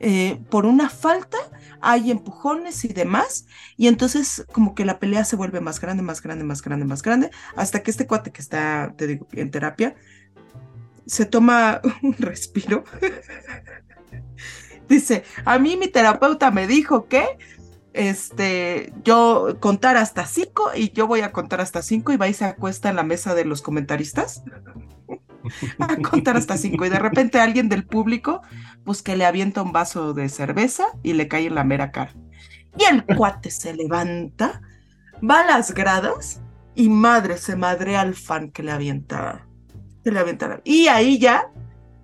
eh, 0.01 0.41
por 0.49 0.64
una 0.64 0.89
falta 0.89 1.39
hay 1.81 2.11
empujones 2.11 2.85
y 2.85 2.89
demás, 2.89 3.47
y 3.76 3.89
entonces 3.89 4.45
como 4.53 4.74
que 4.74 4.85
la 4.85 4.99
pelea 4.99 5.24
se 5.24 5.37
vuelve 5.37 5.61
más 5.61 5.81
grande, 5.81 6.03
más 6.03 6.22
grande, 6.22 6.45
más 6.45 6.62
grande, 6.62 6.85
más 6.85 7.03
grande, 7.03 7.31
hasta 7.57 7.83
que 7.83 7.91
este 7.91 8.07
cuate 8.07 8.31
que 8.31 8.41
está, 8.41 8.95
te 8.97 9.07
digo, 9.07 9.26
en 9.33 9.51
terapia, 9.51 9.97
se 11.07 11.24
toma 11.26 11.81
un 12.03 12.14
respiro. 12.14 12.85
Dice, 14.89 15.24
a 15.45 15.59
mí 15.59 15.76
mi 15.76 15.89
terapeuta 15.89 16.51
me 16.51 16.66
dijo 16.66 17.09
que 17.09 17.26
este, 17.99 18.93
yo 19.03 19.57
contar 19.59 19.97
hasta 19.97 20.25
cinco 20.25 20.71
y 20.75 20.93
yo 20.93 21.09
voy 21.09 21.23
a 21.23 21.33
contar 21.33 21.61
hasta 21.61 21.83
cinco 21.83 22.13
y 22.13 22.17
va 22.17 22.29
y 22.29 22.35
se 22.35 22.45
acuesta 22.45 22.89
en 22.89 22.97
la 22.97 23.03
mesa 23.03 23.35
de 23.35 23.45
los 23.45 23.61
comentaristas. 23.61 24.45
a 25.81 25.97
contar 25.97 26.37
hasta 26.37 26.57
cinco 26.57 26.85
y 26.85 26.91
de 26.91 26.99
repente 26.99 27.41
alguien 27.41 27.69
del 27.69 27.87
público 27.87 28.43
pues 28.85 29.03
que 29.03 29.17
le 29.17 29.25
avienta 29.25 29.63
un 29.63 29.73
vaso 29.73 30.15
de 30.15 30.29
cerveza 30.29 30.87
y 31.03 31.15
le 31.15 31.27
cae 31.27 31.47
en 31.47 31.57
la 31.57 31.65
mera 31.65 31.91
cara. 31.91 32.15
Y 32.79 32.85
el 32.85 33.05
cuate 33.05 33.51
se 33.51 33.75
levanta, 33.75 34.63
va 35.29 35.41
a 35.41 35.47
las 35.47 35.75
gradas 35.75 36.41
y 36.77 36.89
madre 36.89 37.37
se 37.37 37.57
madrea 37.57 38.03
al 38.03 38.15
fan 38.15 38.53
que 38.53 38.63
le 38.63 38.71
avienta, 38.71 39.45
que 40.05 40.13
le 40.13 40.21
avienta. 40.21 40.61
Y 40.63 40.87
ahí 40.87 41.19
ya, 41.19 41.51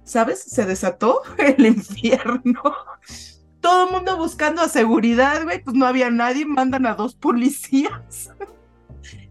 ¿sabes? 0.03 0.43
Se 0.43 0.67
desató 0.67 1.23
el 1.39 1.67
infierno. 1.67 2.63
Todo 3.65 3.87
el 3.87 3.93
mundo 3.93 4.19
buscando 4.19 4.61
a 4.61 4.69
seguridad, 4.69 5.43
güey, 5.45 5.65
pues 5.65 5.75
no 5.75 5.87
había 5.87 6.11
nadie, 6.11 6.45
mandan 6.45 6.85
a 6.85 6.95
dos 6.95 7.15
policías. 7.15 8.31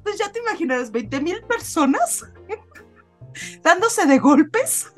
Pues 0.01 0.17
ya 0.17 0.29
te 0.33 0.39
imaginarás, 0.39 0.91
20 0.91 1.21
mil 1.21 1.41
personas 1.43 2.25
dándose 3.63 4.05
de 4.05 4.19
golpes 4.19 4.91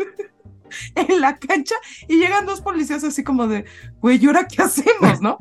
en 0.96 1.22
la 1.22 1.38
cancha 1.38 1.76
y 2.08 2.18
llegan 2.18 2.48
dos 2.48 2.62
policías 2.62 3.04
así 3.04 3.24
como 3.24 3.48
de, 3.48 3.66
güey, 4.02 4.18
¿y 4.24 4.26
ahora 4.26 4.48
qué 4.48 4.64
hacemos, 4.64 5.22
no? 5.22 5.38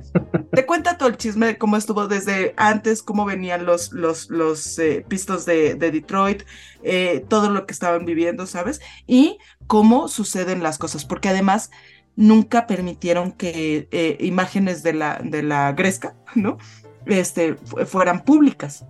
Te 0.53 0.66
cuenta 0.66 0.99
todo 0.99 1.09
el 1.09 1.16
chisme 1.16 1.47
de 1.47 1.57
cómo 1.57 1.78
estuvo 1.78 2.07
desde 2.09 2.53
antes, 2.59 3.03
cómo 3.03 3.24
venían 3.24 3.64
los, 3.64 3.92
los, 3.92 4.28
los 4.28 4.78
eh, 4.78 5.05
pistos 5.09 5.47
de, 5.47 5.76
de 5.76 5.90
Detroit, 5.90 6.42
eh, 6.82 7.24
todo 7.28 7.51
lo 7.51 7.66
que 7.66 7.72
estaban 7.72 8.05
viviendo, 8.05 8.47
¿sabes? 8.47 8.80
Y 9.07 9.38
cómo 9.66 10.09
suceden 10.09 10.62
las 10.62 10.78
cosas, 10.78 11.05
porque 11.05 11.30
además 11.30 11.70
nunca 12.16 12.66
permitieron 12.66 13.32
que 13.32 13.88
eh, 13.90 14.16
imágenes 14.20 14.82
de 14.82 14.92
la, 14.94 15.20
de 15.22 15.42
la 15.42 15.72
Gresca, 15.72 16.16
¿no? 16.34 16.58
Este, 17.06 17.54
fu- 17.56 17.84
fueran 17.86 18.24
públicas. 18.24 18.86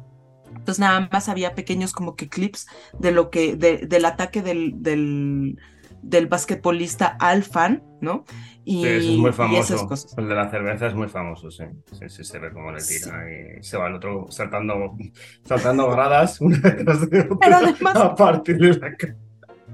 Entonces 0.49 0.79
nada 0.79 1.09
más 1.13 1.29
había 1.29 1.55
pequeños 1.55 1.93
como 1.93 2.17
que 2.17 2.29
clips 2.29 2.67
de 2.99 3.11
lo 3.13 3.31
que, 3.31 3.57
de- 3.57 3.87
del 3.87 4.05
ataque 4.05 4.41
del, 4.43 4.83
del, 4.83 5.59
del 6.03 6.27
basquetbolista 6.27 7.07
al 7.21 7.43
fan, 7.43 7.83
¿no? 8.01 8.25
Y, 8.67 8.83
Sí, 8.83 8.89
eso 8.89 9.11
es 9.13 9.19
muy 9.19 9.33
famoso. 9.33 9.75
esas 9.75 9.87
cosas. 9.87 10.15
El 10.17 10.29
de 10.29 10.35
la 10.35 10.51
cerveza 10.51 10.87
es 10.87 10.95
muy 10.95 11.09
famoso, 11.09 11.51
sí. 11.51 11.65
Sí, 11.93 12.09
sí, 12.09 12.25
se 12.25 12.39
ve 12.39 12.51
cómo 12.53 12.73
le 12.73 12.79
tira 12.83 13.25
y 13.59 13.63
se 13.63 13.77
va 13.77 13.89
el 13.89 13.95
otro 13.95 14.27
saltando, 14.31 14.97
saltando 15.45 15.91
gradas 15.91 16.41
una 16.41 16.59
de 16.71 16.83
otra 16.83 17.37
Pero 17.41 17.57
además- 17.57 17.97
a 17.97 18.15
partir 18.15 18.57
de 18.59 18.69
la 18.79 18.97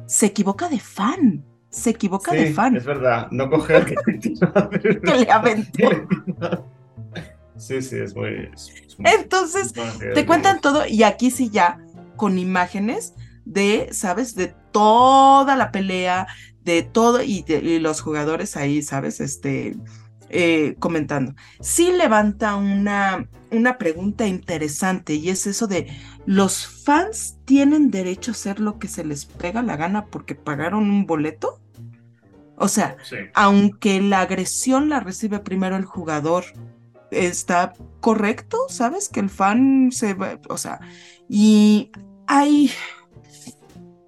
Se 0.07 0.27
equivoca 0.27 0.69
de 0.69 0.81
fan, 0.81 1.45
se 1.71 1.91
equivoca 1.91 2.33
de 2.33 2.53
fan. 2.53 2.77
Es 2.77 2.85
verdad, 2.85 3.29
no 3.31 3.49
coge 3.49 3.77
el 3.77 5.01
que 5.01 5.15
le 5.15 5.31
aventó. 5.31 5.89
Sí, 7.57 7.83
sí, 7.83 7.97
es 7.99 8.15
muy. 8.15 8.51
es- 8.53 8.73
es 8.87 8.99
muy- 8.99 9.11
Entonces, 9.11 9.75
muy 9.77 10.15
te 10.15 10.27
cuentan 10.27 10.61
todo 10.61 10.87
y 10.87 11.03
aquí 11.03 11.31
sí 11.31 11.51
ya 11.51 11.79
con 12.17 12.39
imágenes 12.39 13.15
de, 13.45 13.89
¿sabes? 13.93 14.35
De 14.35 14.55
toda 14.73 15.57
la 15.57 15.71
pelea, 15.73 16.27
de 16.63 16.83
todo 16.83 17.23
y, 17.23 17.43
de- 17.43 17.59
y 17.59 17.79
los 17.79 18.01
jugadores 18.01 18.57
ahí, 18.57 18.83
¿sabes? 18.83 19.21
Este, 19.21 19.77
eh, 20.31 20.75
comentando. 20.79 21.35
Sí 21.61 21.93
levanta 21.93 22.57
una, 22.57 23.27
una 23.53 23.79
pregunta 23.79 24.27
interesante 24.27 25.15
y 25.15 25.31
es 25.31 25.47
eso 25.47 25.67
de, 25.67 25.89
¿los 26.27 26.67
fans 26.67 27.39
tienen 27.45 27.91
derecho 27.91 28.31
a 28.31 28.35
hacer 28.35 28.61
lo 28.61 28.79
que 28.79 28.89
se 28.89 29.05
les 29.05 29.25
pega 29.27 29.63
la 29.63 29.77
gana 29.77 30.07
porque 30.07 30.35
pagaron 30.35 30.91
un 30.91 31.07
boleto? 31.07 31.61
O 32.57 32.69
sea, 32.69 32.97
Sí. 33.09 33.17
aunque 33.35 34.01
la 34.03 34.21
agresión 34.21 34.89
la 34.89 35.01
recibe 35.01 35.41
primero 35.41 35.77
el 35.77 35.85
jugador, 35.85 36.45
está 37.11 37.73
correcto, 38.01 38.59
¿sabes? 38.69 39.09
Que 39.09 39.21
el 39.21 39.31
fan 39.31 39.91
se 39.93 40.15
va, 40.15 40.39
o 40.49 40.59
sea, 40.59 40.81
y 41.29 41.91
hay, 42.27 42.71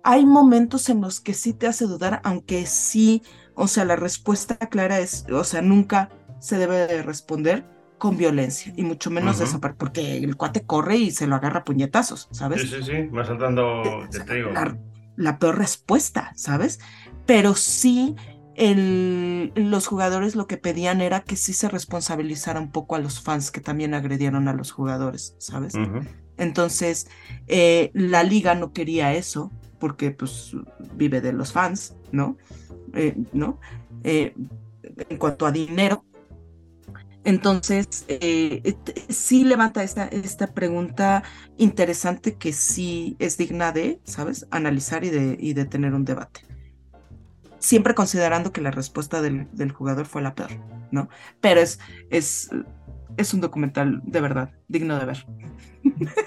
hay 0.05 0.27
momentos 0.27 0.89
en 0.89 1.01
los 1.01 1.21
que 1.21 1.35
sí 1.35 1.53
te 1.53 1.67
hace 1.67 1.87
dudar, 1.87 2.21
aunque 2.25 2.67
sí, 2.67 3.23
o 3.55 3.69
sea, 3.69 3.85
la 3.85 3.97
respuesta 3.97 4.57
clara 4.57 4.99
es, 5.01 5.25
o 5.31 5.45
sea, 5.45 5.63
nunca 5.63 6.11
se 6.41 6.59
debe 6.59 6.87
de 6.87 7.03
responder 7.03 7.65
con 8.03 8.17
violencia, 8.17 8.73
y 8.77 8.83
mucho 8.83 9.13
menos 9.13 9.39
de 9.39 9.45
Ujú. 9.45 9.51
esa 9.51 9.61
parte, 9.61 9.77
porque 9.79 10.17
el 10.17 10.37
cuate 10.37 10.63
corre 10.67 10.97
y 10.97 11.13
se 11.13 11.29
lo 11.29 11.37
agarra 11.37 11.61
a 11.61 11.65
puñetazos, 11.65 12.27
¿sabes? 12.33 12.63
Sí, 12.63 12.67
sí, 12.67 12.83
sí, 12.83 13.07
va 13.17 13.25
saltando, 13.25 14.09
digo. 14.29 14.51
la, 14.53 14.77
la 15.15 15.39
peor 15.39 15.57
respuesta, 15.57 16.33
¿sabes? 16.35 16.81
Pero 17.27 17.55
sí, 17.55 18.17
el- 18.57 19.53
los 19.55 19.87
jugadores 19.87 20.35
lo 20.35 20.49
que 20.49 20.57
pedían 20.57 21.01
era 21.01 21.21
que 21.21 21.37
sí 21.37 21.53
se 21.53 21.69
responsabilizara 21.69 22.59
un 22.59 22.73
poco 22.73 22.97
a 22.97 22.99
los 22.99 23.21
fans 23.21 23.53
que 23.53 23.61
también 23.61 23.95
agredieron 23.95 24.49
a 24.49 24.53
los 24.53 24.73
jugadores, 24.73 25.37
¿sabes? 25.39 25.75
Entonces, 26.39 27.07
eh, 27.47 27.93
la 27.95 28.25
liga 28.25 28.57
no 28.57 28.73
quería 28.73 29.15
eso, 29.15 29.53
porque 29.79 30.11
pues 30.11 30.57
vive 30.97 31.21
de 31.21 31.33
los 31.33 31.53
fans, 31.53 31.95
¿no? 32.11 32.37
Eh, 32.95 33.15
¿No? 33.33 33.61
Eh, 34.03 34.35
en 35.09 35.19
cuanto 35.19 35.47
a 35.47 35.53
dinero. 35.53 36.05
Entonces, 37.25 38.05
eh, 38.09 38.61
et- 38.65 39.13
sí 39.13 39.45
levanta 39.45 39.83
esta, 39.85 40.07
esta 40.09 40.49
pregunta 40.49 41.23
interesante 41.57 42.35
que 42.35 42.53
sí 42.53 43.17
es 43.21 43.37
digna 43.39 43.73
de, 43.73 44.01
¿sabes? 44.05 44.47
Analizar 44.51 45.05
y 45.05 45.11
de, 45.11 45.37
y 45.39 45.55
de 45.55 45.65
tener 45.65 45.95
un 45.95 46.05
debate. 46.05 46.41
Siempre 47.59 47.95
considerando 47.95 48.53
que 48.53 48.61
la 48.61 48.73
respuesta 48.73 49.23
del, 49.23 49.47
del 49.53 49.71
jugador 49.71 50.07
fue 50.07 50.21
la 50.23 50.35
peor, 50.35 50.51
¿no? 50.91 51.09
Pero 51.41 51.61
es, 51.61 51.79
es, 52.11 52.51
es 53.17 53.35
un 53.35 53.41
documental 53.41 54.01
de 54.05 54.21
verdad, 54.21 54.51
digno 54.69 54.99
de 54.99 55.05
ver. 55.07 55.27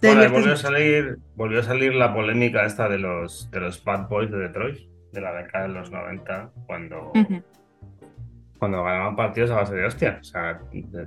Bueno, 0.00 0.28
volvió 0.32 0.52
a 0.54 0.56
salir, 0.56 1.18
volvió 1.36 1.60
a 1.60 1.62
salir 1.62 1.94
la 1.94 2.12
polémica 2.12 2.66
esta 2.66 2.88
de 2.88 2.98
los, 2.98 3.48
de 3.52 3.60
los 3.60 3.84
Bad 3.84 4.08
Boys 4.08 4.30
de 4.32 4.38
Detroit, 4.38 4.78
de 5.12 5.20
la 5.20 5.32
década 5.32 5.68
de 5.68 5.74
los 5.74 5.90
90, 5.92 6.50
cuando. 6.66 7.12
Cuando 8.62 8.84
ganaban 8.84 9.16
partidos 9.16 9.50
a 9.50 9.56
base 9.56 9.74
de 9.74 9.84
hostia. 9.84 10.18
O 10.20 10.22
sea, 10.22 10.60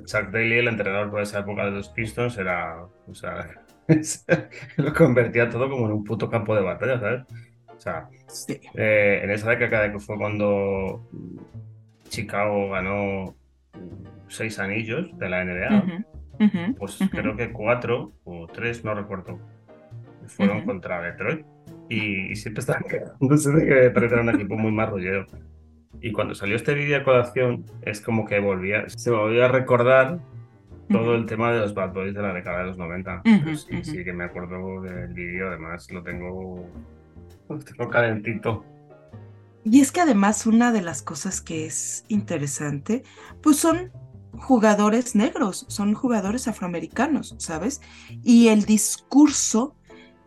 Chuck 0.06 0.30
Daly, 0.30 0.58
el 0.58 0.68
entrenador 0.68 1.10
de 1.16 1.22
esa 1.22 1.39
época 1.39 1.64
de 1.64 1.72
los 1.72 1.88
Pistons, 1.88 2.38
era. 2.38 2.84
O 3.08 3.16
sea, 3.16 3.47
lo 4.76 4.93
convertía 4.93 5.49
todo 5.49 5.70
como 5.70 5.86
en 5.86 5.93
un 5.93 6.03
puto 6.03 6.30
campo 6.30 6.53
de 6.53 6.62
batalla, 6.64 6.99
¿sabes? 6.99 7.24
O 7.74 7.80
sea, 7.80 8.10
Sí. 8.28 8.60
eh, 8.74 9.22
en 9.24 9.32
esa 9.32 9.51
década 9.51 9.89
que 9.89 9.99
fue 9.99 10.18
cuando 10.18 11.08
Chicago 12.10 12.72
ganó 12.72 13.34
seis 14.28 14.60
anillos 14.60 15.18
de 15.18 15.30
la 15.30 15.45
NBA, 15.45 16.03
pues 16.78 16.99
creo 17.10 17.38
que 17.38 17.53
cuatro 17.53 18.12
o 18.26 18.47
tres, 18.47 18.84
no 18.84 18.93
recuerdo, 18.95 19.39
fueron 20.28 20.66
contra 20.66 20.99
Detroit. 21.01 21.45
Y, 21.88 22.32
y 22.34 22.36
siempre 22.36 22.60
estaban 22.60 22.84
quejándose 22.89 23.49
de 23.49 23.66
que 23.66 23.74
Detroit 23.76 24.12
era 24.12 24.22
un 24.24 24.30
equipo 24.32 24.58
muy 24.58 24.74
marrullero. 24.74 25.26
Y 26.02 26.12
cuando 26.12 26.36
salió 26.36 26.56
este 26.56 26.74
vídeo 26.74 26.98
a 26.98 27.04
colación, 27.04 27.66
es 27.82 28.02
como 28.02 28.26
que 28.26 28.39
volvía, 28.39 28.88
se 28.89 29.12
volvió 29.12 29.46
a 29.46 29.48
recordar 29.48 30.20
todo 30.89 31.16
el 31.16 31.26
tema 31.26 31.52
de 31.52 31.60
los 31.60 31.74
Bad 31.74 31.93
Boys 31.93 32.14
de 32.14 32.22
la 32.22 32.34
década 32.34 32.60
de 32.60 32.66
los 32.66 32.78
90. 32.78 33.24
Ujú, 33.26 33.39
Pero 33.43 33.58
sí, 33.58 33.84
sí 33.84 34.04
que 34.04 34.14
me 34.14 34.26
acuerdo 34.26 34.82
del 34.82 35.14
vídeo, 35.14 35.48
además 35.48 35.89
lo 35.91 36.04
tengo, 36.04 36.66
lo 37.50 37.60
tengo 37.60 37.89
calentito. 37.89 38.64
Y 39.64 39.82
es 39.82 39.91
que 39.91 40.02
además 40.02 40.46
una 40.46 40.72
de 40.72 40.84
las 40.84 41.02
cosas 41.02 41.41
que 41.41 41.66
es 41.66 42.06
interesante, 42.08 43.02
pues 43.41 43.58
son 43.58 43.91
jugadores 44.38 45.16
negros, 45.16 45.66
son 45.70 45.93
jugadores 45.93 46.48
afroamericanos, 46.48 47.36
¿sabes? 47.39 47.82
Y 48.24 48.50
el 48.50 48.66
discurso, 48.66 49.76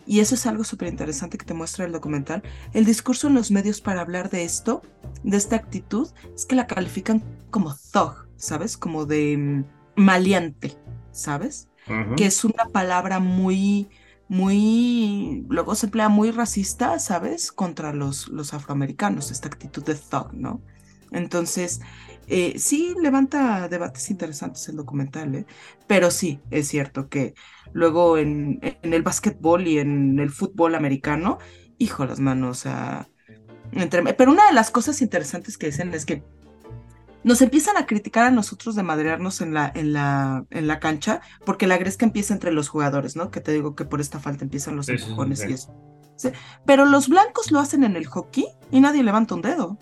y 0.08 0.20
eso 0.20 0.36
es 0.36 0.46
algo 0.46 0.64
súper 0.64 0.88
interesante 0.88 1.36
que 1.36 1.44
te 1.44 1.52
muestra 1.52 1.84
el 1.84 1.92
documental, 1.92 2.42
el 2.72 2.86
discurso 2.86 3.28
en 3.28 3.34
los 3.34 3.50
medios 3.50 3.82
para 3.82 4.00
hablar 4.00 4.30
de 4.30 4.42
esto, 4.42 4.80
de 5.22 5.36
esta 5.36 5.56
actitud, 5.56 6.08
es 6.34 6.46
que 6.46 6.56
la 6.56 6.66
califican 6.66 7.22
como 7.50 7.76
thug, 7.92 8.26
¿sabes? 8.36 8.78
Como 8.78 9.04
de 9.04 9.36
mm, 9.36 9.64
maleante, 9.96 10.78
¿sabes? 11.12 11.68
Que 12.16 12.26
es 12.26 12.44
una 12.44 12.66
palabra 12.72 13.18
muy, 13.18 13.90
muy, 14.28 15.44
luego 15.48 15.74
se 15.74 15.86
emplea 15.86 16.08
muy 16.08 16.30
racista, 16.30 16.98
¿sabes? 16.98 17.52
Contra 17.52 17.92
los, 17.92 18.28
los 18.28 18.54
afroamericanos, 18.54 19.30
esta 19.30 19.48
actitud 19.48 19.84
de 19.84 19.94
thug, 19.94 20.32
¿no? 20.32 20.62
Entonces, 21.12 21.80
eh, 22.26 22.58
sí 22.58 22.94
levanta 23.00 23.68
debates 23.68 24.10
interesantes 24.10 24.68
el 24.68 24.76
documental, 24.76 25.34
¿eh? 25.34 25.46
Pero 25.86 26.10
sí, 26.10 26.40
es 26.50 26.68
cierto 26.68 27.08
que 27.08 27.34
luego 27.72 28.18
en, 28.18 28.58
en 28.62 28.92
el 28.94 29.02
básquetbol 29.02 29.66
y 29.66 29.78
en 29.78 30.18
el 30.18 30.30
fútbol 30.30 30.74
americano, 30.74 31.38
hijo 31.78 32.06
las 32.06 32.20
manos, 32.20 32.58
o 32.58 32.60
sea, 32.62 33.08
entre... 33.72 34.02
pero 34.14 34.32
una 34.32 34.46
de 34.48 34.54
las 34.54 34.70
cosas 34.70 35.02
interesantes 35.02 35.58
que 35.58 35.66
dicen 35.66 35.94
es 35.94 36.06
que 36.06 36.24
nos 37.24 37.42
empiezan 37.42 37.76
a 37.76 37.86
criticar 37.86 38.24
a 38.26 38.30
nosotros 38.30 38.74
de 38.76 38.82
madrearnos 38.82 39.40
en 39.40 39.52
la, 39.54 39.70
en 39.74 39.92
la, 39.92 40.46
en 40.50 40.66
la 40.68 40.78
cancha, 40.80 41.20
porque 41.44 41.66
la 41.66 41.76
gresca 41.76 42.06
empieza 42.06 42.32
entre 42.34 42.52
los 42.52 42.68
jugadores, 42.68 43.16
¿no? 43.16 43.30
Que 43.30 43.40
te 43.40 43.52
digo 43.52 43.74
que 43.74 43.84
por 43.84 44.00
esta 44.00 44.20
falta 44.20 44.44
empiezan 44.44 44.76
los 44.76 44.86
Sí, 44.86 44.92
empujones 44.92 45.40
sí. 45.40 45.48
y 45.48 45.52
eso. 45.52 45.74
Sí, 46.16 46.30
Pero 46.64 46.84
los 46.86 47.08
blancos 47.08 47.50
lo 47.52 47.60
hacen 47.60 47.84
en 47.84 47.96
el 47.96 48.06
hockey 48.06 48.46
y 48.70 48.80
nadie 48.80 49.02
levanta 49.02 49.34
un 49.34 49.42
dedo. 49.42 49.78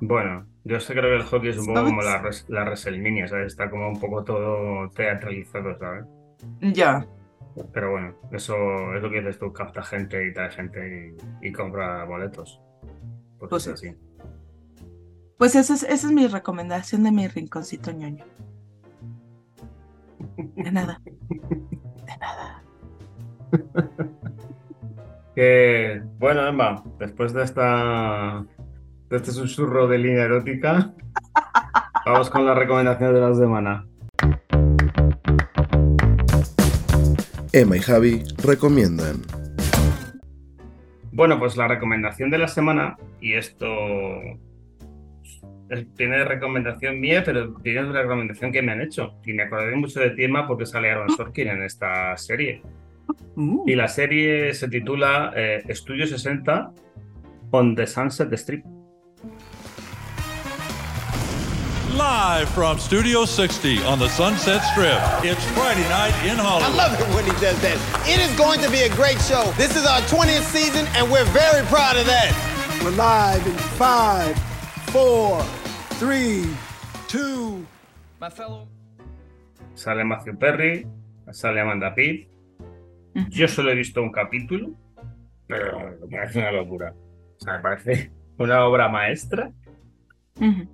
Bueno, 0.00 0.46
yo 0.64 0.80
sé 0.80 0.92
creo 0.94 1.04
que 1.10 1.16
el 1.16 1.22
hockey 1.24 1.50
es 1.50 1.58
un 1.58 1.66
poco 1.66 1.84
como 1.84 2.02
la, 2.02 2.20
res- 2.22 2.46
la 2.48 2.62
WrestleMania, 2.64 3.28
¿sabes? 3.28 3.48
Está 3.48 3.70
como 3.70 3.88
un 3.88 4.00
poco 4.00 4.24
todo 4.24 4.88
teatralizado, 4.90 5.78
¿sabes? 5.78 6.06
Ya, 6.60 7.06
Pero 7.72 7.92
bueno, 7.92 8.14
eso 8.32 8.54
es 8.94 9.02
lo 9.02 9.10
que 9.10 9.18
dices 9.20 9.38
tú, 9.38 9.52
capta 9.52 9.82
gente 9.82 10.26
y 10.26 10.32
trae 10.32 10.50
gente 10.50 11.16
y, 11.42 11.48
y 11.48 11.52
compra 11.52 12.04
boletos. 12.04 12.60
Pues, 13.38 13.66
es 13.68 13.80
sí. 13.80 13.88
así. 13.88 13.96
Pues 15.38 15.54
esa 15.54 15.74
es, 15.74 15.82
esa 15.84 16.06
es 16.08 16.12
mi 16.12 16.26
recomendación 16.26 17.02
de 17.04 17.12
mi 17.12 17.28
rinconcito 17.28 17.92
ñoño. 17.92 18.24
De 20.56 20.70
nada. 20.72 21.00
De 21.04 22.16
nada. 22.20 22.62
Que, 25.34 26.00
bueno, 26.18 26.46
Emma, 26.46 26.82
después 26.98 27.32
de 27.32 27.42
esta 27.42 28.44
de 29.10 29.16
este 29.16 29.30
susurro 29.32 29.86
de 29.86 29.98
línea 29.98 30.24
erótica, 30.24 30.92
vamos 32.06 32.30
con 32.30 32.46
las 32.46 32.56
recomendaciones 32.56 33.14
de 33.14 33.20
la 33.20 33.34
semana. 33.34 33.86
Emma 37.52 37.76
y 37.76 37.80
Javi 37.80 38.22
recomiendan. 38.42 39.22
Bueno, 41.12 41.38
pues 41.38 41.56
la 41.56 41.68
recomendación 41.68 42.30
de 42.30 42.38
la 42.38 42.48
semana, 42.48 42.96
y 43.20 43.34
esto 43.34 43.66
es- 45.68 45.86
tiene 45.96 46.18
de 46.18 46.24
recomendación 46.24 47.00
mía, 47.00 47.22
pero 47.24 47.54
tiene 47.62 47.84
de 47.84 48.02
recomendación 48.02 48.50
que 48.50 48.62
me 48.62 48.72
han 48.72 48.80
hecho. 48.80 49.14
Y 49.24 49.32
me 49.32 49.44
acordaré 49.44 49.76
mucho 49.76 50.00
de 50.00 50.10
ti, 50.10 50.24
Emma, 50.24 50.48
porque 50.48 50.66
sale 50.66 50.90
Aaron 50.90 51.10
Sorkin 51.10 51.48
en 51.48 51.62
esta 51.62 52.16
serie. 52.16 52.62
Uh, 53.36 53.62
Y 53.68 53.74
la 53.76 53.86
serie 53.86 54.52
se 54.54 54.68
titula 54.68 55.32
eh, 55.36 55.62
Estudio 55.68 56.06
60 56.06 56.72
on 57.52 57.76
the 57.76 57.86
Sunset 57.86 58.32
Strip. 58.32 58.64
Live 61.96 62.48
from 62.48 62.78
Studio 62.80 63.24
60 63.24 63.84
on 63.84 64.00
the 64.00 64.08
Sunset 64.08 64.60
Strip, 64.72 64.98
it's 65.22 65.44
Friday 65.52 65.86
night 65.88 66.10
in 66.26 66.36
Hollywood. 66.36 66.74
I 66.74 66.74
love 66.74 66.98
it 66.98 67.06
when 67.14 67.24
he 67.24 67.30
does 67.40 67.54
that. 67.62 67.78
It 68.02 68.18
is 68.18 68.36
going 68.36 68.58
to 68.62 68.70
be 68.70 68.82
a 68.82 68.88
great 68.96 69.20
show. 69.22 69.44
This 69.56 69.76
is 69.76 69.86
our 69.86 70.00
20th 70.10 70.42
season, 70.42 70.86
and 70.96 71.06
we're 71.08 71.24
very 71.26 71.64
proud 71.66 71.96
of 71.96 72.06
that. 72.06 72.34
We're 72.82 72.90
live 72.98 73.46
in 73.46 73.54
five, 73.78 74.36
four, 74.90 75.40
three, 76.02 76.44
two. 77.06 77.64
My 78.18 78.28
fellow. 78.28 78.66
Sale 79.74 80.04
Matthew 80.04 80.34
Perry, 80.34 80.86
sale 81.30 81.58
Amanda 81.58 81.92
Pitt. 81.94 82.26
Mm-hmm. 83.14 83.30
Yo 83.30 83.46
solo 83.46 83.70
he 83.70 83.76
visto 83.76 84.02
un 84.02 84.10
capítulo, 84.10 84.74
pero 85.46 85.96
me 86.08 86.18
parece 86.18 86.40
una 86.40 86.50
locura. 86.50 86.92
O 86.92 87.44
sea, 87.44 87.54
me 87.54 87.62
parece 87.62 88.10
una 88.38 88.66
obra 88.66 88.88
maestra. 88.88 89.52
ujú. 90.40 90.66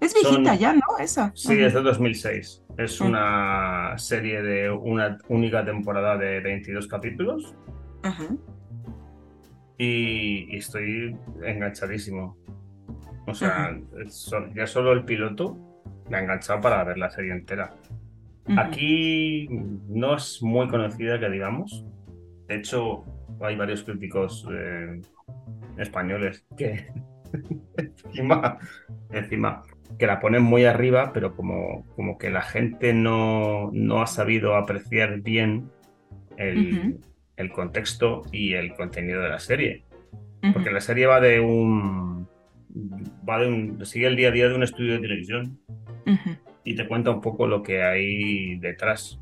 Es 0.00 0.14
viejita 0.14 0.50
Son- 0.52 0.58
ya, 0.58 0.72
¿no? 0.72 0.80
Esa. 0.98 1.32
Sí, 1.34 1.54
Ujú. 1.56 1.64
es 1.66 1.74
de 1.74 1.82
2006. 1.82 2.64
Es 2.78 3.00
Ujú. 3.00 3.10
una 3.10 3.94
serie 3.98 4.42
de 4.42 4.70
una 4.70 5.18
única 5.28 5.64
temporada 5.64 6.16
de 6.16 6.40
22 6.40 6.86
capítulos 6.88 7.54
Ajá. 8.02 8.24
y, 9.78 10.54
y 10.54 10.56
estoy 10.56 11.16
enganchadísimo. 11.44 12.36
O 13.26 13.34
sea, 13.34 13.78
ya 14.54 14.66
solo 14.66 14.92
el 14.92 15.04
piloto 15.04 15.56
me 16.08 16.16
ha 16.16 16.20
enganchado 16.20 16.60
para 16.60 16.82
ver 16.84 16.98
la 16.98 17.10
serie 17.10 17.32
entera. 17.32 17.74
Aquí 18.56 19.46
no 19.88 20.16
es 20.16 20.42
muy 20.42 20.66
conocida, 20.68 21.20
que 21.20 21.28
digamos. 21.30 21.84
De 22.48 22.56
hecho, 22.56 23.04
hay 23.40 23.54
varios 23.54 23.84
críticos 23.84 24.44
eh, 24.52 25.00
españoles 25.76 26.44
que 26.56 26.88
encima, 27.76 28.58
encima 29.10 29.62
que 29.98 30.06
la 30.06 30.20
ponen 30.20 30.42
muy 30.42 30.64
arriba, 30.64 31.12
pero 31.12 31.34
como, 31.36 31.86
como 31.96 32.18
que 32.18 32.30
la 32.30 32.42
gente 32.42 32.92
no, 32.94 33.70
no 33.72 34.02
ha 34.02 34.06
sabido 34.06 34.56
apreciar 34.56 35.20
bien 35.20 35.70
el, 36.36 36.98
el 37.36 37.52
contexto 37.52 38.22
y 38.32 38.54
el 38.54 38.74
contenido 38.74 39.22
de 39.22 39.28
la 39.28 39.38
serie. 39.38 39.84
Ujú. 40.42 40.52
Porque 40.54 40.70
la 40.70 40.80
serie 40.80 41.06
va 41.06 41.20
de 41.20 41.40
un. 41.40 42.26
va 43.28 43.38
de 43.40 43.48
un. 43.48 43.84
sigue 43.84 44.06
el 44.06 44.16
día 44.16 44.28
a 44.28 44.32
día 44.32 44.48
de 44.48 44.54
un 44.54 44.62
estudio 44.62 44.94
de 44.94 45.00
televisión 45.00 45.58
Ujú. 46.06 46.36
y 46.64 46.74
te 46.76 46.88
cuenta 46.88 47.10
un 47.10 47.20
poco 47.20 47.46
lo 47.46 47.62
que 47.62 47.82
hay 47.82 48.58
detrás. 48.58 49.20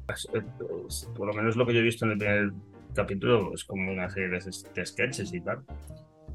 Por 1.16 1.26
lo 1.26 1.32
menos 1.32 1.56
lo 1.56 1.66
que 1.66 1.74
yo 1.74 1.80
he 1.80 1.82
visto 1.82 2.04
en 2.04 2.12
el 2.12 2.18
primer 2.18 2.52
capítulo 2.94 3.52
es 3.54 3.64
como 3.64 3.90
una 3.90 4.08
serie 4.10 4.28
de, 4.28 4.38
de 4.74 4.86
sketches 4.86 5.34
y 5.34 5.40
tal. 5.40 5.62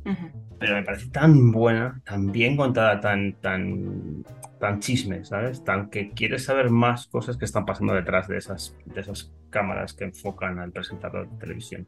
Ujú. 0.05 0.29
Pero 0.59 0.75
me 0.75 0.83
parece 0.83 1.09
tan 1.09 1.51
buena, 1.51 2.01
tan 2.05 2.31
bien 2.31 2.55
contada, 2.55 2.99
tan, 2.99 3.33
tan, 3.41 4.23
tan 4.59 4.79
chisme, 4.79 5.25
¿sabes? 5.25 5.63
Tan 5.63 5.89
que 5.89 6.11
quieres 6.11 6.45
saber 6.45 6.69
más 6.69 7.07
cosas 7.07 7.37
que 7.37 7.45
están 7.45 7.65
pasando 7.65 7.93
detrás 7.93 8.27
de 8.27 8.37
esas, 8.37 8.77
de 8.85 9.01
esas 9.01 9.31
cámaras 9.49 9.93
que 9.93 10.05
enfocan 10.05 10.59
al 10.59 10.71
presentador 10.71 11.29
de 11.29 11.37
televisión. 11.37 11.87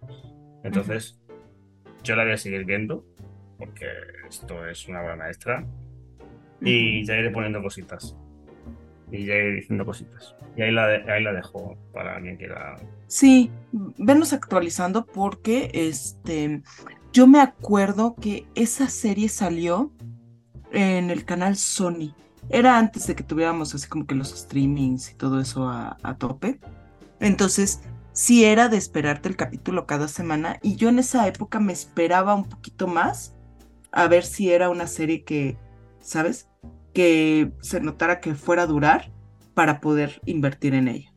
Entonces, 0.63 1.19
yo 2.03 2.15
la 2.15 2.23
voy 2.23 2.33
a 2.33 2.37
seguir 2.37 2.65
viendo, 2.65 3.05
porque 3.57 3.85
esto 4.27 4.67
es 4.67 4.87
una 4.87 5.01
obra 5.01 5.15
maestra, 5.15 5.65
y 6.61 7.05
ya 7.05 7.17
iré 7.17 7.29
poniendo 7.31 7.61
cositas. 7.61 8.15
Y 9.11 9.25
ya 9.25 9.35
iré 9.35 9.51
diciendo 9.53 9.85
cositas. 9.85 10.35
Y 10.57 10.63
ahí 10.63 10.71
la, 10.71 10.87
de- 10.87 11.11
ahí 11.11 11.23
la 11.23 11.31
dejo 11.31 11.77
para 11.93 12.15
alguien 12.15 12.37
que 12.37 12.47
la... 12.47 12.75
Sí, 13.07 13.51
venos 13.71 14.33
actualizando 14.33 15.05
porque 15.05 15.69
este 15.73 16.61
yo 17.15 17.27
me 17.27 17.39
acuerdo 17.39 18.13
que 18.15 18.45
esa 18.55 18.89
serie 18.89 19.29
salió 19.29 19.89
en 20.73 21.09
el 21.09 21.23
canal 21.23 21.55
Sony. 21.55 22.13
Era 22.49 22.77
antes 22.77 23.07
de 23.07 23.15
que 23.15 23.23
tuviéramos 23.23 23.73
así 23.73 23.87
como 23.87 24.05
que 24.05 24.15
los 24.15 24.31
streamings 24.31 25.11
y 25.11 25.15
todo 25.15 25.39
eso 25.39 25.69
a, 25.69 25.95
a 26.03 26.17
tope. 26.17 26.59
Entonces, 27.21 27.79
sí 28.11 28.43
era 28.43 28.67
de 28.67 28.75
esperarte 28.75 29.29
el 29.29 29.37
capítulo 29.37 29.85
cada 29.85 30.09
semana 30.09 30.59
y 30.61 30.75
yo 30.75 30.89
en 30.89 30.99
esa 30.99 31.25
época 31.25 31.61
me 31.61 31.71
esperaba 31.71 32.35
un 32.35 32.49
poquito 32.49 32.85
más 32.85 33.33
a 33.93 34.09
ver 34.09 34.25
si 34.25 34.51
era 34.51 34.69
una 34.69 34.85
serie 34.85 35.23
que, 35.23 35.57
¿sabes? 36.01 36.49
Que 36.93 37.49
se 37.61 37.79
notara 37.79 38.19
que 38.19 38.35
fuera 38.35 38.63
a 38.63 38.67
durar 38.67 39.09
para 39.53 39.79
poder 39.79 40.21
invertir 40.25 40.73
en 40.73 40.89
ella. 40.89 41.14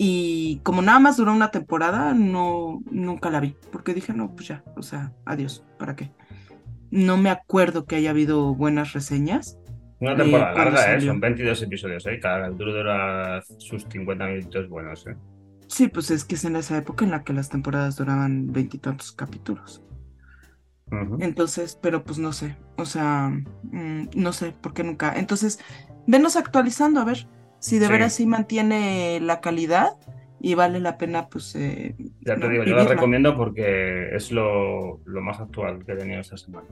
Y 0.00 0.60
como 0.62 0.80
nada 0.80 1.00
más 1.00 1.16
duró 1.16 1.32
una 1.32 1.50
temporada, 1.50 2.14
no, 2.14 2.80
nunca 2.88 3.30
la 3.30 3.40
vi, 3.40 3.56
porque 3.72 3.94
dije, 3.94 4.12
no, 4.12 4.32
pues 4.32 4.46
ya, 4.46 4.62
o 4.76 4.82
sea, 4.82 5.12
adiós, 5.24 5.66
¿para 5.76 5.96
qué? 5.96 6.12
No 6.92 7.16
me 7.16 7.30
acuerdo 7.30 7.84
que 7.84 7.96
haya 7.96 8.10
habido 8.10 8.54
buenas 8.54 8.92
reseñas. 8.92 9.58
Una 9.98 10.12
eh, 10.12 10.16
temporada 10.16 10.54
larga, 10.54 10.94
¿eh? 10.94 11.00
Son 11.00 11.18
22 11.18 11.62
episodios, 11.62 12.06
¿eh? 12.06 12.20
Cada 12.20 12.46
capítulo 12.46 12.74
dura 12.74 13.42
sus 13.58 13.86
50 13.90 14.26
minutos 14.26 14.68
buenos, 14.68 15.04
¿eh? 15.08 15.16
Sí, 15.66 15.88
pues 15.88 16.12
es 16.12 16.24
que 16.24 16.36
es 16.36 16.44
en 16.44 16.54
esa 16.54 16.78
época 16.78 17.04
en 17.04 17.10
la 17.10 17.24
que 17.24 17.32
las 17.32 17.48
temporadas 17.48 17.96
duraban 17.96 18.52
veintitantos 18.52 19.10
capítulos. 19.10 19.82
Entonces, 21.18 21.76
pero 21.82 22.04
pues 22.04 22.18
no 22.18 22.32
sé, 22.32 22.56
o 22.76 22.86
sea, 22.86 23.30
mm, 23.64 24.10
no 24.14 24.32
sé, 24.32 24.52
por 24.52 24.72
qué 24.72 24.84
nunca. 24.84 25.18
Entonces, 25.18 25.58
venos 26.06 26.36
actualizando 26.36 27.00
a 27.00 27.04
ver 27.04 27.26
si 27.58 27.78
de 27.78 27.86
Sí. 27.86 27.92
veras 27.92 28.12
sí 28.14 28.26
mantiene 28.26 29.18
la 29.20 29.40
calidad 29.40 29.90
y 30.40 30.54
vale 30.54 30.78
la 30.80 30.96
pena, 30.98 31.28
pues. 31.28 31.54
eh, 31.56 31.94
Ya 32.20 32.34
te 32.34 32.40
¿no? 32.40 32.48
digo, 32.48 32.64
yo 32.64 32.76
la 32.76 32.84
recomiendo 32.84 33.36
porque 33.36 34.14
es 34.14 34.30
lo, 34.30 35.00
lo 35.04 35.20
más 35.20 35.40
actual 35.40 35.84
que 35.84 35.92
he 35.92 35.96
tenido 35.96 36.20
esta 36.20 36.36
semana. 36.36 36.68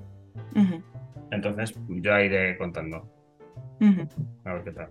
Entonces, 1.30 1.74
ya 1.88 2.22
iré 2.22 2.56
contando. 2.58 3.10
A 4.44 4.52
ver 4.54 4.64
qué 4.64 4.70
tal. 4.72 4.88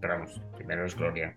Pero 0.00 0.14
vamos, 0.14 0.40
primero 0.56 0.86
es 0.86 0.94
Gloria. 0.96 1.36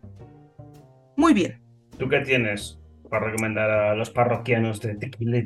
Muy 1.18 1.34
bien. 1.34 1.62
¿Tú 1.98 2.08
qué 2.08 2.20
tienes 2.22 2.80
para 3.10 3.26
recomendar 3.26 3.70
a 3.70 3.96
los 3.96 4.10
parroquianos 4.12 4.80
de 4.82 4.96
Tequila 4.96 5.38
y? 5.40 5.44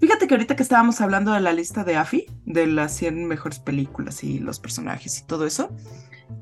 Fíjate 0.00 0.26
que 0.28 0.34
ahorita 0.34 0.54
que 0.56 0.62
estábamos 0.62 1.00
hablando 1.00 1.32
de 1.32 1.40
la 1.40 1.52
lista 1.52 1.82
de 1.84 1.96
AFI, 1.96 2.26
de 2.44 2.66
las 2.66 2.92
100 2.96 3.26
mejores 3.26 3.58
películas 3.58 4.22
y 4.24 4.38
los 4.38 4.60
personajes 4.60 5.20
y 5.20 5.26
todo 5.26 5.46
eso, 5.46 5.70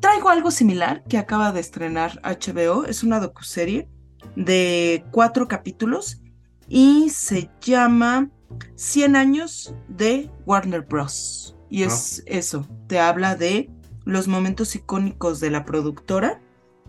traigo 0.00 0.28
algo 0.28 0.50
similar 0.50 1.02
que 1.04 1.18
acaba 1.18 1.52
de 1.52 1.60
estrenar 1.60 2.20
HBO. 2.22 2.84
Es 2.84 3.02
una 3.02 3.20
docuserie 3.20 3.88
de 4.36 5.04
cuatro 5.10 5.48
capítulos 5.48 6.20
y 6.68 7.10
se 7.10 7.50
llama 7.60 8.30
100 8.76 9.16
años 9.16 9.74
de 9.88 10.30
Warner 10.46 10.82
Bros. 10.82 11.56
Y 11.70 11.82
es 11.82 12.22
eso, 12.26 12.66
te 12.86 12.98
habla 12.98 13.36
de 13.36 13.70
los 14.04 14.26
momentos 14.28 14.74
icónicos 14.74 15.38
de 15.40 15.50
la 15.50 15.64
productora 15.66 16.40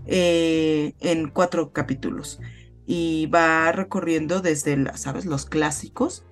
eh, 0.06 0.94
en 1.00 1.30
cuatro 1.30 1.72
capítulos. 1.74 2.40
Y 2.86 3.28
va 3.28 3.72
recorriendo 3.72 4.40
desde, 4.42 4.78
la- 4.78 4.98
¿sabes? 4.98 5.26
Los 5.26 5.46
clásicos 5.46 6.24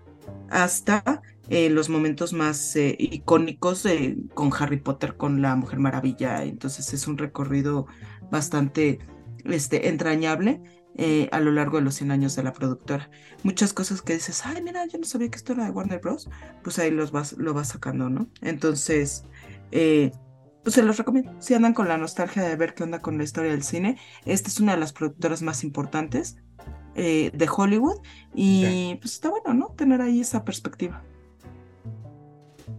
hasta 0.50 1.22
eh, 1.50 1.70
los 1.70 1.90
momentos 1.90 2.34
más 2.34 2.76
eh, 2.76 2.96
icónicos 3.00 3.86
con 4.34 4.52
Harry 4.60 4.78
Potter, 4.78 5.16
con 5.16 5.42
la 5.42 5.56
Mujer 5.56 5.80
Maravilla. 5.80 6.44
Entonces 6.44 6.94
es 6.94 7.08
un 7.08 7.18
recorrido 7.18 7.88
bastante 8.30 9.00
este, 9.46 9.88
entrañable 9.88 10.62
eh, 10.96 11.30
a 11.32 11.40
lo 11.40 11.52
largo 11.52 11.78
de 11.78 11.84
los 11.84 11.96
100 11.96 12.12
años 12.12 12.36
de 12.36 12.44
la 12.44 12.54
productora. 12.54 13.10
Muchas 13.44 13.72
cosas 13.72 14.02
que 14.02 14.14
dices, 14.14 14.46
ay, 14.46 14.62
mira, 14.62 14.86
yo 14.88 15.00
no 15.00 15.06
sabía 15.06 15.30
que 15.30 15.38
esto 15.38 15.54
era 15.54 15.66
de 15.66 15.72
Warner 15.72 16.00
Bros. 16.00 16.30
Pues 16.64 16.80
ahí 16.80 16.92
los 16.92 17.12
vas, 17.12 17.34
lo 17.34 17.54
vas 17.54 17.70
sacando, 17.70 18.10
¿no? 18.10 18.28
Entonces, 18.42 19.24
pues 19.72 20.76
se 20.76 20.84
los 20.84 20.98
recomiendo. 20.98 21.34
Si 21.40 21.54
andan 21.54 21.74
con 21.74 21.88
la 21.88 21.98
nostalgia 21.98 22.44
de 22.44 22.56
ver 22.58 22.74
qué 22.74 22.84
onda 22.84 23.00
con 23.00 23.18
la 23.18 23.24
historia 23.24 23.52
del 23.52 23.64
cine, 23.64 23.98
esta 24.26 24.50
es 24.50 24.60
una 24.60 24.74
de 24.74 24.80
las 24.80 24.92
productoras 24.92 25.42
más 25.42 25.64
importantes 25.64 26.38
eh, 26.98 27.30
de 27.32 27.48
Hollywood 27.48 27.98
y 28.34 28.96
pues 28.96 29.14
está 29.14 29.30
bueno, 29.30 29.54
¿no? 29.54 29.68
Tener 29.76 30.02
ahí 30.02 30.22
esa 30.22 30.44
perspectiva. 30.44 31.04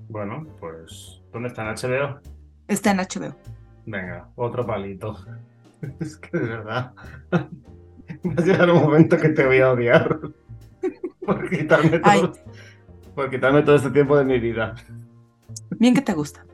Bueno, 0.08 0.44
pues, 0.58 1.22
¿dónde 1.32 1.48
está 1.48 1.62
en 1.62 1.76
HBO? 1.76 2.20
Está 2.66 2.90
en 2.90 2.98
HBO. 2.98 3.36
Venga, 3.86 4.28
otro 4.34 4.66
palito. 4.66 5.16
Es 6.00 6.16
que 6.16 6.36
de 6.36 6.48
verdad. 6.48 6.92
Va 7.32 8.42
a 8.42 8.44
llegar 8.44 8.68
un 8.68 8.82
momento 8.82 9.16
que 9.16 9.28
te 9.28 9.46
voy 9.46 9.60
a 9.60 9.70
odiar. 9.70 10.18
Por 11.24 11.48
quitarme 11.48 12.00
todo, 12.00 12.32
por 13.14 13.30
quitarme 13.30 13.62
todo 13.62 13.76
este 13.76 13.90
tiempo 13.90 14.16
de 14.16 14.24
mi 14.24 14.40
vida. 14.40 14.74
Bien 15.78 15.94
que 15.94 16.00
te 16.00 16.14
gusta. 16.14 16.44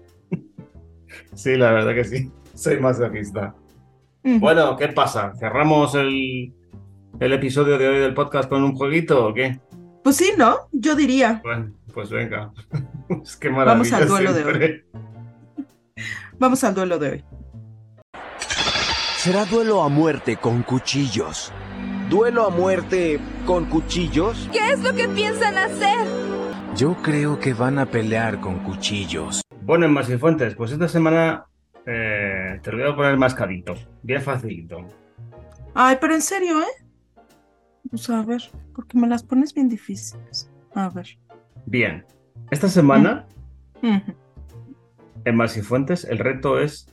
Sí, 1.32 1.56
la 1.56 1.70
verdad 1.70 1.94
que 1.94 2.04
sí. 2.04 2.32
Soy 2.54 2.80
masoquista. 2.80 3.54
Ujú. 4.24 4.40
Bueno, 4.40 4.76
¿qué 4.76 4.88
pasa? 4.88 5.32
¿Cerramos 5.36 5.94
el, 5.94 6.52
el 7.20 7.32
episodio 7.32 7.78
de 7.78 7.88
hoy 7.88 7.98
del 7.98 8.14
podcast 8.14 8.48
con 8.48 8.62
un 8.62 8.74
jueguito 8.74 9.26
o 9.26 9.34
qué? 9.34 9.60
Pues 10.02 10.16
sí, 10.16 10.32
¿no? 10.36 10.68
Yo 10.72 10.94
diría. 10.94 11.40
Bueno, 11.42 11.72
pues 11.92 12.10
venga. 12.10 12.52
Es 13.22 13.36
que 13.36 13.50
maravilla 13.50 13.72
Vamos 13.74 13.92
al 13.92 14.08
duelo 14.08 14.32
de 14.32 14.42
siempre. 14.42 14.86
Vamos 16.38 16.64
al 16.64 16.74
duelo 16.74 16.98
de 16.98 17.10
hoy. 17.10 17.24
Será 19.18 19.44
duelo 19.44 19.82
a 19.82 19.88
muerte 19.88 20.36
con 20.36 20.62
cuchillos. 20.62 21.52
¿Duelo 22.08 22.46
a 22.46 22.50
muerte 22.50 23.20
con 23.46 23.66
cuchillos? 23.66 24.48
¿Qué 24.52 24.72
es 24.72 24.80
lo 24.82 24.94
que 24.94 25.08
piensan 25.08 25.56
hacer? 25.56 26.06
Yo 26.76 26.96
creo 27.02 27.38
que 27.38 27.54
van 27.54 27.78
a 27.78 27.86
pelear 27.86 28.40
con 28.40 28.58
cuchillos. 28.60 29.42
Bueno, 29.62 29.86
en 29.86 29.92
Masifuentes, 29.92 30.54
pues 30.54 30.72
esta 30.72 30.88
semana 30.88 31.46
eh, 31.86 32.58
te 32.62 32.72
lo 32.72 32.78
voy 32.78 32.92
a 32.92 32.96
poner 32.96 33.16
mascadito. 33.16 33.74
Bien 34.02 34.20
facilito. 34.20 34.86
Ay, 35.74 35.96
pero 36.00 36.14
en 36.14 36.22
serio, 36.22 36.60
¿eh? 36.60 36.83
Pues 37.94 38.10
a 38.10 38.22
ver, 38.22 38.42
porque 38.74 38.98
me 38.98 39.06
las 39.06 39.22
pones 39.22 39.54
bien 39.54 39.68
difíciles. 39.68 40.50
A 40.74 40.88
ver. 40.88 41.06
Bien. 41.64 42.04
Esta 42.50 42.68
semana, 42.68 43.24
Ujú. 43.80 44.12
en 45.24 45.36
Masifuentes, 45.36 46.02
el 46.02 46.18
reto 46.18 46.58
es. 46.58 46.88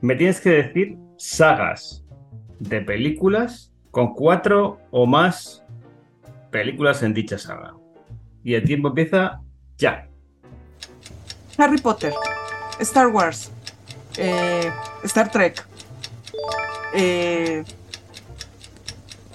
Me 0.00 0.16
tienes 0.16 0.40
que 0.40 0.50
decir 0.50 0.98
sagas 1.16 2.04
de 2.58 2.80
películas 2.80 3.72
con 3.92 4.12
cuatro 4.14 4.80
o 4.90 5.06
más 5.06 5.62
películas 6.50 7.04
en 7.04 7.14
dicha 7.14 7.38
saga. 7.38 7.76
Y 8.42 8.54
el 8.54 8.64
tiempo 8.64 8.88
empieza 8.88 9.40
ya. 9.78 10.08
Harry 11.56 11.78
Potter, 11.78 12.12
Star 12.80 13.06
Wars, 13.06 13.52
eh, 14.18 14.72
Star 15.04 15.30
Trek, 15.30 15.64
eh, 16.94 17.62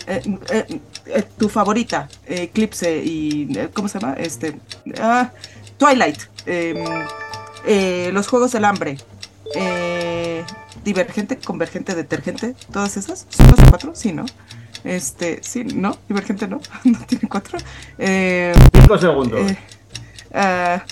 eh, 0.08 0.22
eh, 0.50 0.80
eh, 1.08 1.24
tu 1.38 1.50
favorita, 1.50 2.08
Eclipse 2.26 3.02
y 3.04 3.56
¿cómo 3.74 3.88
se 3.88 4.00
llama? 4.00 4.16
Este, 4.18 4.56
ah, 5.00 5.32
Twilight, 5.78 6.20
em, 6.46 6.84
los 8.14 8.28
Juegos 8.28 8.52
del 8.52 8.66
Hambre, 8.66 8.98
Divergente, 10.84 11.38
Convergente, 11.38 11.96
Detergente, 11.96 12.56
todas 12.72 12.98
esas, 12.98 13.26
¿son 13.30 13.48
las 13.48 13.70
cuatro? 13.70 13.96
Sí, 13.96 14.12
¿no? 14.12 14.26
Este, 14.84 15.40
sí, 15.42 15.64
¿no? 15.64 15.98
Divergente 16.08 16.48
no, 16.48 16.62
no 16.84 17.00
tiene 17.08 17.28
cuatro. 17.28 17.58
Eh, 17.98 18.54
Cinco 18.72 18.98
segundos. 18.98 19.52
eh, 19.52 19.58
ah. 20.34 20.84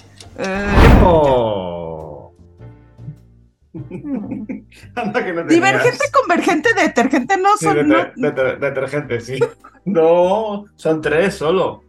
Anda 4.95 5.26
que 5.26 5.34
no 5.34 5.45
tenías. 5.45 5.47
Divergente, 5.47 6.05
convergente, 6.13 6.69
detergente 6.76 7.38
no 7.38 7.57
Sí, 7.57 7.65
son. 7.65 7.76
deter- 7.78 8.13
no- 8.15 8.30
deter- 8.30 8.59
detergente, 8.59 9.19
sí. 9.21 9.39
No, 9.86 10.65
son 10.76 11.01
tres 11.01 11.36
solo. 11.36 11.84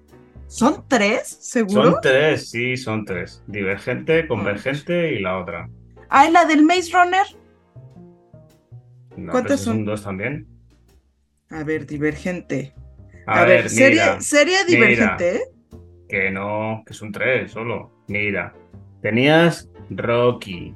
¿Son 0.49 0.85
tres? 0.89 1.29
¿Seguro? 1.29 1.93
Son 1.93 2.01
tres, 2.03 2.51
sí, 2.51 2.77
son 2.77 3.05
tres. 3.05 3.43
Divergente, 3.47 4.27
convergente 4.27 5.13
y 5.13 5.21
la 5.21 5.39
otra. 5.39 5.69
Ah, 6.09 6.29
la 6.29 6.45
del 6.45 6.65
Maze 6.65 6.91
Runner. 6.93 7.27
No, 9.17 9.31
¿Cuántas 9.33 9.61
son? 9.61 9.77
son 9.77 9.85
dos 9.85 10.03
también. 10.03 10.47
A 11.51 11.63
ver, 11.63 11.87
divergente. 11.87 12.75
A, 13.27 13.43
A, 13.43 13.45
ver, 13.45 13.63
ver, 13.63 13.71
serie, 13.71 14.01
mira, 14.01 14.21
serie 14.21 14.57
mira. 14.67 14.67
divergente, 14.67 15.37
¿eh? 15.37 15.43
Que 16.09 16.31
no, 16.33 16.83
que 16.85 16.95
son 16.95 17.13
tres 17.13 17.53
solo. 17.53 17.93
Mira, 18.09 18.55
tenías 19.03 19.69
Rocky, 19.91 20.75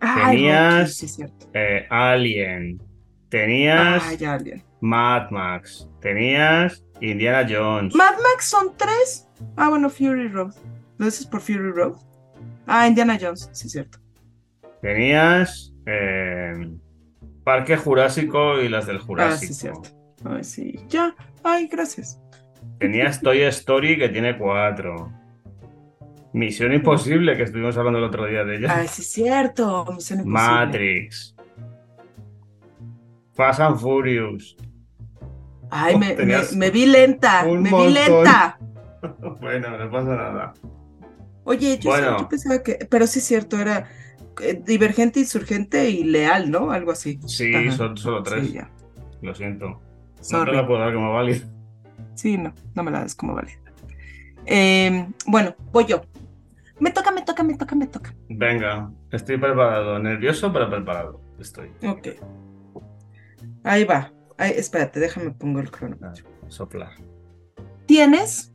Ay, 0.00 0.36
tenías 0.36 0.94
sí, 0.96 1.24
eh, 1.52 1.86
Alien, 1.90 2.82
tenías 3.28 4.02
Ay, 4.06 4.24
alguien. 4.24 4.64
Mad 4.80 5.30
Max, 5.30 5.88
tenías 6.00 6.82
Indiana 7.00 7.46
Jones. 7.48 7.94
Mad 7.94 8.14
Max 8.14 8.46
son 8.46 8.74
tres. 8.76 9.28
Ah, 9.56 9.68
bueno, 9.68 9.90
Fury 9.90 10.28
Road. 10.28 10.54
¿No 10.98 11.06
ese 11.06 11.22
es 11.22 11.26
por 11.26 11.40
Fury 11.40 11.70
Road? 11.72 11.96
Ah, 12.66 12.86
Indiana 12.88 13.18
Jones, 13.20 13.48
sí, 13.52 13.68
cierto. 13.68 13.98
Tenías 14.80 15.72
eh, 15.86 16.52
Parque 17.44 17.76
Jurásico 17.76 18.60
y 18.60 18.68
las 18.68 18.86
del 18.86 18.96
Ah, 18.96 19.00
Jurásico. 19.06 19.52
sí, 19.52 19.54
cierto. 19.60 19.90
Ay, 20.24 20.44
sí. 20.44 20.74
Ya. 20.88 21.14
Ay, 21.42 21.66
gracias. 21.68 22.20
Tenías 22.78 23.20
Toy 23.20 23.42
Story 23.42 23.98
que 23.98 24.08
tiene 24.08 24.36
cuatro. 24.36 25.12
Misión 26.32 26.72
Imposible, 26.72 27.36
que 27.36 27.42
estuvimos 27.44 27.76
hablando 27.76 27.98
el 27.98 28.04
otro 28.04 28.26
día 28.26 28.44
de 28.44 28.56
ella. 28.58 28.74
Ay, 28.76 28.88
sí, 28.88 29.02
cierto. 29.02 29.84
Misión 29.94 30.20
Imposible. 30.20 30.42
Matrix. 30.54 31.34
Fast 33.34 33.60
and 33.60 33.78
Furious. 33.78 34.56
Ay, 35.70 35.94
Oh, 35.94 35.98
me, 35.98 36.08
me, 36.08 36.14
tenías 36.14 36.54
me 36.56 36.70
vi 36.70 36.86
lenta. 36.86 37.44
un 37.46 37.62
Me 37.62 37.70
vi 37.70 37.92
lenta. 37.92 38.58
bueno, 39.40 39.76
no 39.78 39.90
pasa 39.90 40.16
nada. 40.16 40.52
Oye, 41.44 41.78
yo, 41.78 41.90
Bueno. 41.90 42.18
yo 42.18 42.28
pensaba 42.28 42.62
que. 42.62 42.86
Pero 42.90 43.06
sí, 43.06 43.18
es 43.20 43.24
cierto, 43.24 43.58
era 43.58 43.88
eh, 44.42 44.60
divergente, 44.64 45.20
insurgente 45.20 45.88
y 45.90 46.04
leal, 46.04 46.50
¿no? 46.50 46.70
Algo 46.70 46.92
así. 46.92 47.18
Sí, 47.26 47.54
Ajá. 47.54 47.72
son 47.76 47.96
solo 47.96 48.22
tres. 48.22 48.46
Sí, 48.48 48.52
ya. 48.54 48.70
Lo 49.22 49.34
siento. 49.34 49.68
No 49.68 49.80
Sorry. 50.20 50.50
te 50.50 50.56
la 50.56 50.66
puedo 50.66 50.80
dar 50.80 50.92
como 50.92 51.12
válida. 51.12 51.38
Sí, 52.14 52.36
no, 52.36 52.52
no 52.74 52.82
me 52.82 52.90
la 52.90 53.02
des 53.02 53.14
como 53.14 53.34
válida. 53.34 53.58
Eh, 54.46 55.06
bueno, 55.26 55.54
voy 55.72 55.86
yo. 55.86 56.02
Me 56.80 56.90
toca, 56.90 57.12
me 57.12 57.22
toca, 57.22 57.42
me 57.42 57.54
toca, 57.54 57.74
me 57.76 57.86
toca. 57.86 58.14
Venga, 58.28 58.90
estoy 59.10 59.36
preparado. 59.38 59.98
Nervioso, 59.98 60.52
pero 60.52 60.68
preparado. 60.70 61.20
Estoy. 61.38 61.70
Ok. 61.86 62.08
Ahí 63.62 63.84
va. 63.84 64.12
Ay, 64.38 64.52
espérate, 64.56 64.98
déjame 65.00 65.30
pongo 65.32 65.60
el 65.60 65.70
cronómetro. 65.70 66.24
Soplar. 66.48 66.92
Tienes, 67.86 68.52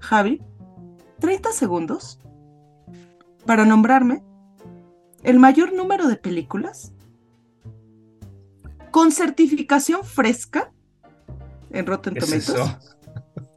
Javi, 0.00 0.42
30 1.20 1.52
segundos 1.52 2.20
para 3.46 3.64
nombrarme 3.64 4.22
el 5.22 5.38
mayor 5.38 5.72
número 5.72 6.06
de 6.08 6.16
películas 6.16 6.92
con 8.90 9.10
certificación 9.10 10.04
fresca 10.04 10.70
en 11.70 11.86
Rotten 11.86 12.14
¿Qué 12.14 12.20
es 12.20 12.46
Tomatoes. 12.46 12.48
eso? 12.48 12.96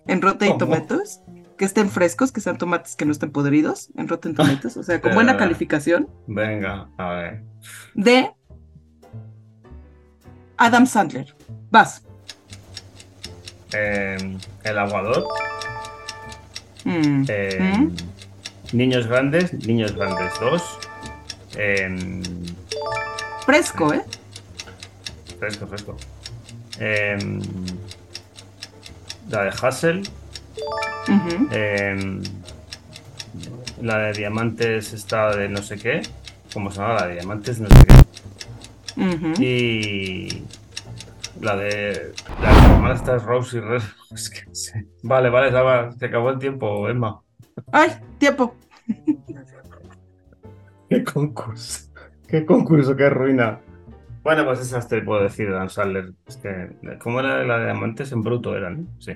En 0.08 0.22
Rotten. 0.22 0.58
Tomatoes. 0.58 1.22
Que 1.58 1.66
estén 1.66 1.90
frescos, 1.90 2.32
que 2.32 2.40
sean 2.42 2.58
tomates 2.58 2.96
que 2.96 3.06
no 3.06 3.12
estén 3.12 3.32
podridos 3.32 3.90
en 3.98 4.08
Rotten 4.08 4.36
Tomatoes. 4.36 4.78
O 4.78 4.84
sea, 4.84 5.02
con 5.02 5.14
buena 5.16 5.32
Eh. 5.36 5.38
calificación 5.38 6.08
Venga, 6.28 6.88
a 6.98 7.10
ver. 7.14 7.44
de 7.96 8.32
Adam 10.58 10.86
Sandler. 10.86 11.36
Vas. 11.72 12.04
Eh, 13.74 14.38
el 14.64 14.78
aguador. 14.78 15.28
Mm. 16.86 17.24
Eh, 17.28 17.60
¿Mm? 17.80 17.96
Niños 18.78 19.08
grandes, 19.08 19.54
niños 19.54 19.94
grandes 19.96 20.34
2. 20.40 20.80
Eh, 21.58 22.22
Fresco, 23.46 23.94
¿eh? 23.94 24.04
fresco, 25.40 25.68
fresco. 25.68 25.98
La 29.30 29.44
de 29.44 29.50
Hassel. 29.62 30.08
Eh, 31.52 32.22
la 33.82 33.98
de 34.00 34.14
diamantes 34.14 34.94
está 34.94 35.36
de 35.36 35.50
no 35.50 35.62
sé 35.62 35.78
qué. 35.78 36.02
¿Cómo 36.54 36.72
se 36.72 36.80
llama? 36.80 36.96
La 36.96 37.08
de 37.08 37.14
diamantes 37.16 37.60
no 37.60 37.70
sé 37.70 37.86
qué. 37.86 39.44
Y 39.44 40.44
la 41.42 41.56
de 41.56 42.14
las 42.42 42.64
hermanas 42.66 43.00
estas 43.00 43.24
Rose 43.24 43.58
y 43.58 43.60
Red. 43.60 43.82
Es 44.12 44.30
que 44.30 44.46
no 44.48 44.56
sé. 44.56 44.88
Vale, 45.04 45.30
vale, 45.30 45.52
se 45.98 46.06
acabó 46.06 46.30
el 46.30 46.40
tiempo, 46.40 46.88
Emma. 46.90 47.22
Ay, 47.72 47.92
tiempo. 48.18 48.56
Qué 50.90 51.04
concurso. 51.04 51.90
Qué 52.28 52.46
concurso, 52.46 52.96
qué 52.96 53.10
ruina. 53.10 53.60
Bueno, 54.24 54.46
pues 54.46 54.62
esas 54.62 54.88
te 54.88 55.02
puedo 55.02 55.22
decir, 55.24 55.52
Dan 55.52 55.70
Sandler. 55.70 56.14
Es 56.26 56.38
que, 56.38 56.70
¿cómo 57.00 57.20
era 57.20 57.44
la 57.44 57.58
de 57.60 57.66
diamantes 57.66 58.12
en 58.12 58.22
bruto? 58.22 58.56
Eran, 58.56 58.88
sí. 59.00 59.14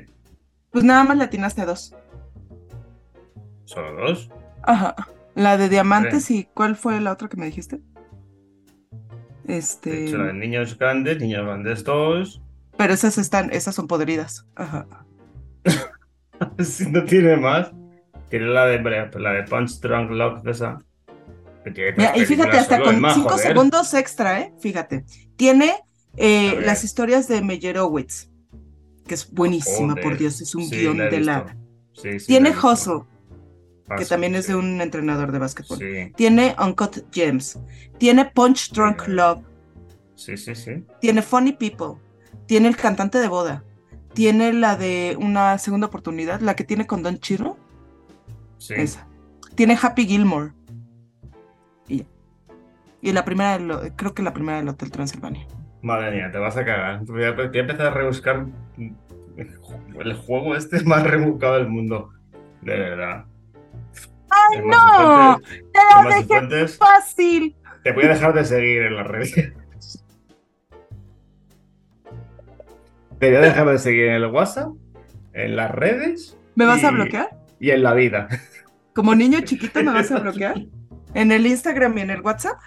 Pues 0.72 0.84
nada 0.84 1.04
más 1.04 1.18
le 1.18 1.24
atinaste 1.26 1.62
a 1.62 1.66
dos. 1.66 1.96
¿Solo 3.66 3.94
dos? 3.94 4.32
Ajá. 4.64 4.96
La 5.36 5.58
de 5.58 5.70
diamantes 5.70 6.30
y 6.32 6.46
¿cuál 6.54 6.76
fue 6.76 7.00
la 7.02 7.12
otra 7.14 7.30
que 7.30 7.38
me 7.38 7.46
dijiste? 7.46 7.82
De 9.44 9.58
Este, 9.58 9.98
hecho, 9.98 10.18
la 10.18 10.26
de 10.28 10.34
niños 10.34 10.78
grandes, 10.78 11.20
niños 11.20 11.46
grandes 11.46 11.84
2. 11.84 12.42
pero 12.78 12.94
esas 12.94 13.18
están, 13.18 13.52
esas 13.52 13.76
son 13.76 13.88
podridas. 13.88 14.48
Ajá. 14.56 14.88
si 16.64 16.90
no 16.90 17.04
tiene 17.06 17.38
más. 17.38 17.72
Tiene 18.30 18.48
la 18.48 18.66
de, 18.66 18.80
la 19.20 19.32
de 19.34 19.44
Punch 19.44 19.80
Drunk 19.82 20.12
Love, 20.12 20.48
esa. 20.48 20.80
Mira, 21.98 22.18
y 22.18 22.26
fíjate, 22.26 22.58
hasta 22.58 22.78
solo, 22.78 22.86
con 22.86 22.96
es 22.96 23.02
más, 23.02 23.14
cinco 23.14 23.38
joder. 23.38 23.48
segundos 23.48 23.94
extra, 23.94 24.40
¿eh? 24.42 24.54
Fíjate. 24.60 25.06
Tiene 25.36 25.76
eh, 26.18 26.60
las 26.66 26.84
historias 26.84 27.28
de 27.28 27.44
Meyerowitz, 27.44 28.31
que 29.12 29.16
es 29.16 29.30
buenísima, 29.30 29.94
por 29.96 30.18
Dios, 30.18 30.40
es 30.40 30.56
un 30.56 30.64
sí, 30.64 30.78
guion 30.78 30.98
la 30.98 31.10
de 31.10 31.20
la... 31.20 31.42
visto. 31.42 31.60
Sí, 31.92 32.18
sí, 32.18 32.28
Tiene 32.28 32.52
la. 32.52 32.56
Hustle, 32.66 33.02
que 33.98 34.06
también 34.06 34.36
es 34.36 34.48
de 34.48 34.56
un 34.56 34.80
entrenador 34.80 35.34
de 35.34 35.40
básquetbol. 35.40 35.80
Sí, 35.80 36.14
Tiene 36.16 36.56
Uncut 36.58 37.12
Gems. 37.12 37.60
Tiene 37.98 38.24
Punch 38.24 38.72
Drunk 38.72 39.10
Love. 39.10 39.44
sí, 40.16 40.38
sí, 40.38 40.56
sí. 40.56 40.86
Tiene 41.02 41.22
Funny 41.22 41.52
People. 41.52 42.02
Tiene 42.46 42.70
El 42.70 42.78
cantante 42.78 43.18
de 43.18 43.28
boda. 43.28 43.66
Tiene 44.14 44.54
la 44.54 44.78
de 44.78 45.18
una 45.20 45.58
segunda 45.58 45.88
oportunidad, 45.88 46.40
la 46.40 46.56
que 46.56 46.64
tiene 46.64 46.88
con 46.88 47.04
Don 47.04 47.20
Chirro. 47.20 47.58
sí. 48.60 48.76
Esa. 48.78 49.10
Tiene 49.56 49.78
Happy 49.82 50.08
Gilmore. 50.08 50.54
Y 53.02 53.12
la 53.12 53.26
primera, 53.26 53.58
del 53.58 53.94
creo 53.98 54.14
que 54.14 54.24
la 54.24 54.32
primera 54.32 54.60
del 54.60 54.70
Hotel 54.70 54.90
Transilvania. 54.90 55.46
Madre 55.82 56.12
mía, 56.12 56.32
te 56.32 56.38
vas 56.38 56.56
a 56.58 56.66
cagar. 56.66 57.04
Voy 57.06 57.24
a, 57.24 57.32
voy 57.32 57.50
a 57.54 57.60
empezar 57.60 57.88
a 57.88 57.92
rebuscar 57.92 58.46
el 60.00 60.14
juego 60.16 60.56
este 60.56 60.84
más 60.86 61.04
rebuscado 61.04 61.56
del 61.56 61.68
mundo. 61.68 62.10
De 62.62 62.78
verdad. 62.78 63.26
¡Ay, 64.30 64.60
El 64.60 64.68
no! 64.68 65.40
¡Te 65.40 66.30
lo 66.30 66.38
dejé 66.38 66.68
fácil! 66.68 67.56
Te 67.84 67.92
voy 67.92 68.06
a 68.06 68.10
dejar 68.10 68.34
de 68.34 68.46
seguir 68.46 68.84
en 68.84 68.96
las 68.96 69.08
redes. 69.08 69.34
Te 73.20 73.28
voy 73.28 73.36
a 73.36 73.42
dejar 73.42 73.68
de 73.70 73.78
seguir 73.80 74.06
en 74.06 74.14
el 74.14 74.26
WhatsApp, 74.28 74.70
en 75.34 75.56
las 75.56 75.70
redes 75.72 76.38
¿Me 76.56 76.66
vas 76.66 76.84
a 76.84 76.92
bloquear? 76.92 77.30
y 77.60 77.70
en 77.72 77.84
la 77.84 77.94
vida. 77.94 78.28
Como 78.94 79.14
niño 79.16 79.42
chiquito, 79.42 79.84
¿me 79.84 79.92
vas 79.92 80.12
a 80.12 80.20
bloquear? 80.20 80.56
¿En 81.14 81.32
el 81.32 81.46
Instagram 81.46 81.98
y 81.98 82.02
en 82.02 82.10
el 82.10 82.22
WhatsApp? 82.22 82.58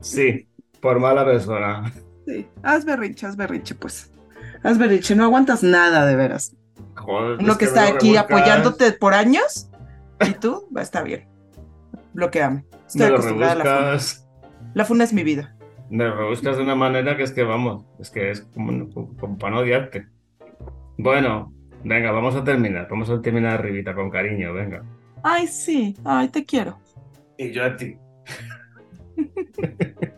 Sí, 0.00 0.48
por 0.80 0.98
mala 1.00 1.24
persona. 1.24 1.92
Sí. 2.26 2.46
Haz 2.62 2.84
berrinche, 2.84 3.26
haz 3.26 3.36
berrinche, 3.36 3.74
pues. 3.74 4.10
Haz 4.62 4.78
berrinche, 4.78 5.14
no 5.14 5.24
aguantas 5.24 5.62
nada, 5.62 6.06
de 6.06 6.16
veras. 6.16 6.56
Joder, 6.96 7.38
Uno 7.38 7.52
es 7.52 7.58
que 7.58 7.64
está 7.66 7.88
lo 7.88 7.96
aquí 7.96 8.12
rebuscas, 8.14 8.24
apoyándote 8.38 8.92
por 8.92 9.14
años 9.14 9.70
y 10.26 10.32
tú, 10.34 10.68
va 10.74 10.80
a 10.80 10.84
estar 10.84 11.04
bien. 11.04 11.28
Bloqueame. 12.14 12.64
Estoy 12.86 13.02
Me 13.02 13.08
lo 13.10 13.14
acostumbrada 13.16 13.52
a 13.52 13.56
la 13.56 13.98
funa. 13.98 14.22
La 14.74 14.84
funa 14.84 15.04
es 15.04 15.12
mi 15.12 15.22
vida. 15.22 15.54
Me 15.90 16.04
lo 16.04 16.16
rebuscas 16.16 16.56
de 16.56 16.62
una 16.62 16.74
manera 16.74 17.16
que 17.16 17.22
es 17.22 17.32
que 17.32 17.44
vamos, 17.44 17.84
es 18.00 18.10
que 18.10 18.30
es 18.30 18.40
como, 18.54 18.88
como- 18.90 19.16
como 19.16 19.38
para 19.38 19.54
no 19.54 19.60
odiarte. 19.60 20.08
Bueno, 20.98 21.52
venga, 21.84 22.10
vamos 22.10 22.34
a 22.34 22.42
terminar. 22.42 22.88
Vamos 22.90 23.08
a 23.10 23.20
terminar 23.20 23.54
arribita 23.60 23.94
con 23.94 24.10
cariño, 24.10 24.52
venga. 24.52 24.82
Ay, 25.22 25.46
sí. 25.46 25.94
Ay, 26.04 26.28
te 26.28 26.44
quiero. 26.44 26.78
Y 27.38 27.52
yo 27.52 27.64
a 27.64 27.76
ti. 27.76 27.96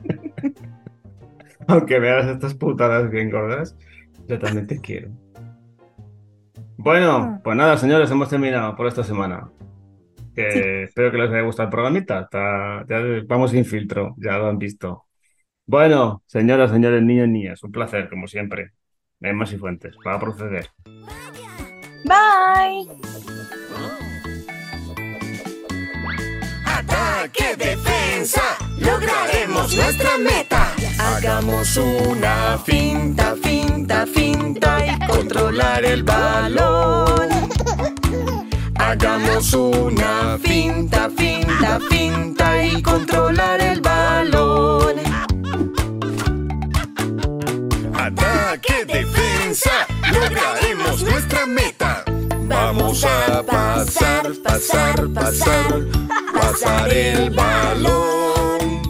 Aunque 1.68 1.98
veas 1.98 2.26
estas 2.26 2.54
putadas 2.54 3.10
bien 3.10 3.30
gordas, 3.30 3.76
yo 4.26 4.38
también 4.38 4.66
te 4.66 4.80
quiero. 4.80 5.10
Bueno, 6.76 7.40
pues 7.44 7.56
nada, 7.56 7.76
señores, 7.76 8.10
hemos 8.10 8.28
terminado 8.28 8.74
por 8.76 8.86
esta 8.86 9.04
semana. 9.04 9.50
Que 10.34 10.84
Espero 10.84 11.10
que 11.10 11.18
les 11.18 11.30
haya 11.30 11.42
gustado 11.42 11.66
el 11.66 11.70
programita. 11.72 12.20
Está- 12.20 12.84
ya 12.88 13.00
vamos 13.26 13.50
sin 13.50 13.64
filtro, 13.64 14.14
ya 14.18 14.38
lo 14.38 14.48
han 14.48 14.58
visto. 14.58 15.06
Bueno, 15.66 16.22
señoras, 16.26 16.70
señores, 16.70 17.02
niños 17.02 17.26
y 17.26 17.30
niñas, 17.30 17.62
un 17.62 17.72
placer, 17.72 18.08
como 18.08 18.26
siempre. 18.26 18.70
Emmas 19.20 19.52
y 19.52 19.58
Fuentes, 19.58 19.96
para 20.02 20.18
proceder. 20.20 20.68
Bye. 22.04 22.86
Ataque, 26.64 27.56
defensa, 27.58 28.42
lograremos 28.80 29.74
nuestra 29.74 30.18
meta. 30.18 30.72
Hagamos 30.98 31.76
una 31.76 32.58
finta, 32.64 33.34
finta, 33.42 34.06
finta 34.06 34.78
y 34.86 35.06
controlar 35.06 35.84
el 35.84 36.02
balón. 36.02 37.28
Hagamos 38.74 39.52
una 39.54 40.38
finta, 40.42 41.10
finta, 41.16 41.78
finta 41.90 42.64
y 42.64 42.82
controlar 42.82 43.60
el 43.60 43.80
balón. 43.80 44.96
Ataque, 47.94 48.84
defensa, 48.86 49.86
lograremos 50.12 51.02
nuestra 51.02 51.46
meta. 51.46 51.77
Vamos 52.60 53.04
a 53.04 53.40
pasar, 53.44 54.32
pasar, 54.42 55.08
pasar, 55.14 55.86
pasar 56.34 56.92
el 56.92 57.30
balón. 57.30 58.87